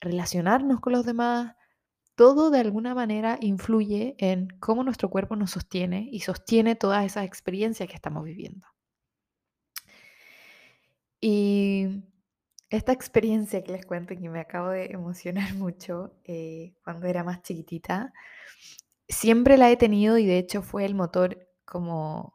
relacionarnos 0.00 0.80
con 0.80 0.94
los 0.94 1.04
demás, 1.04 1.55
todo 2.16 2.50
de 2.50 2.60
alguna 2.60 2.94
manera 2.94 3.38
influye 3.40 4.16
en 4.18 4.48
cómo 4.60 4.84
nuestro 4.84 5.10
cuerpo 5.10 5.36
nos 5.36 5.52
sostiene 5.52 6.08
y 6.10 6.20
sostiene 6.20 6.76
todas 6.76 7.04
esas 7.06 7.26
experiencias 7.26 7.88
que 7.88 7.94
estamos 7.96 8.24
viviendo. 8.24 8.66
Y 11.20 12.02
Esta 12.70 12.92
experiencia 12.92 13.62
que 13.64 13.72
les 13.72 13.86
cuento 13.86 14.14
y 14.14 14.18
que 14.18 14.28
me 14.30 14.40
acabo 14.40 14.70
de 14.70 14.86
emocionar 14.86 15.54
mucho 15.56 16.14
eh, 16.24 16.74
cuando 16.84 17.06
era 17.08 17.24
más 17.24 17.42
chiquitita, 17.42 18.12
siempre 19.08 19.58
la 19.58 19.70
he 19.70 19.76
tenido 19.76 20.18
y 20.18 20.26
de 20.26 20.38
hecho 20.38 20.62
fue 20.62 20.84
el 20.84 20.94
motor 20.94 21.48
como 21.64 22.34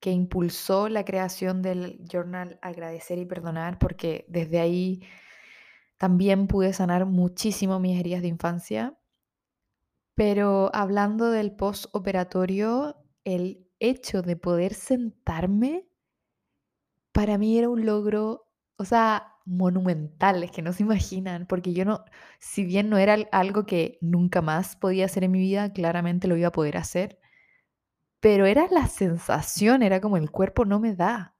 que 0.00 0.10
impulsó 0.10 0.88
la 0.90 1.04
creación 1.04 1.62
del 1.62 1.98
journal 2.10 2.58
Agradecer 2.62 3.18
y 3.18 3.26
Perdonar, 3.26 3.78
porque 3.78 4.26
desde 4.28 4.60
ahí 4.60 5.02
también 5.98 6.46
pude 6.46 6.72
sanar 6.72 7.06
muchísimo 7.06 7.80
mis 7.80 7.98
heridas 7.98 8.22
de 8.22 8.28
infancia. 8.28 8.98
Pero 10.14 10.70
hablando 10.74 11.30
del 11.30 11.52
postoperatorio, 11.56 12.96
el 13.24 13.66
hecho 13.80 14.22
de 14.22 14.36
poder 14.36 14.74
sentarme 14.74 15.88
para 17.12 17.38
mí 17.38 17.58
era 17.58 17.68
un 17.68 17.86
logro, 17.86 18.48
o 18.76 18.84
sea, 18.84 19.34
monumental, 19.44 20.42
es 20.42 20.50
que 20.50 20.62
no 20.62 20.72
se 20.72 20.82
imaginan, 20.82 21.46
porque 21.46 21.72
yo 21.72 21.84
no, 21.84 22.04
si 22.38 22.64
bien 22.64 22.88
no 22.90 22.98
era 22.98 23.16
algo 23.32 23.66
que 23.66 23.98
nunca 24.00 24.42
más 24.42 24.76
podía 24.76 25.04
hacer 25.04 25.24
en 25.24 25.32
mi 25.32 25.38
vida, 25.38 25.72
claramente 25.72 26.28
lo 26.28 26.36
iba 26.36 26.48
a 26.48 26.52
poder 26.52 26.76
hacer, 26.76 27.18
pero 28.20 28.46
era 28.46 28.66
la 28.70 28.88
sensación, 28.88 29.82
era 29.82 30.00
como 30.00 30.16
el 30.16 30.30
cuerpo 30.30 30.64
no 30.64 30.80
me 30.80 30.94
da. 30.94 31.36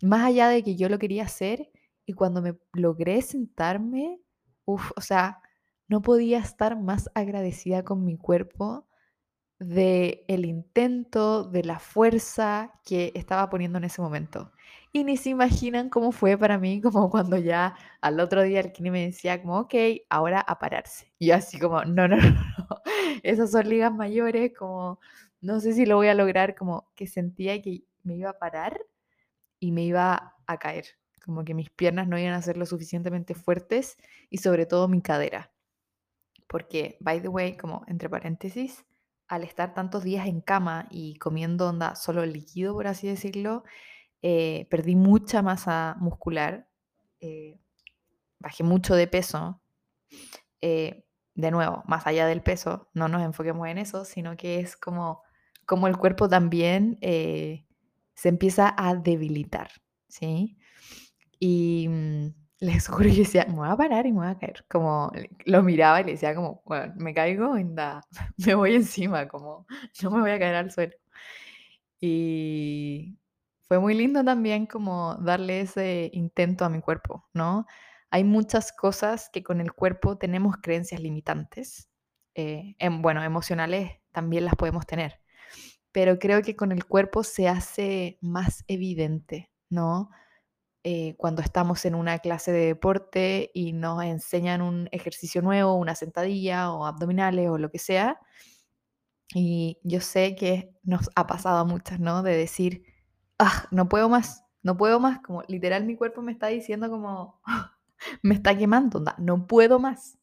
Más 0.00 0.24
allá 0.24 0.48
de 0.48 0.62
que 0.62 0.76
yo 0.76 0.88
lo 0.88 0.98
quería 0.98 1.24
hacer 1.24 1.70
y 2.08 2.14
cuando 2.14 2.40
me 2.40 2.56
logré 2.72 3.20
sentarme, 3.20 4.18
uff, 4.64 4.92
o 4.96 5.02
sea, 5.02 5.42
no 5.88 6.00
podía 6.00 6.38
estar 6.38 6.80
más 6.80 7.10
agradecida 7.14 7.84
con 7.84 8.02
mi 8.02 8.16
cuerpo 8.16 8.88
de 9.58 10.24
el 10.28 10.46
intento, 10.46 11.44
de 11.44 11.64
la 11.64 11.78
fuerza 11.78 12.72
que 12.86 13.12
estaba 13.14 13.50
poniendo 13.50 13.76
en 13.76 13.84
ese 13.84 14.00
momento. 14.00 14.52
Y 14.90 15.04
ni 15.04 15.18
se 15.18 15.28
imaginan 15.30 15.90
cómo 15.90 16.10
fue 16.12 16.38
para 16.38 16.56
mí, 16.58 16.80
como 16.80 17.10
cuando 17.10 17.36
ya 17.36 17.76
al 18.00 18.20
otro 18.20 18.42
día 18.42 18.60
el 18.60 18.72
kine 18.72 18.90
me 18.90 19.04
decía 19.04 19.42
como, 19.42 19.58
ok, 19.60 19.74
ahora 20.08 20.40
a 20.40 20.58
pararse. 20.58 21.12
Y 21.18 21.26
yo 21.28 21.34
así 21.34 21.58
como, 21.58 21.84
no, 21.84 22.08
no, 22.08 22.16
no, 22.16 22.32
no, 22.70 22.82
esas 23.22 23.50
son 23.50 23.68
ligas 23.68 23.92
mayores, 23.92 24.52
como, 24.58 24.98
no 25.42 25.60
sé 25.60 25.74
si 25.74 25.84
lo 25.84 25.96
voy 25.96 26.08
a 26.08 26.14
lograr, 26.14 26.54
como 26.54 26.90
que 26.94 27.06
sentía 27.06 27.60
que 27.60 27.84
me 28.02 28.16
iba 28.16 28.30
a 28.30 28.38
parar 28.38 28.80
y 29.60 29.72
me 29.72 29.82
iba 29.84 30.36
a 30.46 30.58
caer, 30.58 30.86
como 31.28 31.44
que 31.44 31.52
mis 31.52 31.68
piernas 31.68 32.08
no 32.08 32.18
iban 32.18 32.32
a 32.32 32.40
ser 32.40 32.56
lo 32.56 32.64
suficientemente 32.64 33.34
fuertes 33.34 33.98
y 34.30 34.38
sobre 34.38 34.64
todo 34.64 34.88
mi 34.88 35.02
cadera. 35.02 35.52
Porque, 36.46 36.96
by 37.00 37.20
the 37.20 37.28
way, 37.28 37.54
como 37.54 37.84
entre 37.86 38.08
paréntesis, 38.08 38.86
al 39.26 39.42
estar 39.42 39.74
tantos 39.74 40.04
días 40.04 40.26
en 40.26 40.40
cama 40.40 40.88
y 40.90 41.16
comiendo 41.16 41.68
onda 41.68 41.96
solo 41.96 42.24
líquido, 42.24 42.72
por 42.72 42.86
así 42.86 43.08
decirlo, 43.08 43.62
eh, 44.22 44.68
perdí 44.70 44.96
mucha 44.96 45.42
masa 45.42 45.96
muscular, 46.00 46.66
eh, 47.20 47.60
bajé 48.38 48.64
mucho 48.64 48.94
de 48.94 49.06
peso. 49.06 49.60
Eh, 50.62 51.04
de 51.34 51.50
nuevo, 51.50 51.82
más 51.86 52.06
allá 52.06 52.26
del 52.26 52.42
peso, 52.42 52.88
no 52.94 53.08
nos 53.08 53.20
enfoquemos 53.20 53.68
en 53.68 53.76
eso, 53.76 54.06
sino 54.06 54.34
que 54.38 54.60
es 54.60 54.78
como, 54.78 55.24
como 55.66 55.88
el 55.88 55.98
cuerpo 55.98 56.26
también 56.26 56.96
se 57.02 58.28
empieza 58.30 58.74
a 58.78 58.94
debilitar, 58.94 59.70
¿sí? 60.08 60.56
Y 61.38 61.88
mm, 61.88 62.26
les 62.60 62.88
juro 62.88 63.04
que 63.10 63.16
decía, 63.16 63.46
me 63.48 63.56
voy 63.56 63.68
a 63.68 63.76
parar 63.76 64.06
y 64.06 64.12
me 64.12 64.18
voy 64.18 64.28
a 64.28 64.38
caer. 64.38 64.64
Como 64.68 65.12
lo 65.44 65.62
miraba 65.62 66.00
y 66.00 66.04
le 66.04 66.12
decía 66.12 66.34
como, 66.34 66.62
bueno, 66.66 66.92
me 66.96 67.14
caigo, 67.14 67.54
me 68.36 68.54
voy 68.54 68.74
encima, 68.74 69.28
como 69.28 69.66
no 70.02 70.10
me 70.10 70.20
voy 70.20 70.30
a 70.30 70.38
caer 70.38 70.54
al 70.56 70.70
suelo. 70.70 70.94
Y 72.00 73.18
fue 73.62 73.78
muy 73.78 73.94
lindo 73.94 74.24
también 74.24 74.66
como 74.66 75.16
darle 75.16 75.60
ese 75.62 76.10
intento 76.12 76.64
a 76.64 76.70
mi 76.70 76.80
cuerpo, 76.80 77.28
¿no? 77.34 77.66
Hay 78.10 78.24
muchas 78.24 78.72
cosas 78.72 79.28
que 79.30 79.42
con 79.42 79.60
el 79.60 79.72
cuerpo 79.72 80.16
tenemos 80.16 80.56
creencias 80.62 81.00
limitantes. 81.00 81.90
Eh, 82.34 82.76
en, 82.78 83.02
bueno, 83.02 83.22
emocionales 83.24 83.92
también 84.12 84.44
las 84.44 84.54
podemos 84.54 84.86
tener, 84.86 85.20
pero 85.92 86.18
creo 86.18 86.42
que 86.42 86.56
con 86.56 86.72
el 86.72 86.84
cuerpo 86.86 87.24
se 87.24 87.48
hace 87.48 88.18
más 88.20 88.64
evidente, 88.68 89.50
¿no? 89.70 90.10
Eh, 90.84 91.14
cuando 91.16 91.42
estamos 91.42 91.84
en 91.84 91.94
una 91.94 92.20
clase 92.20 92.52
de 92.52 92.66
deporte 92.66 93.50
y 93.52 93.72
nos 93.72 94.02
enseñan 94.04 94.62
un 94.62 94.88
ejercicio 94.92 95.42
nuevo, 95.42 95.74
una 95.74 95.94
sentadilla 95.94 96.70
o 96.72 96.86
abdominales 96.86 97.48
o 97.50 97.58
lo 97.58 97.70
que 97.70 97.78
sea. 97.78 98.20
Y 99.34 99.78
yo 99.82 100.00
sé 100.00 100.34
que 100.36 100.70
nos 100.82 101.10
ha 101.14 101.26
pasado 101.26 101.58
a 101.58 101.64
muchas, 101.64 102.00
¿no? 102.00 102.22
De 102.22 102.36
decir, 102.36 102.84
ah, 103.38 103.66
no 103.70 103.88
puedo 103.88 104.08
más, 104.08 104.44
no 104.62 104.76
puedo 104.76 105.00
más, 105.00 105.20
como 105.20 105.42
literal 105.48 105.84
mi 105.84 105.96
cuerpo 105.96 106.22
me 106.22 106.32
está 106.32 106.46
diciendo 106.46 106.90
como, 106.90 107.40
me 108.22 108.34
está 108.34 108.56
quemando, 108.56 109.02
no 109.18 109.46
puedo 109.46 109.78
más, 109.80 110.18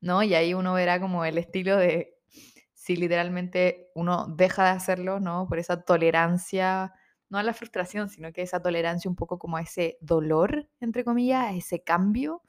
¿no? 0.00 0.22
Y 0.22 0.34
ahí 0.34 0.54
uno 0.54 0.74
verá 0.74 1.00
como 1.00 1.24
el 1.24 1.38
estilo 1.38 1.76
de 1.76 2.16
si 2.74 2.96
literalmente 2.96 3.90
uno 3.94 4.26
deja 4.36 4.64
de 4.64 4.70
hacerlo, 4.70 5.20
¿no? 5.20 5.46
Por 5.48 5.58
esa 5.58 5.82
tolerancia 5.84 6.94
no 7.30 7.38
a 7.38 7.42
la 7.42 7.54
frustración, 7.54 8.08
sino 8.08 8.32
que 8.32 8.42
esa 8.42 8.60
tolerancia 8.60 9.08
un 9.08 9.16
poco 9.16 9.38
como 9.38 9.56
a 9.56 9.62
ese 9.62 9.96
dolor, 10.00 10.68
entre 10.80 11.04
comillas, 11.04 11.46
a 11.46 11.54
ese 11.54 11.82
cambio. 11.82 12.42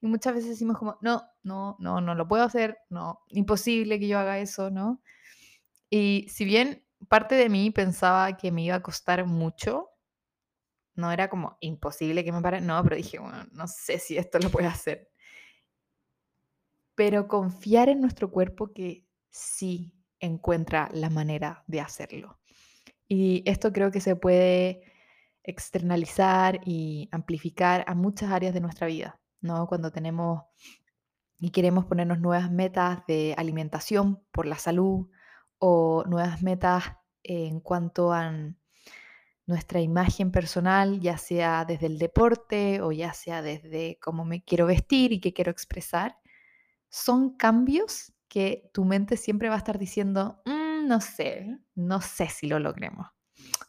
Y 0.00 0.06
muchas 0.06 0.34
veces 0.34 0.50
decimos 0.50 0.78
como, 0.78 0.98
no, 1.00 1.22
no, 1.42 1.76
no, 1.80 2.00
no 2.00 2.14
lo 2.14 2.28
puedo 2.28 2.44
hacer, 2.44 2.78
no, 2.90 3.20
imposible 3.28 3.98
que 3.98 4.08
yo 4.08 4.18
haga 4.18 4.38
eso, 4.38 4.70
¿no? 4.70 5.00
Y 5.88 6.26
si 6.28 6.44
bien 6.44 6.84
parte 7.08 7.34
de 7.34 7.48
mí 7.48 7.70
pensaba 7.70 8.36
que 8.36 8.52
me 8.52 8.62
iba 8.62 8.76
a 8.76 8.82
costar 8.82 9.26
mucho, 9.26 9.88
no 10.94 11.10
era 11.10 11.30
como 11.30 11.56
imposible 11.60 12.24
que 12.24 12.32
me 12.32 12.42
pare, 12.42 12.60
no, 12.60 12.82
pero 12.82 12.96
dije, 12.96 13.18
bueno, 13.18 13.44
no 13.52 13.66
sé 13.66 13.98
si 13.98 14.18
esto 14.18 14.38
lo 14.38 14.50
puedo 14.50 14.68
hacer. 14.68 15.10
Pero 16.94 17.28
confiar 17.28 17.88
en 17.88 18.02
nuestro 18.02 18.30
cuerpo 18.30 18.72
que 18.72 19.06
sí 19.30 19.94
encuentra 20.20 20.90
la 20.92 21.08
manera 21.08 21.64
de 21.66 21.80
hacerlo. 21.80 22.38
Y 23.14 23.42
esto 23.44 23.74
creo 23.74 23.90
que 23.90 24.00
se 24.00 24.16
puede 24.16 24.80
externalizar 25.42 26.60
y 26.64 27.10
amplificar 27.12 27.84
a 27.86 27.94
muchas 27.94 28.30
áreas 28.30 28.54
de 28.54 28.62
nuestra 28.62 28.86
vida, 28.86 29.20
¿no? 29.42 29.66
Cuando 29.66 29.92
tenemos 29.92 30.44
y 31.38 31.50
queremos 31.50 31.84
ponernos 31.84 32.20
nuevas 32.20 32.50
metas 32.50 33.04
de 33.06 33.34
alimentación 33.36 34.22
por 34.32 34.46
la 34.46 34.56
salud 34.56 35.10
o 35.58 36.04
nuevas 36.06 36.42
metas 36.42 36.84
en 37.22 37.60
cuanto 37.60 38.14
a 38.14 38.32
nuestra 39.44 39.82
imagen 39.82 40.32
personal, 40.32 40.98
ya 40.98 41.18
sea 41.18 41.66
desde 41.66 41.88
el 41.88 41.98
deporte 41.98 42.80
o 42.80 42.92
ya 42.92 43.12
sea 43.12 43.42
desde 43.42 43.98
cómo 44.00 44.24
me 44.24 44.42
quiero 44.42 44.64
vestir 44.64 45.12
y 45.12 45.20
qué 45.20 45.34
quiero 45.34 45.50
expresar, 45.50 46.16
son 46.88 47.36
cambios 47.36 48.14
que 48.28 48.70
tu 48.72 48.86
mente 48.86 49.18
siempre 49.18 49.50
va 49.50 49.56
a 49.56 49.58
estar 49.58 49.78
diciendo, 49.78 50.40
no 50.82 51.00
sé, 51.00 51.58
no 51.74 52.00
sé 52.00 52.28
si 52.28 52.46
lo 52.46 52.58
logremos. 52.58 53.08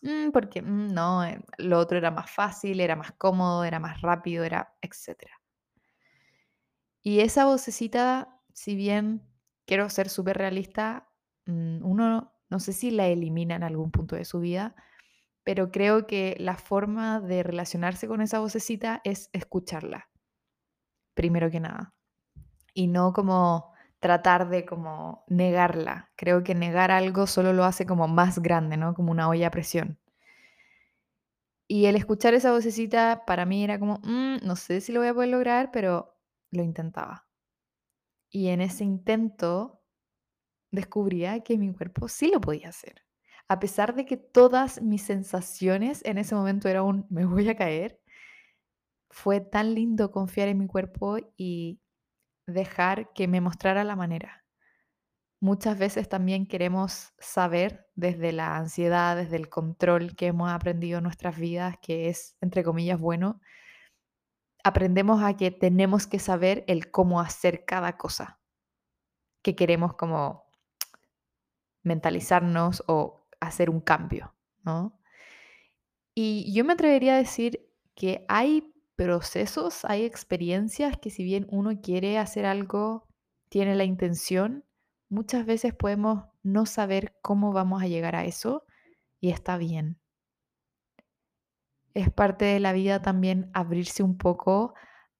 Mm, 0.02 0.32
porque 0.32 0.62
mm, 0.62 0.94
no, 0.94 1.24
eh, 1.24 1.40
lo 1.58 1.80
otro 1.80 1.98
era 1.98 2.12
más 2.12 2.30
fácil, 2.30 2.80
era 2.80 2.96
más 2.96 3.14
cómodo, 3.14 3.64
era 3.64 3.80
más 3.80 4.02
rápido, 4.02 4.44
era 4.44 4.76
etcétera. 4.82 5.40
Y 7.02 7.20
esa 7.20 7.46
vocecita, 7.46 8.40
si 8.54 8.76
bien 8.76 9.28
quiero 9.66 9.90
ser 9.90 10.10
súper 10.10 10.38
realista, 10.38 11.10
mm, 11.46 11.84
uno 11.84 12.34
no 12.50 12.60
sé 12.60 12.72
si 12.74 12.92
la 12.92 13.08
elimina 13.08 13.56
en 13.56 13.64
algún 13.64 13.92
punto 13.92 14.16
de 14.16 14.26
su 14.26 14.40
vida, 14.40 14.76
pero 15.44 15.72
creo 15.72 16.06
que 16.08 16.36
la 16.40 16.56
forma 16.56 17.20
de 17.20 17.44
relacionarse 17.44 18.08
con 18.08 18.22
esa 18.22 18.40
vocecita 18.40 19.02
es 19.04 19.30
escucharla, 19.34 20.10
primero 21.16 21.50
que 21.50 21.60
nada. 21.60 21.96
Y 22.76 22.88
no 22.88 23.12
como 23.12 23.73
tratar 24.04 24.50
de 24.50 24.66
como 24.66 25.24
negarla. 25.28 26.12
Creo 26.16 26.44
que 26.44 26.54
negar 26.54 26.92
algo 26.92 27.26
solo 27.26 27.54
lo 27.54 27.64
hace 27.64 27.88
como 27.88 28.08
más 28.08 28.40
grande, 28.40 28.78
¿no? 28.78 28.94
Como 28.94 29.12
una 29.12 29.28
olla 29.30 29.48
a 29.48 29.52
presión. 29.52 29.98
Y 31.68 31.86
el 31.88 31.96
escuchar 31.96 32.36
esa 32.36 32.52
vocecita 32.52 33.24
para 33.26 33.46
mí 33.46 33.64
era 33.64 33.80
como, 33.80 34.00
mm, 34.04 34.46
no 34.46 34.56
sé 34.56 34.82
si 34.82 34.92
lo 34.92 35.00
voy 35.00 35.10
a 35.10 35.14
poder 35.16 35.30
lograr, 35.30 35.72
pero 35.72 36.16
lo 36.52 36.62
intentaba. 36.62 37.28
Y 38.30 38.50
en 38.50 38.62
ese 38.62 38.84
intento 38.84 39.82
descubría 40.72 41.42
que 41.42 41.58
mi 41.58 41.74
cuerpo 41.74 42.08
sí 42.10 42.30
lo 42.30 42.42
podía 42.42 42.70
hacer. 42.70 43.04
A 43.48 43.60
pesar 43.60 43.96
de 43.96 44.06
que 44.06 44.18
todas 44.18 44.82
mis 44.82 45.04
sensaciones 45.04 46.04
en 46.06 46.18
ese 46.18 46.36
momento 46.36 46.68
eran 46.70 46.84
un 46.84 47.08
me 47.10 47.26
voy 47.26 47.50
a 47.50 47.56
caer, 47.56 48.00
fue 49.10 49.42
tan 49.42 49.76
lindo 49.76 50.12
confiar 50.12 50.50
en 50.50 50.58
mi 50.58 50.68
cuerpo 50.68 51.18
y 51.38 51.80
dejar 52.46 53.14
que 53.14 53.28
me 53.28 53.42
mostrara 53.42 53.84
la 53.84 53.96
manera. 53.96 54.46
Muchas 55.40 55.78
veces 55.78 56.08
también 56.08 56.48
queremos 56.48 57.14
saber 57.20 57.88
desde 57.96 58.32
la 58.32 58.56
ansiedad, 58.56 59.18
desde 59.18 59.36
el 59.36 59.50
control 59.50 60.16
que 60.16 60.28
hemos 60.28 60.50
aprendido 60.50 61.00
en 61.00 61.04
nuestras 61.04 61.38
vidas, 61.38 61.76
que 61.82 62.08
es, 62.08 62.38
entre 62.40 62.64
comillas, 62.64 63.00
bueno, 63.00 63.42
aprendemos 64.64 65.22
a 65.22 65.36
que 65.36 65.52
tenemos 65.52 66.08
que 66.08 66.20
saber 66.20 66.64
el 66.68 66.92
cómo 66.92 67.20
hacer 67.20 67.66
cada 67.66 67.98
cosa 67.98 68.40
que 69.42 69.56
queremos 69.56 69.96
como 69.96 70.46
mentalizarnos 71.84 72.84
o 72.88 73.28
hacer 73.42 73.70
un 73.70 73.82
cambio, 73.82 74.34
¿no? 74.64 74.98
Y 76.16 76.54
yo 76.54 76.64
me 76.64 76.74
atrevería 76.74 77.16
a 77.16 77.18
decir 77.18 77.70
que 77.96 78.26
hay 78.30 78.73
procesos, 78.96 79.86
hay 79.86 80.06
experiencias 80.06 80.98
que 80.98 81.10
si 81.10 81.24
bien 81.24 81.48
uno 81.50 81.82
quiere 81.82 82.18
hacer 82.18 82.46
algo, 82.46 83.08
tiene 83.50 83.76
la 83.76 83.84
intención, 83.84 84.66
muchas 85.10 85.46
veces 85.46 85.74
podemos 85.74 86.26
no 86.44 86.66
saber 86.66 87.16
cómo 87.22 87.54
vamos 87.54 87.82
a 87.82 87.88
llegar 87.88 88.16
a 88.16 88.26
eso 88.26 88.66
y 89.20 89.30
está 89.30 89.58
bien. 89.58 90.00
Es 91.94 92.12
parte 92.12 92.46
de 92.46 92.60
la 92.60 92.74
vida 92.74 93.02
también 93.02 93.52
abrirse 93.54 94.04
un 94.04 94.18
poco 94.18 94.74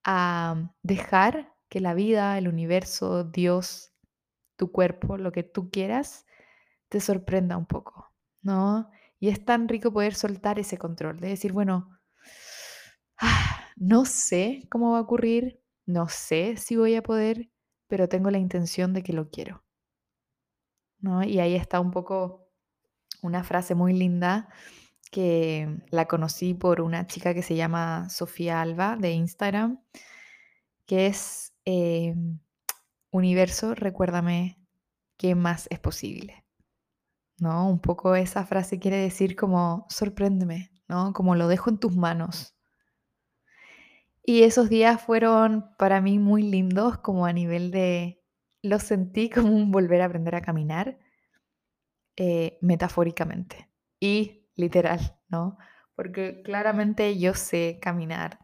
a 0.04 0.72
dejar 0.82 1.54
que 1.70 1.80
la 1.80 1.94
vida, 1.94 2.38
el 2.38 2.48
universo, 2.48 3.24
Dios, 3.24 3.94
tu 4.56 4.72
cuerpo, 4.72 5.18
lo 5.18 5.32
que 5.32 5.44
tú 5.44 5.70
quieras, 5.70 6.26
te 6.90 7.00
sorprenda 7.00 7.58
un 7.58 7.66
poco, 7.66 8.12
¿no? 8.42 8.90
Y 9.20 9.30
es 9.30 9.44
tan 9.46 9.68
rico 9.68 9.92
poder 9.92 10.16
soltar 10.16 10.60
ese 10.60 10.78
control, 10.78 11.20
de 11.20 11.30
decir, 11.30 11.54
bueno, 11.54 11.98
ah, 13.18 13.63
no 13.84 14.06
sé 14.06 14.66
cómo 14.70 14.94
va 14.94 15.00
a 15.00 15.02
ocurrir, 15.02 15.62
no 15.86 16.08
sé 16.08 16.56
si 16.56 16.78
voy 16.78 16.96
a 16.96 17.04
poder, 17.04 17.50
pero 17.88 18.08
tengo 18.08 18.32
la 18.32 18.38
intención 18.38 18.94
de 18.94 19.04
que 19.04 19.12
lo 19.12 19.30
quiero, 19.30 19.66
¿no? 21.00 21.22
Y 21.24 21.40
ahí 21.40 21.56
está 21.56 21.82
un 21.82 21.92
poco 21.92 22.48
una 23.22 23.44
frase 23.44 23.76
muy 23.76 23.94
linda 23.94 24.48
que 25.12 25.68
la 25.90 26.08
conocí 26.08 26.54
por 26.54 26.80
una 26.80 27.08
chica 27.08 27.34
que 27.34 27.44
se 27.44 27.56
llama 27.56 28.10
Sofía 28.10 28.62
Alba 28.62 28.96
de 28.96 29.12
Instagram, 29.12 29.84
que 30.86 31.08
es 31.08 31.54
em, 31.66 32.40
Universo, 33.12 33.76
recuérdame 33.76 34.58
qué 35.18 35.36
más 35.36 35.68
es 35.70 35.80
posible. 35.80 36.46
¿No? 37.38 37.70
Un 37.70 37.80
poco 37.80 38.16
esa 38.16 38.46
frase 38.46 38.80
quiere 38.80 38.98
decir 38.98 39.36
como 39.36 39.86
sorpréndeme, 39.90 40.72
¿no? 40.88 41.12
Como 41.14 41.36
lo 41.36 41.50
dejo 41.50 41.70
en 41.70 41.80
tus 41.80 41.96
manos. 41.98 42.53
Y 44.26 44.44
esos 44.44 44.70
días 44.70 45.02
fueron 45.02 45.76
para 45.78 46.00
mí 46.02 46.18
muy 46.18 46.44
lindos, 46.44 46.98
como 47.00 47.26
a 47.26 47.34
nivel 47.34 47.72
de, 47.72 48.24
lo 48.62 48.80
sentí 48.80 49.30
como 49.30 49.50
un 49.50 49.72
volver 49.72 50.02
a 50.02 50.06
aprender 50.06 50.36
a 50.36 50.42
caminar, 50.42 50.98
eh, 52.16 52.58
metafóricamente 52.62 53.70
y 54.00 54.48
literal, 54.56 55.20
¿no? 55.30 55.58
Porque 55.96 56.42
claramente 56.44 57.18
yo 57.20 57.34
sé 57.34 57.80
caminar, 57.82 58.40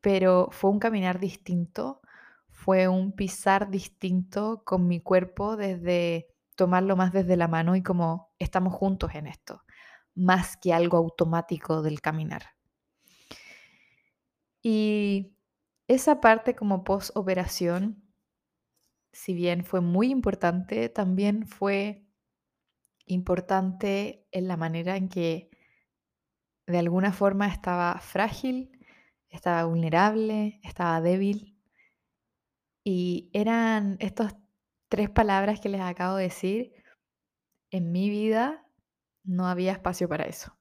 pero 0.00 0.48
fue 0.52 0.70
un 0.70 0.78
caminar 0.78 1.20
distinto, 1.20 2.00
fue 2.48 2.88
un 2.88 3.12
pisar 3.12 3.70
distinto 3.70 4.62
con 4.64 4.88
mi 4.88 5.00
cuerpo 5.00 5.56
desde 5.56 6.28
tomarlo 6.56 6.96
más 6.96 7.12
desde 7.12 7.36
la 7.36 7.48
mano 7.48 7.76
y 7.76 7.82
como 7.82 8.34
estamos 8.38 8.74
juntos 8.74 9.14
en 9.14 9.26
esto, 9.26 9.62
más 10.14 10.56
que 10.56 10.72
algo 10.72 10.96
automático 10.96 11.82
del 11.82 12.00
caminar. 12.00 12.55
Y 14.68 15.32
esa 15.86 16.20
parte 16.20 16.56
como 16.56 16.82
post-operación, 16.82 18.02
si 19.12 19.32
bien 19.32 19.64
fue 19.64 19.80
muy 19.80 20.10
importante, 20.10 20.88
también 20.88 21.46
fue 21.46 22.04
importante 23.04 24.26
en 24.32 24.48
la 24.48 24.56
manera 24.56 24.96
en 24.96 25.08
que 25.08 25.50
de 26.66 26.78
alguna 26.78 27.12
forma 27.12 27.46
estaba 27.46 27.96
frágil, 28.00 28.72
estaba 29.28 29.62
vulnerable, 29.66 30.58
estaba 30.64 31.00
débil. 31.00 31.56
Y 32.82 33.30
eran 33.32 33.98
estas 34.00 34.34
tres 34.88 35.10
palabras 35.10 35.60
que 35.60 35.68
les 35.68 35.80
acabo 35.80 36.16
de 36.16 36.24
decir, 36.24 36.72
en 37.70 37.92
mi 37.92 38.10
vida 38.10 38.66
no 39.22 39.46
había 39.46 39.70
espacio 39.70 40.08
para 40.08 40.24
eso. 40.24 40.58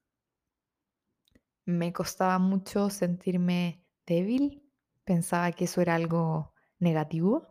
Me 1.65 1.91
costaba 1.91 2.37
mucho 2.37 2.91
sentirme 2.91 3.81
débil, 4.05 4.63
pensaba 5.03 5.51
que 5.51 5.65
eso 5.65 5.81
era 5.81 5.95
algo 5.95 6.53
negativo, 6.79 7.47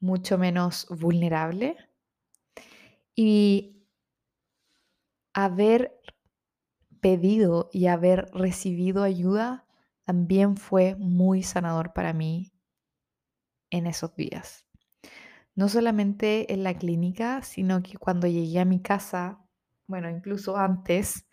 mucho 0.00 0.38
menos 0.38 0.86
vulnerable. 0.90 1.76
Y 3.14 3.86
haber 5.32 6.00
pedido 7.00 7.70
y 7.72 7.86
haber 7.86 8.30
recibido 8.32 9.02
ayuda 9.02 9.66
también 10.04 10.56
fue 10.56 10.96
muy 10.96 11.42
sanador 11.42 11.92
para 11.92 12.12
mí 12.12 12.52
en 13.70 13.86
esos 13.86 14.14
días. 14.16 14.66
No 15.54 15.68
solamente 15.68 16.52
en 16.52 16.64
la 16.64 16.74
clínica, 16.74 17.42
sino 17.42 17.82
que 17.82 17.96
cuando 17.96 18.26
llegué 18.26 18.60
a 18.60 18.64
mi 18.64 18.80
casa, 18.80 19.44
bueno, 19.86 20.08
incluso 20.08 20.56
antes, 20.56 21.26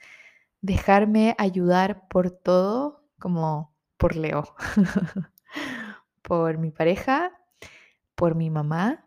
dejarme 0.62 1.36
ayudar 1.38 2.08
por 2.08 2.32
todo, 2.32 3.08
como 3.20 3.76
por 3.98 4.16
Leo, 4.16 4.56
por 6.22 6.58
mi 6.58 6.72
pareja, 6.72 7.32
por 8.16 8.36
mi 8.36 8.50
mamá 8.50 9.06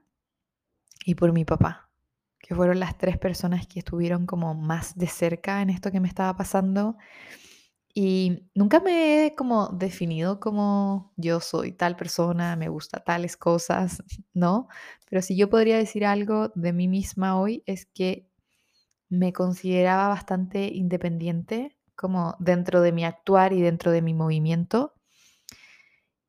y 1.05 1.15
por 1.15 1.33
mi 1.33 1.45
papá, 1.45 1.91
que 2.39 2.55
fueron 2.55 2.81
las 2.81 2.99
tres 2.99 3.19
personas 3.19 3.67
que 3.67 3.81
estuvieron 3.81 4.27
como 4.27 4.55
más 4.55 4.97
de 4.97 5.07
cerca 5.07 5.63
en 5.63 5.71
esto 5.71 5.91
que 5.91 6.01
me 6.01 6.09
estaba 6.09 6.37
pasando. 6.37 6.97
Y 7.93 8.49
nunca 8.55 8.79
me 8.81 9.27
he 9.27 9.35
como 9.35 9.69
definido 9.69 10.39
como 10.39 11.13
yo 11.17 11.41
soy 11.41 11.73
tal 11.73 11.97
persona, 11.97 12.55
me 12.55 12.69
gusta 12.69 13.03
tales 13.03 13.37
cosas, 13.37 14.03
¿no? 14.33 14.69
Pero 15.09 15.23
si 15.23 15.37
yo 15.37 15.51
podría 15.51 15.77
decir 15.77 16.07
algo 16.07 16.53
de 16.55 16.73
mí 16.73 16.87
misma 16.87 17.39
hoy 17.41 17.65
es 17.67 17.87
que 17.87 18.29
me 19.09 19.33
consideraba 19.33 20.09
bastante 20.09 20.69
independiente, 20.69 21.77
como 22.01 22.35
dentro 22.39 22.81
de 22.81 22.93
mi 22.93 23.05
actuar 23.05 23.53
y 23.53 23.61
dentro 23.61 23.93
de 23.93 24.01
mi 24.01 24.15
movimiento. 24.15 24.95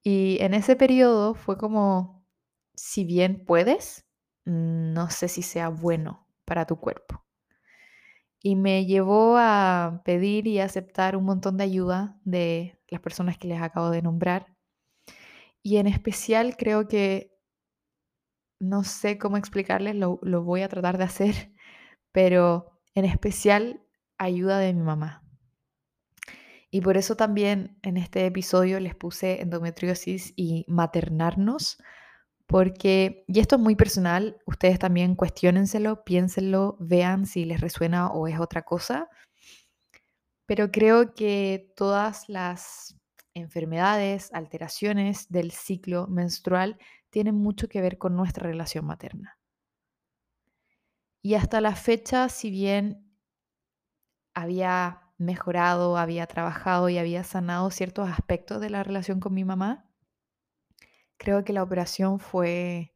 Y 0.04 0.38
en 0.42 0.54
ese 0.54 0.76
periodo 0.76 1.34
fue 1.34 1.58
como, 1.58 2.28
si 2.76 3.06
bien 3.06 3.46
puedes, 3.46 4.06
no 4.44 5.10
sé 5.10 5.30
si 5.30 5.42
sea 5.42 5.70
bueno 5.70 6.28
para 6.44 6.66
tu 6.66 6.78
cuerpo. 6.78 7.24
Y 8.44 8.58
me 8.58 8.86
llevó 8.86 9.38
a 9.38 10.02
pedir 10.04 10.46
y 10.46 10.60
aceptar 10.60 11.16
un 11.16 11.24
montón 11.24 11.56
de 11.56 11.64
ayuda 11.64 12.20
de 12.26 12.78
las 12.90 13.00
personas 13.00 13.38
que 13.38 13.48
les 13.48 13.62
acabo 13.62 13.92
de 13.92 14.02
nombrar. 14.02 14.58
Y 15.64 15.78
en 15.78 15.88
especial 15.88 16.58
creo 16.58 16.90
que, 16.90 17.32
no 18.60 18.84
sé 18.84 19.18
cómo 19.18 19.38
explicarles, 19.38 19.96
lo, 19.96 20.20
lo 20.22 20.44
voy 20.44 20.64
a 20.64 20.68
tratar 20.68 20.98
de 20.98 21.06
hacer, 21.06 21.54
pero 22.12 22.82
en 22.94 23.06
especial 23.06 23.82
ayuda 24.18 24.60
de 24.60 24.74
mi 24.74 24.82
mamá. 24.82 25.21
Y 26.72 26.80
por 26.80 26.96
eso 26.96 27.16
también 27.16 27.78
en 27.84 27.98
este 27.98 28.26
episodio 28.26 28.80
les 28.80 28.96
puse 28.96 29.42
endometriosis 29.42 30.34
y 30.38 30.64
maternarnos, 30.70 31.78
porque, 32.48 33.26
y 33.28 33.40
esto 33.42 33.58
es 33.58 33.62
muy 33.62 33.76
personal, 33.76 34.38
ustedes 34.46 34.80
también 34.80 35.16
cuestionenselo, 35.16 36.04
piénsenlo, 36.06 36.78
vean 36.80 37.26
si 37.26 37.44
les 37.44 37.60
resuena 37.60 38.08
o 38.08 38.28
es 38.28 38.40
otra 38.40 38.64
cosa, 38.64 39.10
pero 40.46 40.72
creo 40.72 41.14
que 41.14 41.74
todas 41.76 42.30
las 42.30 42.98
enfermedades, 43.34 44.34
alteraciones 44.34 45.30
del 45.30 45.52
ciclo 45.52 46.08
menstrual 46.08 46.78
tienen 47.10 47.36
mucho 47.36 47.68
que 47.68 47.82
ver 47.82 47.98
con 47.98 48.16
nuestra 48.16 48.48
relación 48.48 48.86
materna. 48.86 49.38
Y 51.22 51.36
hasta 51.36 51.62
la 51.62 51.76
fecha, 51.76 52.30
si 52.30 52.50
bien 52.50 53.12
había 54.34 55.01
mejorado, 55.22 55.98
había 55.98 56.28
trabajado 56.28 56.90
y 56.90 56.98
había 56.98 57.24
sanado 57.24 57.70
ciertos 57.72 58.10
aspectos 58.10 58.62
de 58.62 58.70
la 58.70 58.84
relación 58.84 59.20
con 59.20 59.34
mi 59.34 59.46
mamá, 59.46 59.90
creo 61.18 61.44
que 61.44 61.54
la 61.54 61.64
operación 61.64 62.20
fue 62.20 62.94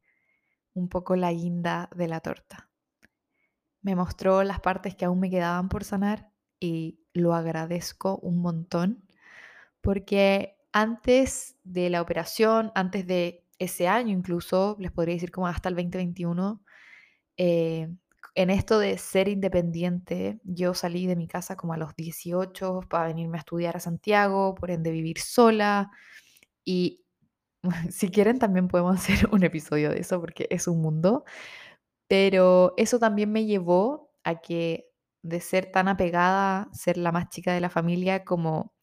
un 0.74 0.90
poco 0.90 1.16
la 1.16 1.32
guinda 1.32 1.90
de 1.96 2.08
la 2.08 2.20
torta. 2.20 2.70
Me 3.82 3.96
mostró 3.96 4.44
las 4.44 4.60
partes 4.60 4.96
que 4.96 5.06
aún 5.06 5.20
me 5.20 5.30
quedaban 5.30 5.70
por 5.70 5.84
sanar 5.84 6.32
y 6.60 7.00
lo 7.14 7.34
agradezco 7.34 8.18
un 8.18 8.40
montón 8.42 9.06
porque 9.86 10.58
antes 10.74 11.56
de 11.64 11.92
la 11.92 12.02
operación, 12.02 12.72
antes 12.74 13.06
de 13.06 13.46
ese 13.60 13.88
año 13.88 14.12
incluso, 14.18 14.76
les 14.80 14.92
podría 14.92 15.14
decir 15.14 15.32
como 15.32 15.48
hasta 15.48 15.70
el 15.70 15.76
2021, 15.76 16.64
eh, 17.38 17.96
en 18.36 18.50
esto 18.50 18.80
de 18.80 18.98
ser 18.98 19.30
independiente, 19.30 20.40
yo 20.44 20.74
salí 20.74 21.08
de 21.08 21.16
mi 21.16 21.28
casa 21.28 21.56
como 21.56 21.74
a 21.74 21.78
los 21.78 21.96
18 21.96 22.82
para 22.90 23.08
venirme 23.08 23.38
a 23.38 23.40
estudiar 23.40 23.78
a 23.78 23.80
Santiago, 23.80 24.56
por 24.56 24.72
ende 24.72 24.92
vivir 24.92 25.20
sola. 25.20 25.92
Y 26.66 27.06
si 27.92 28.10
quieren 28.10 28.40
también 28.40 28.68
podemos 28.68 28.96
hacer 29.00 29.30
un 29.32 29.44
episodio 29.44 29.92
de 29.92 30.00
eso 30.02 30.20
porque 30.22 30.48
es 30.50 30.68
un 30.68 30.82
mundo. 30.82 31.26
Pero 32.08 32.74
eso 32.78 33.00
también 33.00 33.32
me 33.32 33.46
llevó 33.46 34.12
a 34.24 34.42
que 34.42 34.90
de 35.24 35.42
ser 35.42 35.72
tan 35.72 35.88
apegada, 35.88 36.70
ser 36.74 36.98
la 36.98 37.12
más 37.12 37.30
chica 37.30 37.54
de 37.54 37.62
la 37.62 37.70
familia, 37.70 38.26
como 38.26 38.74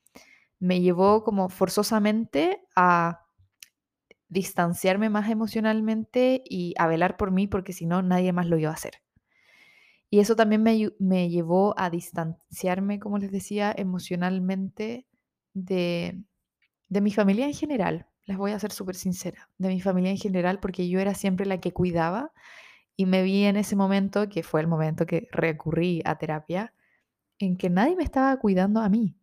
me 0.59 0.81
llevó 0.81 1.25
como 1.25 1.49
forzosamente 1.51 2.63
a 2.77 3.27
distanciarme 4.29 5.11
más 5.11 5.31
emocionalmente 5.31 6.43
y 6.47 6.75
a 6.79 6.87
velar 6.87 7.17
por 7.17 7.31
mí 7.33 7.49
porque 7.49 7.73
si 7.75 7.87
no 7.87 8.03
nadie 8.03 8.33
más 8.33 8.47
lo 8.47 8.59
iba 8.59 8.71
a 8.71 8.75
hacer. 8.75 9.02
Y 10.13 10.21
eso 10.21 10.37
también 10.37 10.63
me, 10.63 11.29
llevó 11.31 11.75
a 11.79 11.89
distanciarme, 11.89 13.01
como 13.01 13.17
les 13.19 13.33
decía, 13.33 13.75
emocionalmente 13.77 15.07
de 15.55 16.23
de 16.93 17.01
mi 17.01 17.11
familia 17.11 17.47
en 17.47 17.55
general, 17.55 18.07
les 18.27 18.37
voy 18.37 18.53
a 18.53 18.59
ser 18.59 18.71
súper 18.71 18.97
sincera, 18.97 19.49
de 19.57 19.69
mi 19.69 19.81
familia 19.81 20.11
en 20.11 20.19
general, 20.19 20.61
porque 20.61 20.91
yo 20.91 21.01
era 21.01 21.15
siempre 21.15 21.47
la 21.47 21.59
que 21.59 21.73
cuidaba 21.73 22.33
y 22.97 23.07
me 23.07 23.23
vi 23.23 23.45
en 23.45 23.57
ese 23.57 23.77
momento, 23.77 24.29
que 24.29 24.43
fue 24.43 24.61
el 24.61 24.67
momento 24.67 25.07
que 25.07 25.27
recurrí 25.33 26.03
a 26.05 26.19
terapia, 26.19 26.75
en 27.39 27.57
que 27.57 27.71
nadie 27.71 27.97
me 27.97 28.05
estaba 28.05 28.37
cuidando 28.37 28.81
a 28.81 28.91
mí, 28.91 29.17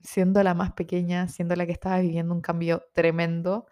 siendo 0.00 0.42
la 0.42 0.54
más 0.54 0.72
pequeña, 0.72 1.28
siendo 1.28 1.54
la 1.56 1.66
que 1.66 1.72
estaba 1.72 1.98
viviendo 1.98 2.32
un 2.32 2.40
cambio 2.40 2.84
tremendo. 2.94 3.66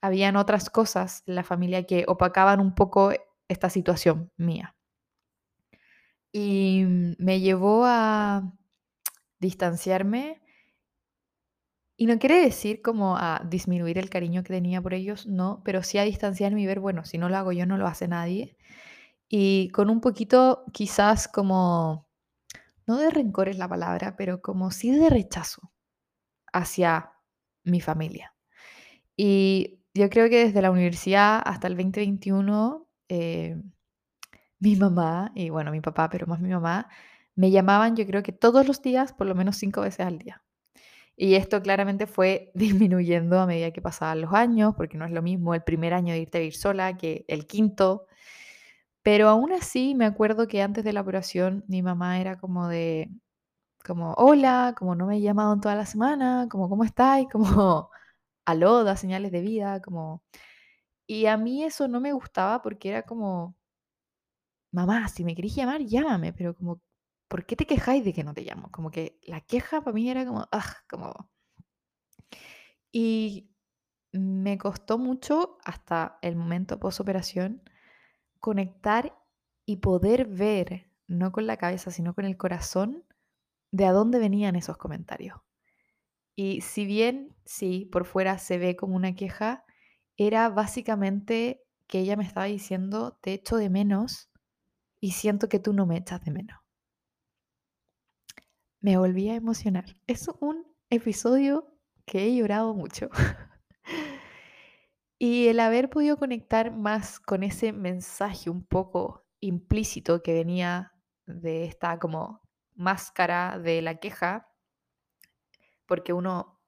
Habían 0.00 0.34
otras 0.34 0.70
cosas 0.70 1.22
en 1.26 1.36
la 1.36 1.44
familia 1.44 1.86
que 1.86 2.04
opacaban 2.08 2.58
un 2.58 2.74
poco 2.74 3.12
esta 3.46 3.70
situación 3.70 4.32
mía. 4.36 4.73
Y 6.36 6.84
me 7.18 7.38
llevó 7.38 7.84
a 7.86 8.52
distanciarme 9.38 10.42
y 11.96 12.06
no 12.06 12.18
quiere 12.18 12.40
decir 12.40 12.82
como 12.82 13.16
a 13.16 13.40
disminuir 13.48 13.98
el 13.98 14.10
cariño 14.10 14.42
que 14.42 14.52
tenía 14.52 14.82
por 14.82 14.94
ellos, 14.94 15.28
no, 15.28 15.62
pero 15.64 15.84
sí 15.84 15.98
a 15.98 16.02
distanciarme 16.02 16.60
y 16.60 16.66
ver, 16.66 16.80
bueno, 16.80 17.04
si 17.04 17.18
no 17.18 17.28
lo 17.28 17.36
hago 17.36 17.52
yo, 17.52 17.66
no 17.66 17.76
lo 17.78 17.86
hace 17.86 18.08
nadie. 18.08 18.56
Y 19.28 19.68
con 19.70 19.90
un 19.90 20.00
poquito 20.00 20.64
quizás 20.72 21.28
como, 21.28 22.08
no 22.86 22.96
de 22.96 23.10
rencor 23.10 23.48
es 23.48 23.58
la 23.58 23.68
palabra, 23.68 24.16
pero 24.16 24.42
como 24.42 24.72
sí 24.72 24.90
de 24.90 25.08
rechazo 25.08 25.72
hacia 26.52 27.12
mi 27.62 27.80
familia. 27.80 28.34
Y 29.16 29.80
yo 29.94 30.10
creo 30.10 30.28
que 30.28 30.46
desde 30.46 30.62
la 30.62 30.72
universidad 30.72 31.40
hasta 31.44 31.68
el 31.68 31.76
2021, 31.76 32.88
eh, 33.08 33.56
mi 34.60 34.76
mamá, 34.76 35.32
y 35.34 35.50
bueno, 35.50 35.70
mi 35.72 35.80
papá, 35.80 36.08
pero 36.10 36.26
más 36.26 36.40
mi 36.40 36.50
mamá, 36.50 36.88
me 37.36 37.50
llamaban 37.50 37.96
yo 37.96 38.06
creo 38.06 38.22
que 38.22 38.32
todos 38.32 38.66
los 38.66 38.82
días, 38.82 39.12
por 39.12 39.26
lo 39.26 39.34
menos 39.34 39.56
cinco 39.56 39.82
veces 39.82 40.06
al 40.06 40.18
día. 40.18 40.42
Y 41.16 41.34
esto 41.36 41.62
claramente 41.62 42.06
fue 42.06 42.50
disminuyendo 42.54 43.40
a 43.40 43.46
medida 43.46 43.72
que 43.72 43.82
pasaban 43.82 44.20
los 44.20 44.32
años, 44.34 44.74
porque 44.76 44.98
no 44.98 45.04
es 45.06 45.12
lo 45.12 45.22
mismo 45.22 45.54
el 45.54 45.62
primer 45.62 45.94
año 45.94 46.12
de 46.14 46.20
irte 46.20 46.38
a 46.38 46.40
vivir 46.40 46.56
sola 46.56 46.96
que 46.96 47.24
el 47.28 47.46
quinto. 47.46 48.06
Pero 49.02 49.28
aún 49.28 49.52
así 49.52 49.94
me 49.94 50.06
acuerdo 50.06 50.48
que 50.48 50.62
antes 50.62 50.84
de 50.84 50.92
la 50.92 51.02
operación 51.02 51.64
mi 51.68 51.82
mamá 51.82 52.20
era 52.20 52.38
como 52.38 52.68
de, 52.68 53.10
como, 53.84 54.14
hola, 54.14 54.74
como 54.78 54.94
no 54.96 55.06
me 55.06 55.18
he 55.18 55.20
llamado 55.20 55.52
en 55.54 55.60
toda 55.60 55.76
la 55.76 55.86
semana, 55.86 56.48
como, 56.50 56.68
¿cómo 56.68 56.84
estáis? 56.84 57.28
Como, 57.32 57.90
aló, 58.46 58.84
da 58.84 58.96
señales 58.96 59.32
de 59.32 59.40
vida, 59.40 59.80
como... 59.82 60.22
Y 61.06 61.26
a 61.26 61.36
mí 61.36 61.64
eso 61.64 61.88
no 61.88 62.00
me 62.00 62.12
gustaba 62.12 62.62
porque 62.62 62.90
era 62.90 63.02
como, 63.02 63.56
mamá, 64.74 65.08
si 65.08 65.24
me 65.24 65.34
querés 65.34 65.54
llamar, 65.54 65.82
llámame, 65.82 66.32
pero 66.32 66.54
como, 66.54 66.82
¿por 67.28 67.46
qué 67.46 67.56
te 67.56 67.66
quejáis 67.66 68.04
de 68.04 68.12
que 68.12 68.24
no 68.24 68.34
te 68.34 68.42
llamo? 68.42 68.70
Como 68.70 68.90
que 68.90 69.18
la 69.22 69.40
queja 69.40 69.80
para 69.80 69.94
mí 69.94 70.10
era 70.10 70.26
como, 70.26 70.46
ah, 70.52 70.76
como... 70.88 71.30
Y 72.92 73.50
me 74.12 74.58
costó 74.58 74.98
mucho 74.98 75.58
hasta 75.64 76.18
el 76.22 76.36
momento 76.36 76.78
post-operación 76.78 77.62
conectar 78.38 79.16
y 79.66 79.76
poder 79.76 80.26
ver, 80.26 80.90
no 81.06 81.32
con 81.32 81.46
la 81.46 81.56
cabeza, 81.56 81.90
sino 81.90 82.14
con 82.14 82.24
el 82.24 82.36
corazón, 82.36 83.04
de 83.72 83.86
a 83.86 83.92
dónde 83.92 84.18
venían 84.18 84.56
esos 84.56 84.76
comentarios. 84.76 85.40
Y 86.36 86.60
si 86.60 86.84
bien, 86.84 87.34
sí, 87.44 87.88
por 87.90 88.04
fuera 88.04 88.38
se 88.38 88.58
ve 88.58 88.76
como 88.76 88.96
una 88.96 89.14
queja, 89.14 89.64
era 90.16 90.48
básicamente 90.48 91.64
que 91.86 92.00
ella 92.00 92.16
me 92.16 92.24
estaba 92.24 92.46
diciendo, 92.46 93.18
te 93.20 93.32
echo 93.32 93.56
de 93.56 93.70
menos 93.70 94.30
y 95.04 95.10
siento 95.10 95.50
que 95.50 95.58
tú 95.58 95.74
no 95.74 95.84
me 95.84 95.98
echas 95.98 96.24
de 96.24 96.30
menos. 96.30 96.58
Me 98.80 98.96
volví 98.96 99.28
a 99.28 99.34
emocionar. 99.34 99.84
Es 100.06 100.30
un 100.40 100.66
episodio 100.88 101.76
que 102.06 102.24
he 102.24 102.34
llorado 102.34 102.72
mucho. 102.72 103.10
y 105.18 105.48
el 105.48 105.60
haber 105.60 105.90
podido 105.90 106.16
conectar 106.16 106.70
más 106.72 107.20
con 107.20 107.42
ese 107.42 107.74
mensaje 107.74 108.48
un 108.48 108.64
poco 108.64 109.26
implícito 109.40 110.22
que 110.22 110.32
venía 110.32 110.94
de 111.26 111.66
esta 111.66 111.98
como 111.98 112.40
máscara 112.74 113.58
de 113.58 113.82
la 113.82 113.96
queja, 113.96 114.48
porque 115.84 116.14
uno 116.14 116.62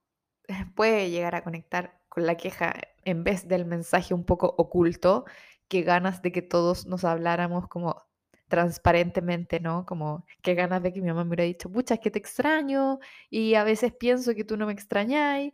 puede 0.75 1.09
llegar 1.09 1.37
a 1.37 1.43
conectar 1.43 2.03
con 2.11 2.27
la 2.27 2.37
queja 2.37 2.75
en 3.03 3.25
vez 3.25 3.49
del 3.49 3.65
mensaje 3.65 4.13
un 4.13 4.27
poco 4.27 4.55
oculto, 4.59 5.25
que 5.69 5.81
ganas 5.81 6.21
de 6.21 6.33
que 6.33 6.43
todos 6.43 6.85
nos 6.85 7.03
habláramos 7.05 7.67
como 7.69 8.06
transparentemente, 8.49 9.61
¿no? 9.61 9.87
Como 9.87 10.25
qué 10.43 10.55
ganas 10.55 10.83
de 10.83 10.93
que 10.93 11.01
mi 11.01 11.09
mamá 11.09 11.25
me 11.25 11.31
hubiera 11.31 11.45
dicho, 11.45 11.71
pucha, 11.71 11.99
que 11.99 12.11
te 12.11 12.19
extraño 12.19 12.99
y 13.31 13.55
a 13.55 13.65
veces 13.65 13.93
pienso 13.95 14.35
que 14.35 14.45
tú 14.45 14.57
no 14.57 14.67
me 14.67 14.73
extrañáis. 14.73 15.53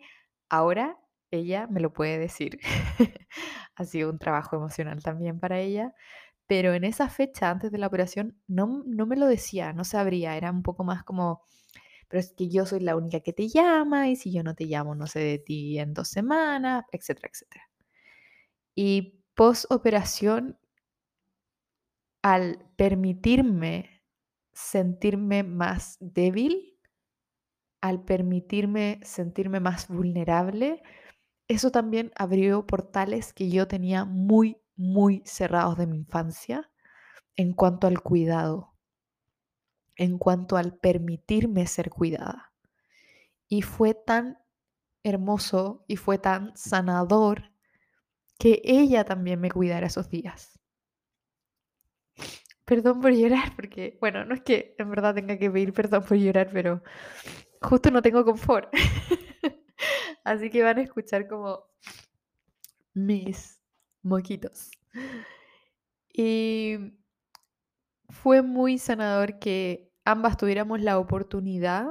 Ahora 0.49 0.99
ella 1.31 1.67
me 1.69 1.81
lo 1.81 1.93
puede 1.93 2.19
decir. 2.19 2.61
ha 3.77 3.85
sido 3.85 4.11
un 4.11 4.19
trabajo 4.19 4.57
emocional 4.57 5.03
también 5.03 5.41
para 5.41 5.61
ella, 5.61 5.95
pero 6.47 6.75
en 6.75 6.85
esa 6.85 7.09
fecha, 7.09 7.51
antes 7.51 7.73
de 7.73 7.79
la 7.79 7.87
operación, 7.87 8.39
no, 8.47 8.85
no 8.87 9.07
me 9.07 9.17
lo 9.17 9.27
decía, 9.27 9.73
no 9.73 9.85
sabría, 9.85 10.37
era 10.37 10.51
un 10.51 10.63
poco 10.63 10.85
más 10.85 11.05
como, 11.05 11.43
pero 12.09 12.21
es 12.21 12.33
que 12.37 12.49
yo 12.49 12.67
soy 12.67 12.81
la 12.81 12.97
única 12.97 13.21
que 13.21 13.33
te 13.33 13.49
llama 13.49 14.09
y 14.09 14.17
si 14.17 14.33
yo 14.33 14.43
no 14.43 14.55
te 14.55 14.67
llamo, 14.67 14.95
no 14.95 15.07
sé 15.07 15.21
de 15.21 15.39
ti 15.39 15.79
en 15.79 15.95
dos 15.95 16.09
semanas, 16.09 16.85
etcétera, 16.93 17.31
etcétera. 17.33 17.65
Y 18.75 19.23
post 19.35 19.67
operación 19.71 20.59
al 22.23 22.65
permitirme 22.77 24.03
sentirme 24.53 25.43
más 25.43 25.97
débil, 26.01 26.79
al 27.81 28.05
permitirme 28.05 29.01
sentirme 29.03 29.61
más 29.61 29.89
vulnerable, 29.89 30.83
eso 31.49 31.71
también 31.71 32.13
abrió 32.15 32.67
portales 32.67 33.33
que 33.33 33.51
yo 33.51 33.67
tenía 33.67 34.05
muy, 34.05 34.57
muy 34.77 35.23
cerrados 35.27 35.77
de 35.77 35.87
mi 35.87 35.99
infancia 35.99 36.71
en 37.37 37.53
cuanto 37.53 37.87
al 37.89 38.01
cuidado, 38.01 38.75
en 39.97 40.19
cuanto 40.19 40.57
al 40.57 40.77
permitirme 40.77 41.67
ser 41.67 41.91
cuidada. 41.91 42.53
Y 43.49 43.63
fue 43.63 43.95
tan 43.95 44.39
hermoso 45.03 45.85
y 45.89 45.97
fue 45.97 46.19
tan 46.19 46.57
sanador 46.57 47.53
que 48.39 48.63
ella 48.65 49.05
también 49.05 49.41
me 49.41 49.51
cuidara 49.51 49.89
esos 49.89 50.09
días. 50.09 50.62
Perdón 52.65 53.01
por 53.01 53.13
llorar, 53.13 53.55
porque, 53.57 53.99
bueno, 54.01 54.25
no 54.25 54.35
es 54.35 54.43
que 54.43 54.75
en 54.79 54.91
verdad 54.91 55.15
tenga 55.15 55.37
que 55.39 55.51
pedir 55.51 55.73
perdón 55.73 56.05
por 56.05 56.17
llorar, 56.17 56.51
pero 56.53 56.83
justo 57.61 57.91
no 57.91 58.03
tengo 58.03 58.25
confort. 58.25 58.73
Así 60.25 60.51
que 60.51 60.63
van 60.63 60.79
a 60.79 60.83
escuchar 60.83 61.27
como 61.27 61.65
mis 62.95 63.61
moquitos. 64.03 64.71
Y 66.13 66.77
fue 68.09 68.43
muy 68.43 68.79
sanador 68.79 69.39
que 69.39 69.93
ambas 70.05 70.37
tuviéramos 70.37 70.81
la 70.81 70.99
oportunidad 70.99 71.87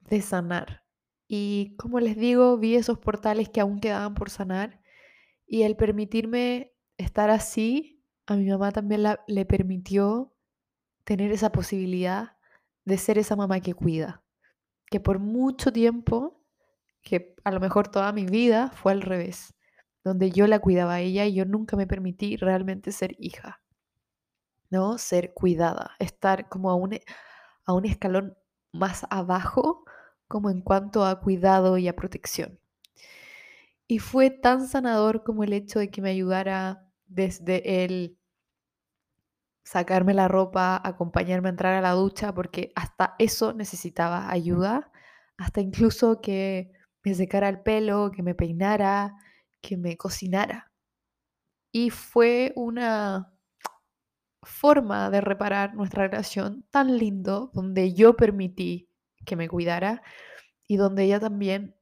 de 0.00 0.20
sanar. 0.22 0.84
Y 1.28 1.76
como 1.76 2.00
les 2.00 2.16
digo, 2.16 2.56
vi 2.56 2.74
esos 2.74 2.98
portales 2.98 3.50
que 3.50 3.60
aún 3.60 3.80
quedaban 3.80 4.14
por 4.14 4.30
sanar 4.30 4.80
y 5.46 5.62
el 5.62 5.76
permitirme 5.76 6.72
estar 6.96 7.30
así 7.30 7.97
a 8.28 8.36
mi 8.36 8.46
mamá 8.46 8.72
también 8.72 9.04
le 9.26 9.46
permitió 9.46 10.34
tener 11.04 11.32
esa 11.32 11.50
posibilidad 11.50 12.36
de 12.84 12.98
ser 12.98 13.16
esa 13.16 13.36
mamá 13.36 13.60
que 13.60 13.72
cuida. 13.72 14.22
Que 14.90 15.00
por 15.00 15.18
mucho 15.18 15.72
tiempo, 15.72 16.44
que 17.02 17.34
a 17.42 17.50
lo 17.50 17.58
mejor 17.58 17.88
toda 17.88 18.12
mi 18.12 18.26
vida 18.26 18.70
fue 18.70 18.92
al 18.92 19.00
revés, 19.00 19.54
donde 20.04 20.30
yo 20.30 20.46
la 20.46 20.58
cuidaba 20.58 20.94
a 20.94 21.00
ella 21.00 21.24
y 21.24 21.34
yo 21.34 21.46
nunca 21.46 21.74
me 21.74 21.86
permití 21.86 22.36
realmente 22.36 22.92
ser 22.92 23.16
hija, 23.18 23.62
¿no? 24.68 24.98
Ser 24.98 25.32
cuidada, 25.32 25.92
estar 25.98 26.50
como 26.50 26.70
a 26.70 26.74
un, 26.74 26.98
a 27.64 27.72
un 27.72 27.86
escalón 27.86 28.36
más 28.72 29.06
abajo 29.08 29.86
como 30.26 30.50
en 30.50 30.60
cuanto 30.60 31.06
a 31.06 31.18
cuidado 31.20 31.78
y 31.78 31.88
a 31.88 31.96
protección. 31.96 32.60
Y 33.86 34.00
fue 34.00 34.28
tan 34.28 34.68
sanador 34.68 35.24
como 35.24 35.44
el 35.44 35.54
hecho 35.54 35.78
de 35.78 35.90
que 35.90 36.02
me 36.02 36.10
ayudara 36.10 36.86
desde 37.06 37.84
el 37.84 38.17
sacarme 39.68 40.14
la 40.14 40.28
ropa, 40.28 40.80
acompañarme 40.82 41.48
a 41.48 41.50
entrar 41.50 41.74
a 41.74 41.82
la 41.82 41.92
ducha, 41.92 42.32
porque 42.32 42.72
hasta 42.74 43.14
eso 43.18 43.52
necesitaba 43.52 44.30
ayuda, 44.30 44.90
hasta 45.36 45.60
incluso 45.60 46.22
que 46.22 46.72
me 47.04 47.12
secara 47.12 47.50
el 47.50 47.60
pelo, 47.60 48.10
que 48.10 48.22
me 48.22 48.34
peinara, 48.34 49.14
que 49.60 49.76
me 49.76 49.98
cocinara. 49.98 50.72
Y 51.70 51.90
fue 51.90 52.54
una 52.56 53.34
forma 54.42 55.10
de 55.10 55.20
reparar 55.20 55.74
nuestra 55.74 56.08
relación 56.08 56.64
tan 56.70 56.96
lindo, 56.96 57.50
donde 57.52 57.92
yo 57.92 58.16
permití 58.16 58.88
que 59.26 59.36
me 59.36 59.50
cuidara 59.50 60.02
y 60.66 60.78
donde 60.78 61.04
ella 61.04 61.20
también 61.20 61.76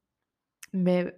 me 0.72 1.14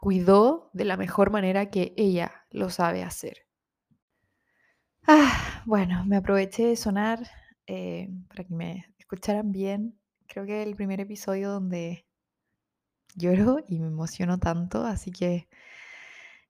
cuidó 0.00 0.70
de 0.72 0.86
la 0.86 0.96
mejor 0.96 1.30
manera 1.30 1.68
que 1.68 1.92
ella 1.98 2.46
lo 2.50 2.70
sabe 2.70 3.02
hacer. 3.02 3.48
Ah, 5.06 5.37
bueno, 5.68 6.02
me 6.06 6.16
aproveché 6.16 6.64
de 6.64 6.76
sonar 6.76 7.28
eh, 7.66 8.08
para 8.28 8.44
que 8.44 8.54
me 8.54 8.86
escucharan 8.98 9.52
bien. 9.52 10.00
Creo 10.26 10.46
que 10.46 10.62
el 10.62 10.74
primer 10.74 10.98
episodio 10.98 11.50
donde 11.50 12.06
lloro 13.14 13.58
y 13.68 13.78
me 13.78 13.88
emociono 13.88 14.38
tanto, 14.38 14.86
así 14.86 15.10
que 15.10 15.46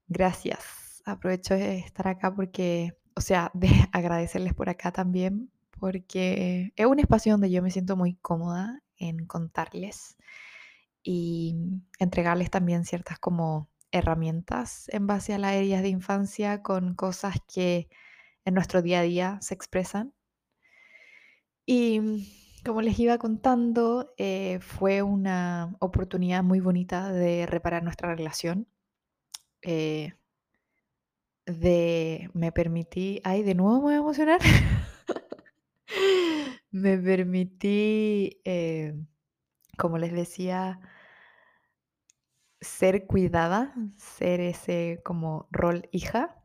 gracias. 0.06 1.02
Aprovecho 1.04 1.54
de 1.54 1.78
estar 1.78 2.06
acá 2.06 2.32
porque, 2.32 2.96
o 3.16 3.20
sea, 3.20 3.50
de 3.54 3.68
agradecerles 3.92 4.54
por 4.54 4.68
acá 4.68 4.92
también, 4.92 5.50
porque 5.80 6.72
es 6.76 6.86
un 6.86 7.00
espacio 7.00 7.32
donde 7.32 7.50
yo 7.50 7.60
me 7.60 7.72
siento 7.72 7.96
muy 7.96 8.14
cómoda 8.22 8.84
en 8.98 9.26
contarles 9.26 10.16
y 11.02 11.56
entregarles 11.98 12.50
también 12.50 12.84
ciertas 12.84 13.18
como 13.18 13.68
herramientas 13.90 14.88
en 14.90 15.08
base 15.08 15.34
a 15.34 15.38
las 15.38 15.54
heridas 15.54 15.82
de 15.82 15.88
infancia 15.88 16.62
con 16.62 16.94
cosas 16.94 17.38
que 17.52 17.88
en 18.48 18.54
nuestro 18.54 18.82
día 18.82 19.00
a 19.00 19.02
día 19.02 19.38
se 19.40 19.54
expresan. 19.54 20.12
Y 21.66 22.60
como 22.64 22.82
les 22.82 22.98
iba 22.98 23.18
contando, 23.18 24.12
eh, 24.16 24.58
fue 24.60 25.02
una 25.02 25.76
oportunidad 25.80 26.42
muy 26.42 26.60
bonita 26.60 27.12
de 27.12 27.46
reparar 27.46 27.82
nuestra 27.82 28.14
relación. 28.14 28.68
Eh, 29.62 30.14
de 31.46 32.30
me 32.34 32.52
permití, 32.52 33.20
ay, 33.24 33.42
de 33.42 33.54
nuevo 33.54 33.76
me 33.76 33.82
voy 33.82 33.94
a 33.94 33.98
emocionar. 33.98 34.40
me 36.70 36.98
permití, 36.98 38.40
eh, 38.44 38.94
como 39.76 39.98
les 39.98 40.12
decía, 40.12 40.80
ser 42.60 43.06
cuidada, 43.06 43.74
ser 43.96 44.40
ese 44.40 45.00
como 45.04 45.48
rol 45.50 45.88
hija. 45.92 46.37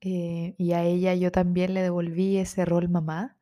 Y 0.00 0.72
a 0.72 0.82
ella 0.84 1.14
yo 1.14 1.32
también 1.32 1.74
le 1.74 1.82
devolví 1.82 2.38
ese 2.38 2.64
rol 2.64 2.88
mamá 2.88 3.38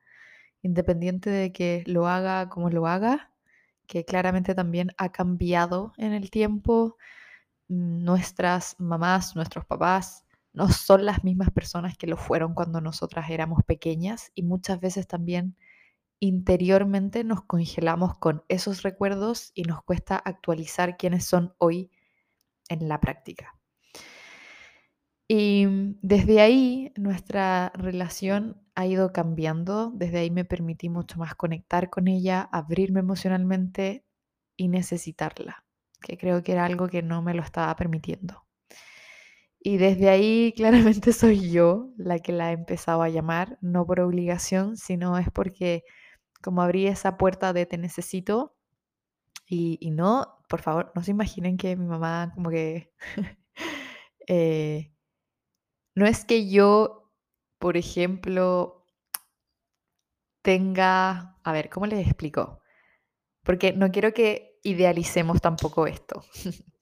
independiente 0.67 1.31
de 1.31 1.53
que 1.53 1.85
lo 1.87 2.09
haga 2.09 2.49
como 2.49 2.71
lo 2.71 2.87
haga, 2.87 3.33
que 3.87 4.05
claramente 4.05 4.55
también 4.55 4.91
ha 4.99 5.13
cambiado 5.13 5.93
en 5.97 6.13
el 6.13 6.31
tiempo. 6.31 6.97
Nuestras 7.69 8.77
mamás, 8.79 9.37
nuestros 9.37 9.65
papás 9.65 10.25
no 10.53 10.69
son 10.69 11.07
las 11.07 11.25
mismas 11.25 11.51
personas 11.51 11.97
que 11.97 12.07
lo 12.07 12.17
fueron 12.17 12.55
cuando 12.55 12.81
nosotras 12.81 13.31
éramos 13.31 13.63
pequeñas 13.65 14.33
y 14.35 14.43
muchas 14.43 14.81
veces 14.81 15.07
también 15.07 15.57
interiormente 16.21 17.25
nos 17.25 17.43
congelamos 17.43 18.19
con 18.19 18.43
esos 18.49 18.83
recuerdos 18.83 19.53
y 19.55 19.65
nos 19.65 19.83
cuesta 19.83 20.17
actualizar 20.17 20.97
quiénes 20.97 21.27
son 21.27 21.55
hoy 21.59 21.91
en 22.69 22.89
la 22.89 23.01
práctica. 23.01 23.56
Y 25.29 25.67
desde 26.03 26.41
ahí 26.41 26.93
nuestra 26.97 27.73
relación 27.75 28.63
ha 28.77 28.87
ido 28.87 29.13
cambiando, 29.13 29.91
desde 29.93 30.19
ahí 30.19 30.31
me 30.31 30.45
permití 30.45 30.89
mucho 30.89 31.19
más 31.19 31.35
conectar 31.35 31.91
con 31.91 32.07
ella, 32.09 32.43
abrirme 32.53 33.01
emocionalmente 33.01 34.05
y 34.57 34.69
necesitarla, 34.69 35.65
que 36.01 36.17
creo 36.17 36.43
que 36.43 36.53
era 36.53 36.65
algo 36.65 36.89
que 36.89 37.03
no 37.03 37.23
me 37.23 37.35
lo 37.35 37.43
estaba 37.43 37.75
permitiendo. 37.75 38.47
Y 39.59 39.79
desde 39.79 40.11
ahí 40.11 40.53
claramente 40.57 41.13
soy 41.13 41.51
yo 41.51 41.91
la 41.97 42.21
que 42.21 42.33
la 42.33 42.51
he 42.51 42.55
empezado 42.55 43.03
a 43.03 43.09
llamar, 43.09 43.59
no 43.61 43.85
por 43.87 44.01
obligación, 44.01 44.77
sino 44.77 45.19
es 45.19 45.31
porque 45.33 45.85
como 46.43 46.63
abrí 46.63 46.87
esa 46.87 47.17
puerta 47.19 47.53
de 47.53 47.67
te 47.67 47.79
necesito 47.79 48.57
y, 49.49 49.91
no, 49.93 50.45
por 50.49 50.61
favor, 50.61 50.93
no 50.95 51.03
se 51.03 51.13
imaginen 51.13 51.57
que 51.57 51.77
mi 51.77 51.87
mamá 51.87 52.33
como 52.35 52.51
que... 52.51 52.93
eh, 54.29 54.93
no 55.97 56.07
es 56.07 56.25
que 56.25 56.49
yo, 56.49 57.11
por 57.59 57.77
ejemplo, 57.77 58.87
tenga, 60.43 61.39
a 61.43 61.53
ver, 61.53 61.71
¿cómo 61.71 61.87
les 61.87 62.07
explico? 62.07 62.61
Porque 63.43 63.73
no 63.73 63.91
quiero 63.91 64.13
que 64.13 64.61
idealicemos 64.63 65.41
tampoco 65.41 65.87
esto. 65.87 66.23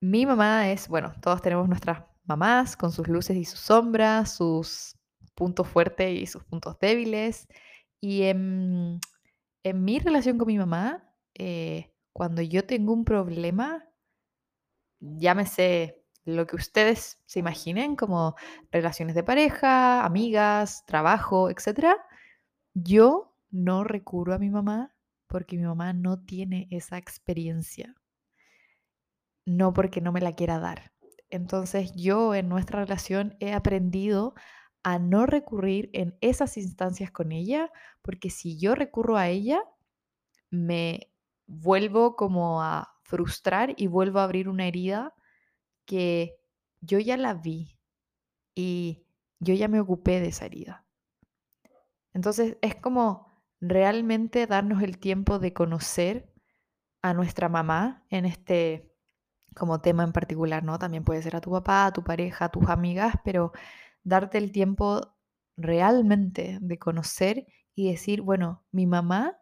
Mi 0.00 0.24
mamá 0.24 0.70
es, 0.70 0.88
bueno, 0.88 1.12
todos 1.20 1.42
tenemos 1.42 1.68
nuestras 1.68 2.04
mamás 2.24 2.76
con 2.76 2.90
sus 2.90 3.06
luces 3.06 3.36
y 3.36 3.44
sus 3.44 3.60
sombras, 3.60 4.34
sus 4.36 4.96
puntos 5.34 5.68
fuertes 5.68 6.10
y 6.18 6.26
sus 6.26 6.42
puntos 6.44 6.78
débiles. 6.78 7.48
Y 8.00 8.22
en, 8.22 8.98
mi 9.62 9.98
relación 9.98 10.38
con 10.38 10.46
mi 10.46 10.56
mamá, 10.56 11.14
eh, 11.34 11.92
cuando 12.12 12.40
yo 12.40 12.64
tengo 12.64 12.94
un 12.94 13.04
problema, 13.04 13.86
llámese 15.00 16.03
lo 16.24 16.46
que 16.46 16.56
ustedes 16.56 17.20
se 17.26 17.38
imaginen 17.38 17.96
como 17.96 18.34
relaciones 18.70 19.14
de 19.14 19.22
pareja, 19.22 20.04
amigas, 20.04 20.84
trabajo, 20.86 21.50
etc. 21.50 21.96
Yo 22.72 23.36
no 23.50 23.84
recurro 23.84 24.34
a 24.34 24.38
mi 24.38 24.50
mamá 24.50 24.94
porque 25.26 25.56
mi 25.56 25.64
mamá 25.64 25.92
no 25.92 26.24
tiene 26.24 26.68
esa 26.70 26.96
experiencia. 26.96 27.94
No 29.46 29.72
porque 29.72 30.00
no 30.00 30.12
me 30.12 30.20
la 30.20 30.32
quiera 30.32 30.58
dar. 30.58 30.92
Entonces 31.28 31.92
yo 31.94 32.34
en 32.34 32.48
nuestra 32.48 32.80
relación 32.80 33.36
he 33.40 33.52
aprendido 33.52 34.34
a 34.82 34.98
no 34.98 35.26
recurrir 35.26 35.90
en 35.92 36.16
esas 36.20 36.56
instancias 36.56 37.10
con 37.10 37.32
ella, 37.32 37.70
porque 38.02 38.30
si 38.30 38.58
yo 38.58 38.74
recurro 38.74 39.16
a 39.16 39.28
ella, 39.28 39.62
me 40.50 41.10
vuelvo 41.46 42.16
como 42.16 42.62
a 42.62 42.94
frustrar 43.02 43.74
y 43.76 43.86
vuelvo 43.86 44.20
a 44.20 44.24
abrir 44.24 44.48
una 44.48 44.66
herida 44.66 45.13
que 45.84 46.40
yo 46.80 46.98
ya 46.98 47.16
la 47.16 47.34
vi 47.34 47.78
y 48.54 49.06
yo 49.40 49.54
ya 49.54 49.68
me 49.68 49.80
ocupé 49.80 50.20
de 50.20 50.28
esa 50.28 50.46
herida. 50.46 50.86
Entonces 52.12 52.56
es 52.62 52.76
como 52.76 53.26
realmente 53.60 54.46
darnos 54.46 54.82
el 54.82 54.98
tiempo 54.98 55.38
de 55.38 55.52
conocer 55.52 56.32
a 57.02 57.14
nuestra 57.14 57.48
mamá 57.48 58.04
en 58.10 58.24
este 58.24 58.90
como 59.54 59.80
tema 59.80 60.02
en 60.02 60.12
particular, 60.12 60.64
¿no? 60.64 60.78
También 60.78 61.04
puede 61.04 61.22
ser 61.22 61.36
a 61.36 61.40
tu 61.40 61.50
papá, 61.50 61.86
a 61.86 61.92
tu 61.92 62.02
pareja, 62.02 62.46
a 62.46 62.48
tus 62.50 62.68
amigas, 62.68 63.14
pero 63.24 63.52
darte 64.02 64.38
el 64.38 64.52
tiempo 64.52 65.16
realmente 65.56 66.58
de 66.60 66.78
conocer 66.78 67.46
y 67.74 67.90
decir, 67.90 68.20
bueno, 68.20 68.64
mi 68.72 68.86
mamá 68.86 69.38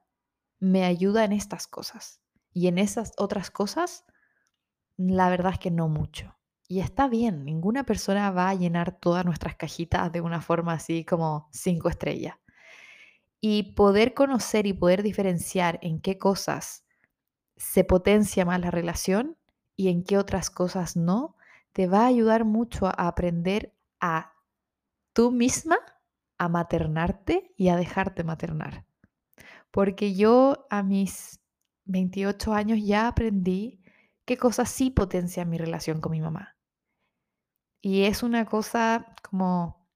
me 0.60 0.84
ayuda 0.84 1.24
en 1.24 1.32
estas 1.32 1.66
cosas 1.66 2.20
y 2.52 2.68
en 2.68 2.78
esas 2.78 3.12
otras 3.16 3.50
cosas 3.50 4.04
la 4.96 5.28
verdad 5.30 5.52
es 5.52 5.58
que 5.58 5.70
no 5.70 5.88
mucho. 5.88 6.36
Y 6.68 6.80
está 6.80 7.08
bien, 7.08 7.44
ninguna 7.44 7.84
persona 7.84 8.30
va 8.30 8.48
a 8.48 8.54
llenar 8.54 8.98
todas 8.98 9.24
nuestras 9.24 9.56
cajitas 9.56 10.10
de 10.10 10.20
una 10.20 10.40
forma 10.40 10.72
así 10.72 11.04
como 11.04 11.48
cinco 11.52 11.88
estrellas. 11.88 12.36
Y 13.40 13.74
poder 13.74 14.14
conocer 14.14 14.66
y 14.66 14.72
poder 14.72 15.02
diferenciar 15.02 15.78
en 15.82 16.00
qué 16.00 16.16
cosas 16.16 16.84
se 17.56 17.84
potencia 17.84 18.44
más 18.44 18.60
la 18.60 18.70
relación 18.70 19.36
y 19.76 19.88
en 19.88 20.04
qué 20.04 20.16
otras 20.16 20.50
cosas 20.50 20.96
no, 20.96 21.36
te 21.72 21.86
va 21.86 22.04
a 22.04 22.06
ayudar 22.06 22.44
mucho 22.44 22.86
a 22.86 23.08
aprender 23.08 23.74
a 24.00 24.32
tú 25.12 25.30
misma 25.30 25.78
a 26.38 26.48
maternarte 26.48 27.52
y 27.56 27.68
a 27.68 27.76
dejarte 27.76 28.24
maternar. 28.24 28.84
Porque 29.70 30.14
yo 30.14 30.66
a 30.70 30.82
mis 30.82 31.40
28 31.84 32.52
años 32.52 32.80
ya 32.82 33.06
aprendí 33.06 33.81
qué 34.24 34.36
cosas 34.36 34.70
sí 34.70 34.90
potencian 34.90 35.50
mi 35.50 35.58
relación 35.58 36.00
con 36.00 36.12
mi 36.12 36.20
mamá. 36.20 36.56
Y 37.80 38.04
es 38.04 38.22
una 38.22 38.46
cosa 38.46 39.14
como, 39.28 39.88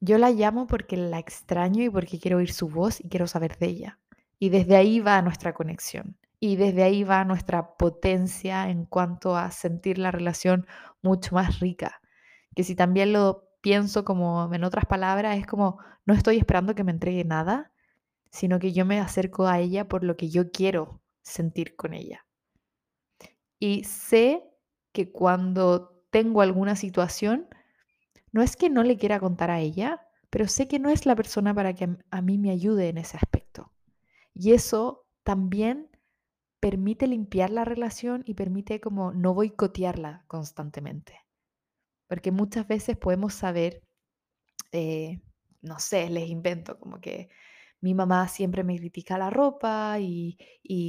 yo 0.00 0.18
la 0.18 0.30
llamo 0.30 0.66
porque 0.66 0.96
la 0.96 1.18
extraño 1.18 1.84
y 1.84 1.90
porque 1.90 2.18
quiero 2.18 2.38
oír 2.38 2.52
su 2.52 2.68
voz 2.68 3.00
y 3.00 3.08
quiero 3.08 3.26
saber 3.28 3.58
de 3.58 3.66
ella. 3.66 4.00
Y 4.38 4.50
desde 4.50 4.76
ahí 4.76 5.00
va 5.00 5.22
nuestra 5.22 5.54
conexión. 5.54 6.18
Y 6.40 6.56
desde 6.56 6.82
ahí 6.82 7.04
va 7.04 7.24
nuestra 7.24 7.76
potencia 7.76 8.68
en 8.68 8.84
cuanto 8.84 9.36
a 9.36 9.50
sentir 9.50 9.98
la 9.98 10.10
relación 10.10 10.66
mucho 11.00 11.34
más 11.34 11.60
rica. 11.60 12.02
Que 12.54 12.64
si 12.64 12.74
también 12.74 13.12
lo 13.12 13.48
pienso 13.62 14.04
como 14.04 14.52
en 14.52 14.64
otras 14.64 14.84
palabras, 14.86 15.38
es 15.38 15.46
como, 15.46 15.78
no 16.04 16.12
estoy 16.12 16.36
esperando 16.38 16.74
que 16.74 16.84
me 16.84 16.92
entregue 16.92 17.24
nada, 17.24 17.72
sino 18.30 18.58
que 18.58 18.72
yo 18.72 18.84
me 18.84 19.00
acerco 19.00 19.46
a 19.46 19.60
ella 19.60 19.88
por 19.88 20.04
lo 20.04 20.16
que 20.16 20.28
yo 20.28 20.50
quiero 20.50 21.00
sentir 21.22 21.74
con 21.76 21.94
ella. 21.94 22.25
Y 23.58 23.84
sé 23.84 24.42
que 24.92 25.10
cuando 25.10 26.04
tengo 26.10 26.40
alguna 26.40 26.76
situación, 26.76 27.48
no 28.32 28.42
es 28.42 28.56
que 28.56 28.70
no 28.70 28.82
le 28.82 28.96
quiera 28.96 29.20
contar 29.20 29.50
a 29.50 29.60
ella, 29.60 30.06
pero 30.30 30.48
sé 30.48 30.68
que 30.68 30.78
no 30.78 30.90
es 30.90 31.06
la 31.06 31.16
persona 31.16 31.54
para 31.54 31.74
que 31.74 31.96
a 32.10 32.22
mí 32.22 32.38
me 32.38 32.50
ayude 32.50 32.88
en 32.88 32.98
ese 32.98 33.16
aspecto. 33.16 33.72
Y 34.34 34.52
eso 34.52 35.06
también 35.22 35.90
permite 36.60 37.06
limpiar 37.06 37.50
la 37.50 37.64
relación 37.64 38.22
y 38.26 38.34
permite 38.34 38.80
como 38.80 39.12
no 39.12 39.34
boicotearla 39.34 40.24
constantemente. 40.26 41.20
Porque 42.08 42.32
muchas 42.32 42.66
veces 42.68 42.96
podemos 42.96 43.34
saber, 43.34 43.82
eh, 44.72 45.20
no 45.62 45.78
sé, 45.78 46.10
les 46.10 46.28
invento, 46.28 46.78
como 46.78 47.00
que 47.00 47.28
mi 47.86 47.94
mamá 47.94 48.28
siempre 48.28 48.64
me 48.64 48.76
critica 48.78 49.18
la 49.18 49.30
ropa 49.30 49.98
y, 50.00 50.36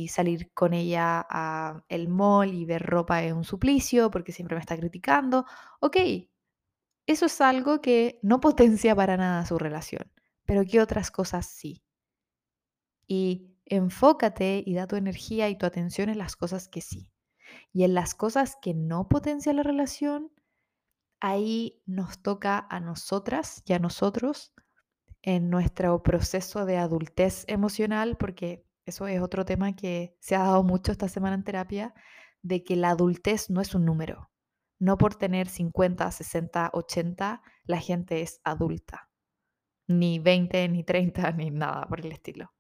salir 0.09 0.51
con 0.53 0.73
ella 0.73 1.25
a 1.29 1.83
el 1.89 2.07
mall 2.09 2.53
y 2.53 2.65
ver 2.65 2.83
ropa 2.83 3.23
es 3.23 3.33
un 3.33 3.43
suplicio 3.43 4.09
porque 4.11 4.31
siempre 4.31 4.55
me 4.55 4.61
está 4.61 4.77
criticando. 4.77 5.45
Ok, 5.79 5.97
eso 7.05 7.25
es 7.27 7.41
algo 7.41 7.81
que 7.81 8.19
no 8.23 8.39
potencia 8.41 8.95
para 8.95 9.17
nada 9.17 9.45
su 9.45 9.57
relación, 9.57 10.11
pero 10.45 10.65
que 10.65 10.81
otras 10.81 11.11
cosas 11.11 11.45
sí. 11.45 11.83
Y 13.07 13.57
Enfócate 13.69 14.63
y 14.65 14.75
da 14.75 14.87
tu 14.87 14.95
energía 14.95 15.49
y 15.49 15.57
tu 15.57 15.65
atención 15.65 16.07
en 16.09 16.17
las 16.17 16.37
cosas 16.37 16.69
que 16.69 16.79
sí. 16.79 17.09
Y 17.73 17.83
en 17.83 17.93
las 17.93 18.15
cosas 18.15 18.57
que 18.61 18.73
no 18.73 19.09
potencian 19.09 19.57
la 19.57 19.63
relación, 19.63 20.31
ahí 21.19 21.81
nos 21.85 22.21
toca 22.21 22.65
a 22.69 22.79
nosotras 22.79 23.63
y 23.65 23.73
a 23.73 23.79
nosotros 23.79 24.53
en 25.21 25.49
nuestro 25.49 26.01
proceso 26.03 26.65
de 26.65 26.77
adultez 26.77 27.43
emocional, 27.47 28.17
porque 28.17 28.65
eso 28.85 29.07
es 29.07 29.21
otro 29.21 29.45
tema 29.45 29.75
que 29.75 30.15
se 30.19 30.35
ha 30.35 30.43
dado 30.43 30.63
mucho 30.63 30.91
esta 30.91 31.09
semana 31.09 31.35
en 31.35 31.43
terapia, 31.43 31.93
de 32.41 32.63
que 32.63 32.75
la 32.75 32.91
adultez 32.91 33.49
no 33.49 33.61
es 33.61 33.75
un 33.75 33.85
número. 33.85 34.31
No 34.79 34.97
por 34.97 35.15
tener 35.15 35.49
50, 35.49 36.11
60, 36.11 36.69
80, 36.73 37.41
la 37.65 37.79
gente 37.79 38.21
es 38.21 38.39
adulta. 38.43 39.09
Ni 39.87 40.19
20, 40.19 40.69
ni 40.69 40.83
30, 40.83 41.31
ni 41.33 41.51
nada 41.51 41.87
por 41.87 41.99
el 41.99 42.11
estilo. 42.11 42.53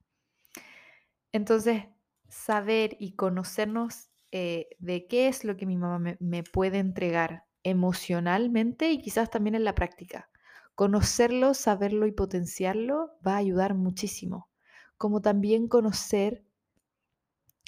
Entonces, 1.31 1.85
saber 2.27 2.97
y 2.99 3.15
conocernos 3.15 4.09
eh, 4.31 4.67
de 4.79 5.07
qué 5.07 5.27
es 5.27 5.45
lo 5.45 5.55
que 5.55 5.65
mi 5.65 5.77
mamá 5.77 5.99
me, 5.99 6.17
me 6.19 6.43
puede 6.43 6.79
entregar 6.79 7.45
emocionalmente 7.63 8.91
y 8.91 9.01
quizás 9.01 9.29
también 9.29 9.55
en 9.55 9.63
la 9.63 9.75
práctica. 9.75 10.29
Conocerlo, 10.77 11.55
saberlo 11.55 12.05
y 12.05 12.11
potenciarlo 12.11 13.17
va 13.25 13.33
a 13.33 13.37
ayudar 13.37 13.73
muchísimo. 13.73 14.47
Como 14.95 15.23
también 15.23 15.67
conocer 15.67 16.45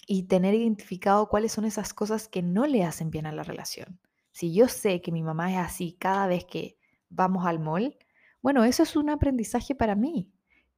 y 0.05 0.28
tener 0.28 0.53
identificado 0.53 1.28
cuáles 1.28 1.51
son 1.51 1.66
esas 1.66 1.91
cosas 1.95 2.28
que 2.28 2.43
no 2.43 2.68
le 2.68 2.84
hacen 2.84 3.10
bien 3.10 3.26
a 3.26 3.32
la 3.32 3.41
relación. 3.41 3.99
Si 4.32 4.53
yo 4.53 4.68
sé 4.68 5.01
que 5.01 5.12
mi 5.12 5.24
mamá 5.24 5.51
es 5.51 5.57
así 5.57 5.97
cada 5.99 6.28
vez 6.28 6.45
que 6.45 6.78
vamos 7.10 7.47
al 7.47 7.57
mall, 7.57 7.97
bueno, 8.43 8.64
eso 8.64 8.84
es 8.84 8.95
un 8.95 9.10
aprendizaje 9.10 9.74
para 9.74 9.95
mí. 9.95 10.32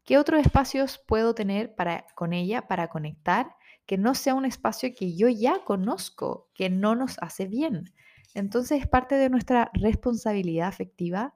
¿Qué 0.06 0.18
otros 0.18 0.40
espacios 0.40 1.04
puedo 1.06 1.36
tener 1.36 1.76
para, 1.76 2.06
con 2.16 2.32
ella 2.32 2.66
para 2.66 2.88
conectar 2.88 3.58
que 3.86 3.98
no 3.98 4.16
sea 4.16 4.36
un 4.36 4.46
espacio 4.46 4.94
que 4.98 5.18
yo 5.18 5.28
ya 5.28 5.66
conozco, 5.66 6.50
que 6.54 6.70
no 6.70 6.96
nos 6.96 7.18
hace 7.20 7.48
bien? 7.48 7.94
Entonces 8.34 8.80
es 8.80 8.88
parte 8.88 9.16
de 9.16 9.30
nuestra 9.30 9.70
responsabilidad 9.74 10.70
afectiva 10.70 11.36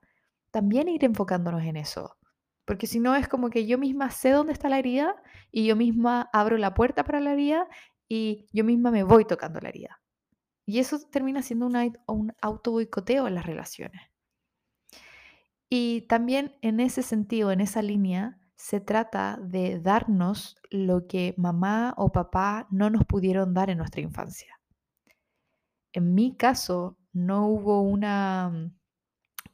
también 0.56 0.88
ir 0.88 1.04
enfocándonos 1.04 1.64
en 1.64 1.76
eso. 1.76 2.16
Porque 2.64 2.88
si 2.88 3.02
no 3.02 3.14
es 3.14 3.28
como 3.28 3.50
que 3.50 3.68
yo 3.68 3.78
misma 3.78 4.10
sé 4.10 4.30
dónde 4.30 4.54
está 4.54 4.70
la 4.70 4.80
herida 4.80 5.22
y 5.52 5.66
yo 5.66 5.76
misma 5.76 6.30
abro 6.32 6.58
la 6.58 6.74
puerta 6.74 7.04
para 7.04 7.20
la 7.20 7.34
herida 7.34 7.68
y 8.08 8.48
yo 8.54 8.64
misma 8.64 8.90
me 8.90 9.04
voy 9.04 9.26
tocando 9.26 9.60
la 9.60 9.68
herida. 9.68 10.02
Y 10.66 10.80
eso 10.80 10.98
termina 11.12 11.42
siendo 11.42 11.66
un, 11.66 11.76
un 12.08 12.34
auto 12.42 12.72
boicoteo 12.72 13.28
en 13.28 13.36
las 13.36 13.46
relaciones. 13.46 14.02
Y 15.70 16.04
también 16.04 16.56
en 16.62 16.80
ese 16.80 17.02
sentido, 17.02 17.52
en 17.52 17.60
esa 17.60 17.82
línea, 17.82 18.40
se 18.56 18.80
trata 18.80 19.38
de 19.42 19.82
darnos 19.82 20.56
lo 20.70 21.06
que 21.06 21.34
mamá 21.36 21.94
o 21.98 22.14
papá 22.14 22.66
no 22.72 22.90
nos 22.90 23.04
pudieron 23.04 23.54
dar 23.54 23.70
en 23.70 23.80
nuestra 23.80 24.00
infancia. 24.00 24.58
En 25.92 26.14
mi 26.14 26.38
caso, 26.38 26.98
no 27.12 27.46
hubo 27.48 27.82
una, 27.82 28.72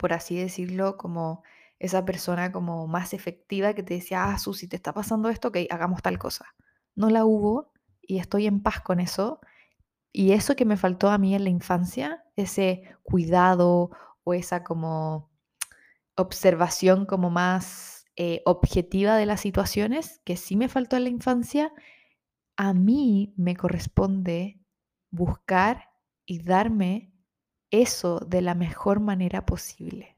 por 0.02 0.14
así 0.14 0.36
decirlo, 0.36 0.98
como 0.98 1.44
esa 1.78 2.06
persona 2.06 2.52
como 2.52 2.88
más 2.88 3.14
efectiva 3.14 3.76
que 3.76 3.84
te 3.84 3.94
decía, 3.94 4.24
ah, 4.24 4.40
Susi, 4.40 4.68
te 4.68 4.76
está 4.76 4.94
pasando 4.94 5.30
esto, 5.30 5.50
ok, 5.50 5.58
hagamos 5.70 6.02
tal 6.02 6.18
cosa. 6.18 6.56
No 6.96 7.12
la 7.12 7.24
hubo 7.24 7.72
y 8.02 8.18
estoy 8.18 8.48
en 8.48 8.64
paz 8.64 8.82
con 8.82 9.00
eso. 9.00 9.42
Y 10.12 10.32
eso 10.32 10.56
que 10.56 10.66
me 10.66 10.76
faltó 10.76 11.12
a 11.12 11.20
mí 11.20 11.36
en 11.36 11.44
la 11.44 11.52
infancia, 11.52 12.24
ese 12.36 12.82
cuidado 13.04 13.92
o 14.24 14.34
esa 14.34 14.64
como 14.64 15.30
observación 16.16 17.06
como 17.06 17.30
más 17.30 18.06
eh, 18.16 18.42
objetiva 18.46 19.18
de 19.18 19.28
las 19.28 19.42
situaciones, 19.42 20.20
que 20.26 20.36
sí 20.36 20.56
me 20.56 20.68
faltó 20.68 20.98
en 20.98 21.04
la 21.04 21.12
infancia, 21.12 21.72
a 22.58 22.74
mí 22.74 23.36
me 23.38 23.56
corresponde 23.56 24.60
buscar 25.12 25.92
y 26.26 26.42
darme 26.42 27.11
eso 27.72 28.20
de 28.20 28.42
la 28.42 28.54
mejor 28.54 29.00
manera 29.00 29.46
posible. 29.46 30.18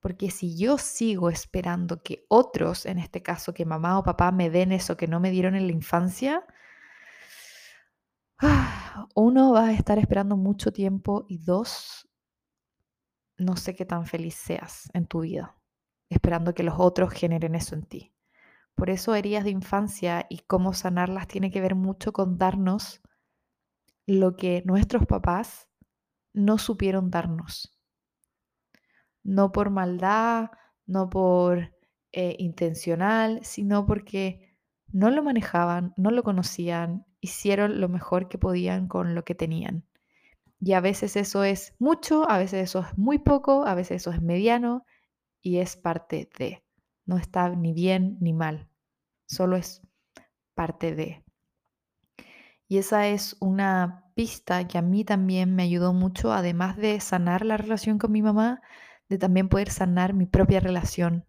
Porque 0.00 0.30
si 0.30 0.56
yo 0.56 0.78
sigo 0.78 1.28
esperando 1.28 2.02
que 2.02 2.24
otros, 2.28 2.86
en 2.86 2.98
este 2.98 3.22
caso 3.22 3.52
que 3.52 3.64
mamá 3.64 3.98
o 3.98 4.04
papá, 4.04 4.30
me 4.30 4.48
den 4.48 4.72
eso 4.72 4.96
que 4.96 5.08
no 5.08 5.18
me 5.18 5.30
dieron 5.30 5.56
en 5.56 5.66
la 5.66 5.72
infancia, 5.72 6.46
uno 9.14 9.52
va 9.52 9.66
a 9.66 9.72
estar 9.72 9.98
esperando 9.98 10.36
mucho 10.36 10.72
tiempo 10.72 11.26
y 11.28 11.38
dos, 11.38 12.08
no 13.36 13.56
sé 13.56 13.74
qué 13.74 13.84
tan 13.84 14.06
feliz 14.06 14.34
seas 14.34 14.88
en 14.92 15.06
tu 15.06 15.20
vida, 15.20 15.56
esperando 16.08 16.54
que 16.54 16.62
los 16.62 16.76
otros 16.78 17.12
generen 17.12 17.54
eso 17.56 17.74
en 17.74 17.82
ti. 17.82 18.14
Por 18.76 18.90
eso 18.90 19.16
heridas 19.16 19.42
de 19.42 19.50
infancia 19.50 20.26
y 20.30 20.38
cómo 20.46 20.72
sanarlas 20.72 21.26
tiene 21.26 21.50
que 21.50 21.60
ver 21.60 21.74
mucho 21.74 22.12
con 22.12 22.38
darnos 22.38 23.02
lo 24.06 24.36
que 24.36 24.62
nuestros 24.64 25.04
papás 25.06 25.67
no 26.32 26.58
supieron 26.58 27.10
darnos 27.10 27.78
no 29.28 29.52
por 29.52 29.68
maldad, 29.68 30.50
no 30.86 31.10
por 31.10 31.74
eh, 32.12 32.34
intencional, 32.38 33.40
sino 33.42 33.84
porque 33.84 34.56
no 34.90 35.10
lo 35.10 35.22
manejaban, 35.22 35.92
no 35.98 36.10
lo 36.10 36.22
conocían, 36.22 37.04
hicieron 37.20 37.78
lo 37.78 37.90
mejor 37.90 38.28
que 38.30 38.38
podían 38.38 38.88
con 38.88 39.14
lo 39.14 39.26
que 39.26 39.34
tenían. 39.34 39.84
Y 40.60 40.72
a 40.72 40.80
veces 40.80 41.16
eso 41.16 41.44
es 41.44 41.74
mucho, 41.78 42.28
a 42.28 42.38
veces 42.38 42.62
eso 42.70 42.80
es 42.80 42.96
muy 42.96 43.18
poco, 43.18 43.66
a 43.66 43.74
veces 43.74 44.00
eso 44.02 44.12
es 44.12 44.22
mediano 44.22 44.86
y 45.42 45.58
es 45.58 45.76
parte 45.76 46.30
de. 46.38 46.64
No 47.04 47.18
está 47.18 47.50
ni 47.50 47.74
bien 47.74 48.16
ni 48.20 48.32
mal, 48.32 48.70
solo 49.26 49.56
es 49.56 49.82
parte 50.54 50.94
de. 50.94 51.22
Y 52.66 52.78
esa 52.78 53.08
es 53.08 53.36
una 53.40 54.07
que 54.68 54.78
a 54.78 54.82
mí 54.82 55.04
también 55.04 55.54
me 55.54 55.62
ayudó 55.62 55.92
mucho, 55.92 56.32
además 56.32 56.76
de 56.76 56.98
sanar 56.98 57.44
la 57.44 57.56
relación 57.56 57.98
con 57.98 58.10
mi 58.10 58.20
mamá, 58.20 58.60
de 59.08 59.16
también 59.16 59.48
poder 59.48 59.70
sanar 59.70 60.12
mi 60.12 60.26
propia 60.26 60.58
relación 60.58 61.24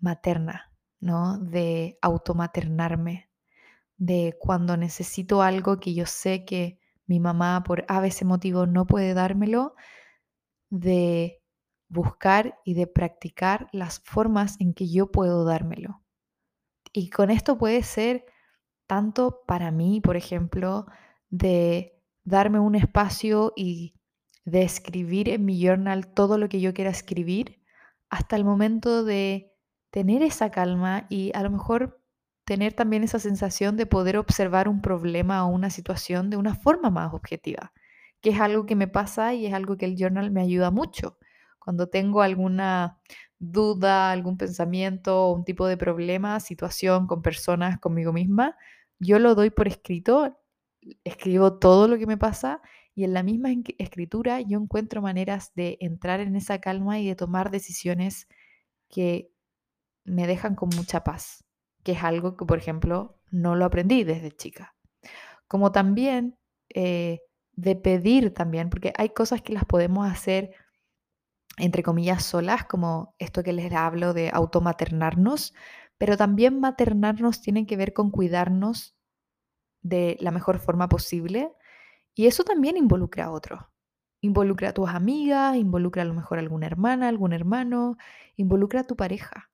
materna, 0.00 0.72
¿no? 0.98 1.38
De 1.38 1.96
automaternarme, 2.02 3.30
de 3.96 4.36
cuando 4.40 4.76
necesito 4.76 5.40
algo 5.40 5.78
que 5.78 5.94
yo 5.94 6.04
sé 6.06 6.44
que 6.44 6.80
mi 7.06 7.20
mamá 7.20 7.62
por 7.62 7.84
a 7.86 8.00
veces 8.00 8.26
motivo 8.26 8.66
no 8.66 8.86
puede 8.86 9.14
dármelo, 9.14 9.76
de 10.70 11.40
buscar 11.88 12.58
y 12.64 12.74
de 12.74 12.88
practicar 12.88 13.68
las 13.70 14.00
formas 14.00 14.56
en 14.58 14.74
que 14.74 14.90
yo 14.90 15.12
puedo 15.12 15.44
dármelo. 15.44 16.02
Y 16.92 17.10
con 17.10 17.30
esto 17.30 17.56
puede 17.56 17.84
ser 17.84 18.24
tanto 18.88 19.42
para 19.46 19.70
mí, 19.70 20.00
por 20.00 20.16
ejemplo, 20.16 20.86
de 21.34 22.00
darme 22.22 22.60
un 22.60 22.76
espacio 22.76 23.52
y 23.56 23.96
de 24.44 24.62
escribir 24.62 25.28
en 25.28 25.44
mi 25.44 25.60
journal 25.60 26.06
todo 26.06 26.38
lo 26.38 26.48
que 26.48 26.60
yo 26.60 26.72
quiera 26.72 26.90
escribir, 26.90 27.60
hasta 28.08 28.36
el 28.36 28.44
momento 28.44 29.04
de 29.04 29.52
tener 29.90 30.22
esa 30.22 30.50
calma 30.50 31.06
y 31.10 31.32
a 31.34 31.42
lo 31.42 31.50
mejor 31.50 32.00
tener 32.44 32.74
también 32.74 33.02
esa 33.02 33.18
sensación 33.18 33.76
de 33.76 33.86
poder 33.86 34.16
observar 34.16 34.68
un 34.68 34.80
problema 34.80 35.44
o 35.44 35.48
una 35.48 35.70
situación 35.70 36.30
de 36.30 36.36
una 36.36 36.54
forma 36.54 36.90
más 36.90 37.12
objetiva, 37.12 37.72
que 38.20 38.30
es 38.30 38.40
algo 38.40 38.64
que 38.64 38.76
me 38.76 38.86
pasa 38.86 39.34
y 39.34 39.46
es 39.46 39.54
algo 39.54 39.76
que 39.76 39.86
el 39.86 39.96
journal 39.96 40.30
me 40.30 40.42
ayuda 40.42 40.70
mucho. 40.70 41.18
Cuando 41.58 41.88
tengo 41.88 42.22
alguna 42.22 43.00
duda, 43.40 44.12
algún 44.12 44.36
pensamiento 44.36 45.32
un 45.32 45.44
tipo 45.44 45.66
de 45.66 45.76
problema, 45.76 46.38
situación 46.38 47.08
con 47.08 47.22
personas, 47.22 47.80
conmigo 47.80 48.12
misma, 48.12 48.56
yo 49.00 49.18
lo 49.18 49.34
doy 49.34 49.50
por 49.50 49.66
escrito, 49.66 50.38
escribo 51.04 51.58
todo 51.58 51.88
lo 51.88 51.98
que 51.98 52.06
me 52.06 52.16
pasa 52.16 52.60
y 52.94 53.04
en 53.04 53.14
la 53.14 53.22
misma 53.22 53.50
escritura 53.78 54.40
yo 54.40 54.58
encuentro 54.58 55.02
maneras 55.02 55.52
de 55.54 55.76
entrar 55.80 56.20
en 56.20 56.36
esa 56.36 56.60
calma 56.60 56.98
y 56.98 57.08
de 57.08 57.16
tomar 57.16 57.50
decisiones 57.50 58.28
que 58.88 59.30
me 60.04 60.26
dejan 60.26 60.54
con 60.54 60.68
mucha 60.76 61.02
paz, 61.02 61.44
que 61.82 61.92
es 61.92 62.02
algo 62.02 62.36
que, 62.36 62.44
por 62.44 62.58
ejemplo, 62.58 63.18
no 63.30 63.56
lo 63.56 63.64
aprendí 63.64 64.04
desde 64.04 64.30
chica. 64.30 64.76
Como 65.48 65.72
también 65.72 66.38
eh, 66.74 67.20
de 67.52 67.76
pedir 67.76 68.32
también, 68.32 68.70
porque 68.70 68.92
hay 68.96 69.10
cosas 69.10 69.42
que 69.42 69.52
las 69.52 69.64
podemos 69.64 70.10
hacer 70.10 70.54
entre 71.56 71.82
comillas 71.82 72.24
solas, 72.24 72.64
como 72.64 73.14
esto 73.18 73.42
que 73.42 73.52
les 73.52 73.72
hablo 73.72 74.12
de 74.12 74.30
automaternarnos, 74.32 75.54
pero 75.98 76.16
también 76.16 76.58
maternarnos 76.58 77.40
tiene 77.40 77.66
que 77.66 77.76
ver 77.76 77.92
con 77.92 78.10
cuidarnos 78.10 78.93
de 79.84 80.16
la 80.20 80.32
mejor 80.32 80.58
forma 80.58 80.88
posible 80.88 81.52
y 82.14 82.26
eso 82.26 82.42
también 82.42 82.76
involucra 82.76 83.26
a 83.26 83.30
otros. 83.30 83.60
Involucra 84.20 84.70
a 84.70 84.72
tus 84.72 84.88
amigas, 84.88 85.56
involucra 85.56 86.02
a 86.02 86.06
lo 86.06 86.14
mejor 86.14 86.38
a 86.38 86.40
alguna 86.40 86.66
hermana, 86.66 87.08
algún 87.08 87.32
hermano, 87.32 87.96
involucra 88.36 88.80
a 88.80 88.84
tu 88.84 88.96
pareja. 88.96 89.50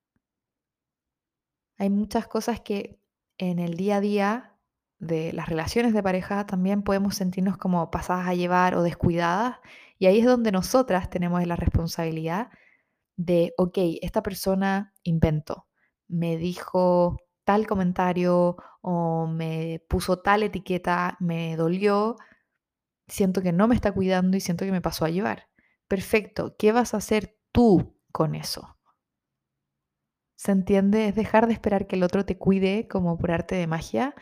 Hay 1.77 1.91
muchas 1.91 2.29
cosas 2.29 2.61
que 2.61 3.01
en 3.39 3.59
el 3.59 3.77
día 3.77 3.97
a 3.97 4.01
día 4.01 4.57
de 4.99 5.33
las 5.33 5.49
relaciones 5.49 5.95
de 5.95 6.03
pareja 6.03 6.47
también 6.47 6.83
podemos 6.83 7.17
sentirnos 7.17 7.57
como 7.57 7.91
pasadas 7.91 8.29
a 8.29 8.35
llevar 8.35 8.77
o 8.77 8.83
descuidadas. 8.83 9.57
Y 9.99 10.07
ahí 10.07 10.21
es 10.21 10.27
donde 10.27 10.53
nosotras 10.53 11.11
tenemos 11.11 11.45
la 11.47 11.57
responsabilidad 11.57 12.51
de, 13.17 13.53
ok, 13.59 13.79
esta 14.03 14.23
persona 14.23 14.95
inventó, 15.03 15.67
me 16.07 16.37
dijo 16.37 17.19
tal 17.51 17.67
comentario 17.67 18.57
o 18.81 19.27
me 19.27 19.85
puso 19.89 20.21
tal 20.21 20.45
etiqueta, 20.45 21.17
me 21.19 21.57
dolió, 21.57 22.15
siento 23.09 23.43
que 23.43 23.51
no 23.51 23.67
me 23.67 23.75
está 23.75 23.91
cuidando 23.91 24.37
y 24.37 24.41
siento 24.41 24.65
que 24.65 24.71
me 24.71 24.81
pasó 24.81 25.05
a 25.05 25.11
llevar. 25.11 25.49
Perfecto, 25.89 26.55
¿qué 26.57 26.71
vas 26.71 26.95
a 26.95 26.99
hacer 26.99 27.37
tú 27.51 27.99
con 28.13 28.37
eso? 28.37 28.79
¿Se 30.37 30.53
entiende? 30.53 31.09
Es 31.09 31.17
dejar 31.17 31.49
de 31.49 31.55
esperar 31.55 31.89
que 31.89 31.97
el 31.97 32.05
otro 32.05 32.25
te 32.25 32.39
cuide 32.39 32.87
como 32.87 33.19
por 33.19 33.33
arte 33.33 33.57
de 33.57 33.67
magia 33.67 34.15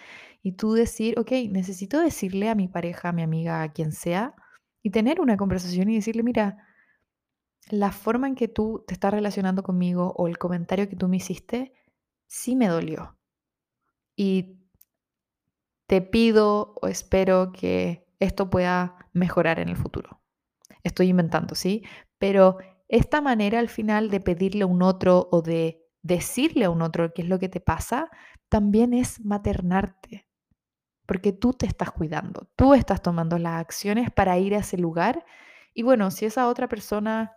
y 0.43 0.53
tú 0.53 0.73
decir, 0.73 1.19
ok, 1.19 1.31
necesito 1.51 2.01
decirle 2.01 2.49
a 2.49 2.55
mi 2.55 2.67
pareja, 2.67 3.11
a 3.11 3.13
mi 3.13 3.21
amiga, 3.21 3.61
a 3.61 3.73
quien 3.75 3.93
sea, 3.93 4.35
y 4.83 4.89
tener 4.89 5.21
una 5.21 5.37
conversación 5.37 5.91
y 5.91 5.97
decirle, 5.97 6.23
mira, 6.23 6.67
la 7.69 7.93
forma 7.93 8.27
en 8.27 8.37
que 8.37 8.49
tú 8.49 8.85
te 8.87 8.95
estás 8.95 9.13
relacionando 9.13 9.63
conmigo 9.63 10.15
o 10.17 10.29
el 10.29 10.39
comentario 10.39 10.89
que 10.89 10.97
tú 10.97 11.09
me 11.09 11.19
hiciste, 11.19 11.75
sí 12.27 12.57
me 12.57 12.69
dolió. 12.69 13.18
Y 14.19 14.59
te 15.87 16.03
pido 16.03 16.75
o 16.83 16.89
espero 16.89 17.53
que 17.53 18.05
esto 18.19 18.51
pueda 18.51 19.09
mejorar 19.13 19.61
en 19.61 19.69
el 19.69 19.77
futuro. 19.77 20.21
Estoy 20.83 21.11
inventando, 21.11 21.55
¿sí? 21.55 21.85
Pero 22.19 22.59
esta 22.89 23.21
manera 23.21 23.61
al 23.61 23.69
final 23.69 24.11
de 24.11 24.19
pedirle 24.19 24.65
a 24.65 24.67
un 24.67 24.83
otro 24.83 25.29
o 25.31 25.41
de 25.41 25.87
decirle 26.03 26.65
a 26.65 26.71
un 26.71 26.83
otro 26.83 27.15
qué 27.15 27.23
es 27.23 27.29
lo 27.29 27.39
que 27.39 27.49
te 27.49 27.61
pasa, 27.61 28.11
también 28.49 28.93
es 28.93 29.25
maternarte. 29.25 30.27
Porque 31.07 31.33
tú 31.33 31.53
te 31.53 31.67
estás 31.67 31.93
cuidando, 31.93 32.51
tú 32.57 32.75
estás 32.75 33.01
tomando 33.03 33.39
las 33.39 33.61
acciones 33.61 34.11
para 34.11 34.37
ir 34.37 34.57
a 34.57 34.59
ese 34.59 34.79
lugar. 34.79 35.25
Y 35.75 35.85
bueno, 35.85 36.11
si 36.11 36.27
esa 36.27 36.49
otra 36.49 36.69
persona 36.69 37.37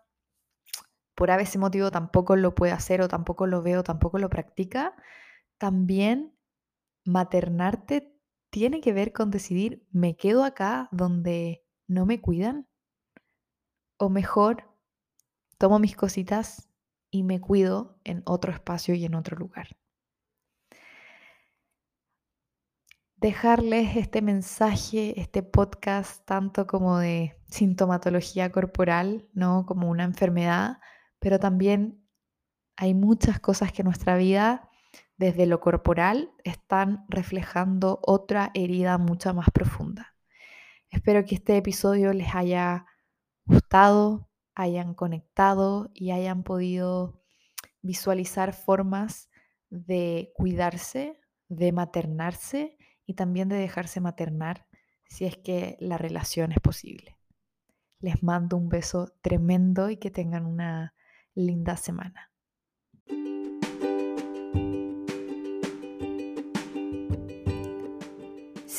por 1.13 1.29
ese 1.29 1.59
motivo 1.59 1.91
tampoco 1.91 2.35
lo 2.35 2.55
puede 2.55 2.71
hacer 2.73 3.03
o 3.03 3.07
tampoco 3.07 3.45
lo 3.45 3.61
veo, 3.61 3.83
tampoco 3.83 4.17
lo 4.17 4.31
practica, 4.31 4.95
también 5.59 6.33
maternarte 7.03 8.13
tiene 8.49 8.81
que 8.81 8.93
ver 8.93 9.13
con 9.13 9.31
decidir, 9.31 9.87
¿me 9.91 10.15
quedo 10.15 10.43
acá 10.43 10.89
donde 10.91 11.65
no 11.87 12.05
me 12.05 12.21
cuidan? 12.21 12.67
O 13.97 14.09
mejor, 14.09 14.75
tomo 15.57 15.79
mis 15.79 15.95
cositas 15.95 16.69
y 17.09 17.23
me 17.23 17.39
cuido 17.39 17.99
en 18.03 18.23
otro 18.25 18.51
espacio 18.51 18.95
y 18.95 19.05
en 19.05 19.15
otro 19.15 19.37
lugar. 19.37 19.77
Dejarles 23.17 23.95
este 23.97 24.23
mensaje, 24.23 25.19
este 25.19 25.43
podcast, 25.43 26.25
tanto 26.25 26.65
como 26.65 26.97
de 26.97 27.37
sintomatología 27.47 28.51
corporal, 28.51 29.29
¿no? 29.33 29.65
Como 29.67 29.89
una 29.89 30.03
enfermedad, 30.03 30.79
pero 31.19 31.39
también 31.39 32.03
hay 32.75 32.95
muchas 32.95 33.39
cosas 33.39 33.71
que 33.71 33.83
nuestra 33.83 34.17
vida, 34.17 34.70
desde 35.21 35.45
lo 35.45 35.59
corporal, 35.59 36.33
están 36.43 37.05
reflejando 37.07 37.99
otra 38.01 38.49
herida 38.55 38.97
mucho 38.97 39.31
más 39.35 39.51
profunda. 39.51 40.15
Espero 40.89 41.23
que 41.25 41.35
este 41.35 41.55
episodio 41.57 42.11
les 42.11 42.33
haya 42.33 42.87
gustado, 43.45 44.31
hayan 44.55 44.95
conectado 44.95 45.91
y 45.93 46.09
hayan 46.09 46.41
podido 46.41 47.21
visualizar 47.83 48.53
formas 48.53 49.29
de 49.69 50.31
cuidarse, 50.33 51.21
de 51.49 51.71
maternarse 51.71 52.79
y 53.05 53.13
también 53.13 53.47
de 53.47 53.57
dejarse 53.57 54.01
maternar 54.01 54.65
si 55.07 55.25
es 55.25 55.37
que 55.37 55.77
la 55.79 55.99
relación 55.99 56.51
es 56.51 56.59
posible. 56.59 57.15
Les 57.99 58.23
mando 58.23 58.57
un 58.57 58.69
beso 58.69 59.13
tremendo 59.21 59.91
y 59.91 59.97
que 59.97 60.09
tengan 60.09 60.47
una 60.47 60.95
linda 61.35 61.77
semana. 61.77 62.31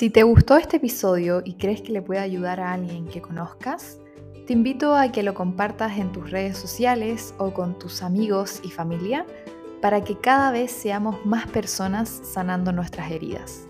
Si 0.03 0.11
te 0.11 0.25
gustó 0.25 0.57
este 0.57 0.79
episodio 0.79 1.43
y 1.45 1.55
crees 1.55 1.81
que 1.81 1.93
le 1.93 2.03
puede 2.03 2.19
ayudar 2.19 2.59
a 2.59 2.73
alguien 2.73 3.07
que 3.07 3.23
conozcas, 3.23 4.01
te 4.49 4.53
invito 4.53 4.97
a 4.97 5.13
que 5.13 5.23
lo 5.23 5.33
compartas 5.33 5.97
en 5.97 6.11
tus 6.11 6.29
redes 6.29 6.59
sociales 6.59 7.33
o 7.39 7.55
con 7.55 7.79
tus 7.79 8.03
amigos 8.03 8.61
y 8.65 8.71
familia 8.73 9.25
para 9.81 10.03
que 10.03 10.19
cada 10.19 10.51
vez 10.51 10.73
seamos 10.73 11.25
más 11.25 11.47
personas 11.47 12.09
sanando 12.25 12.73
nuestras 12.73 13.13
heridas. 13.13 13.69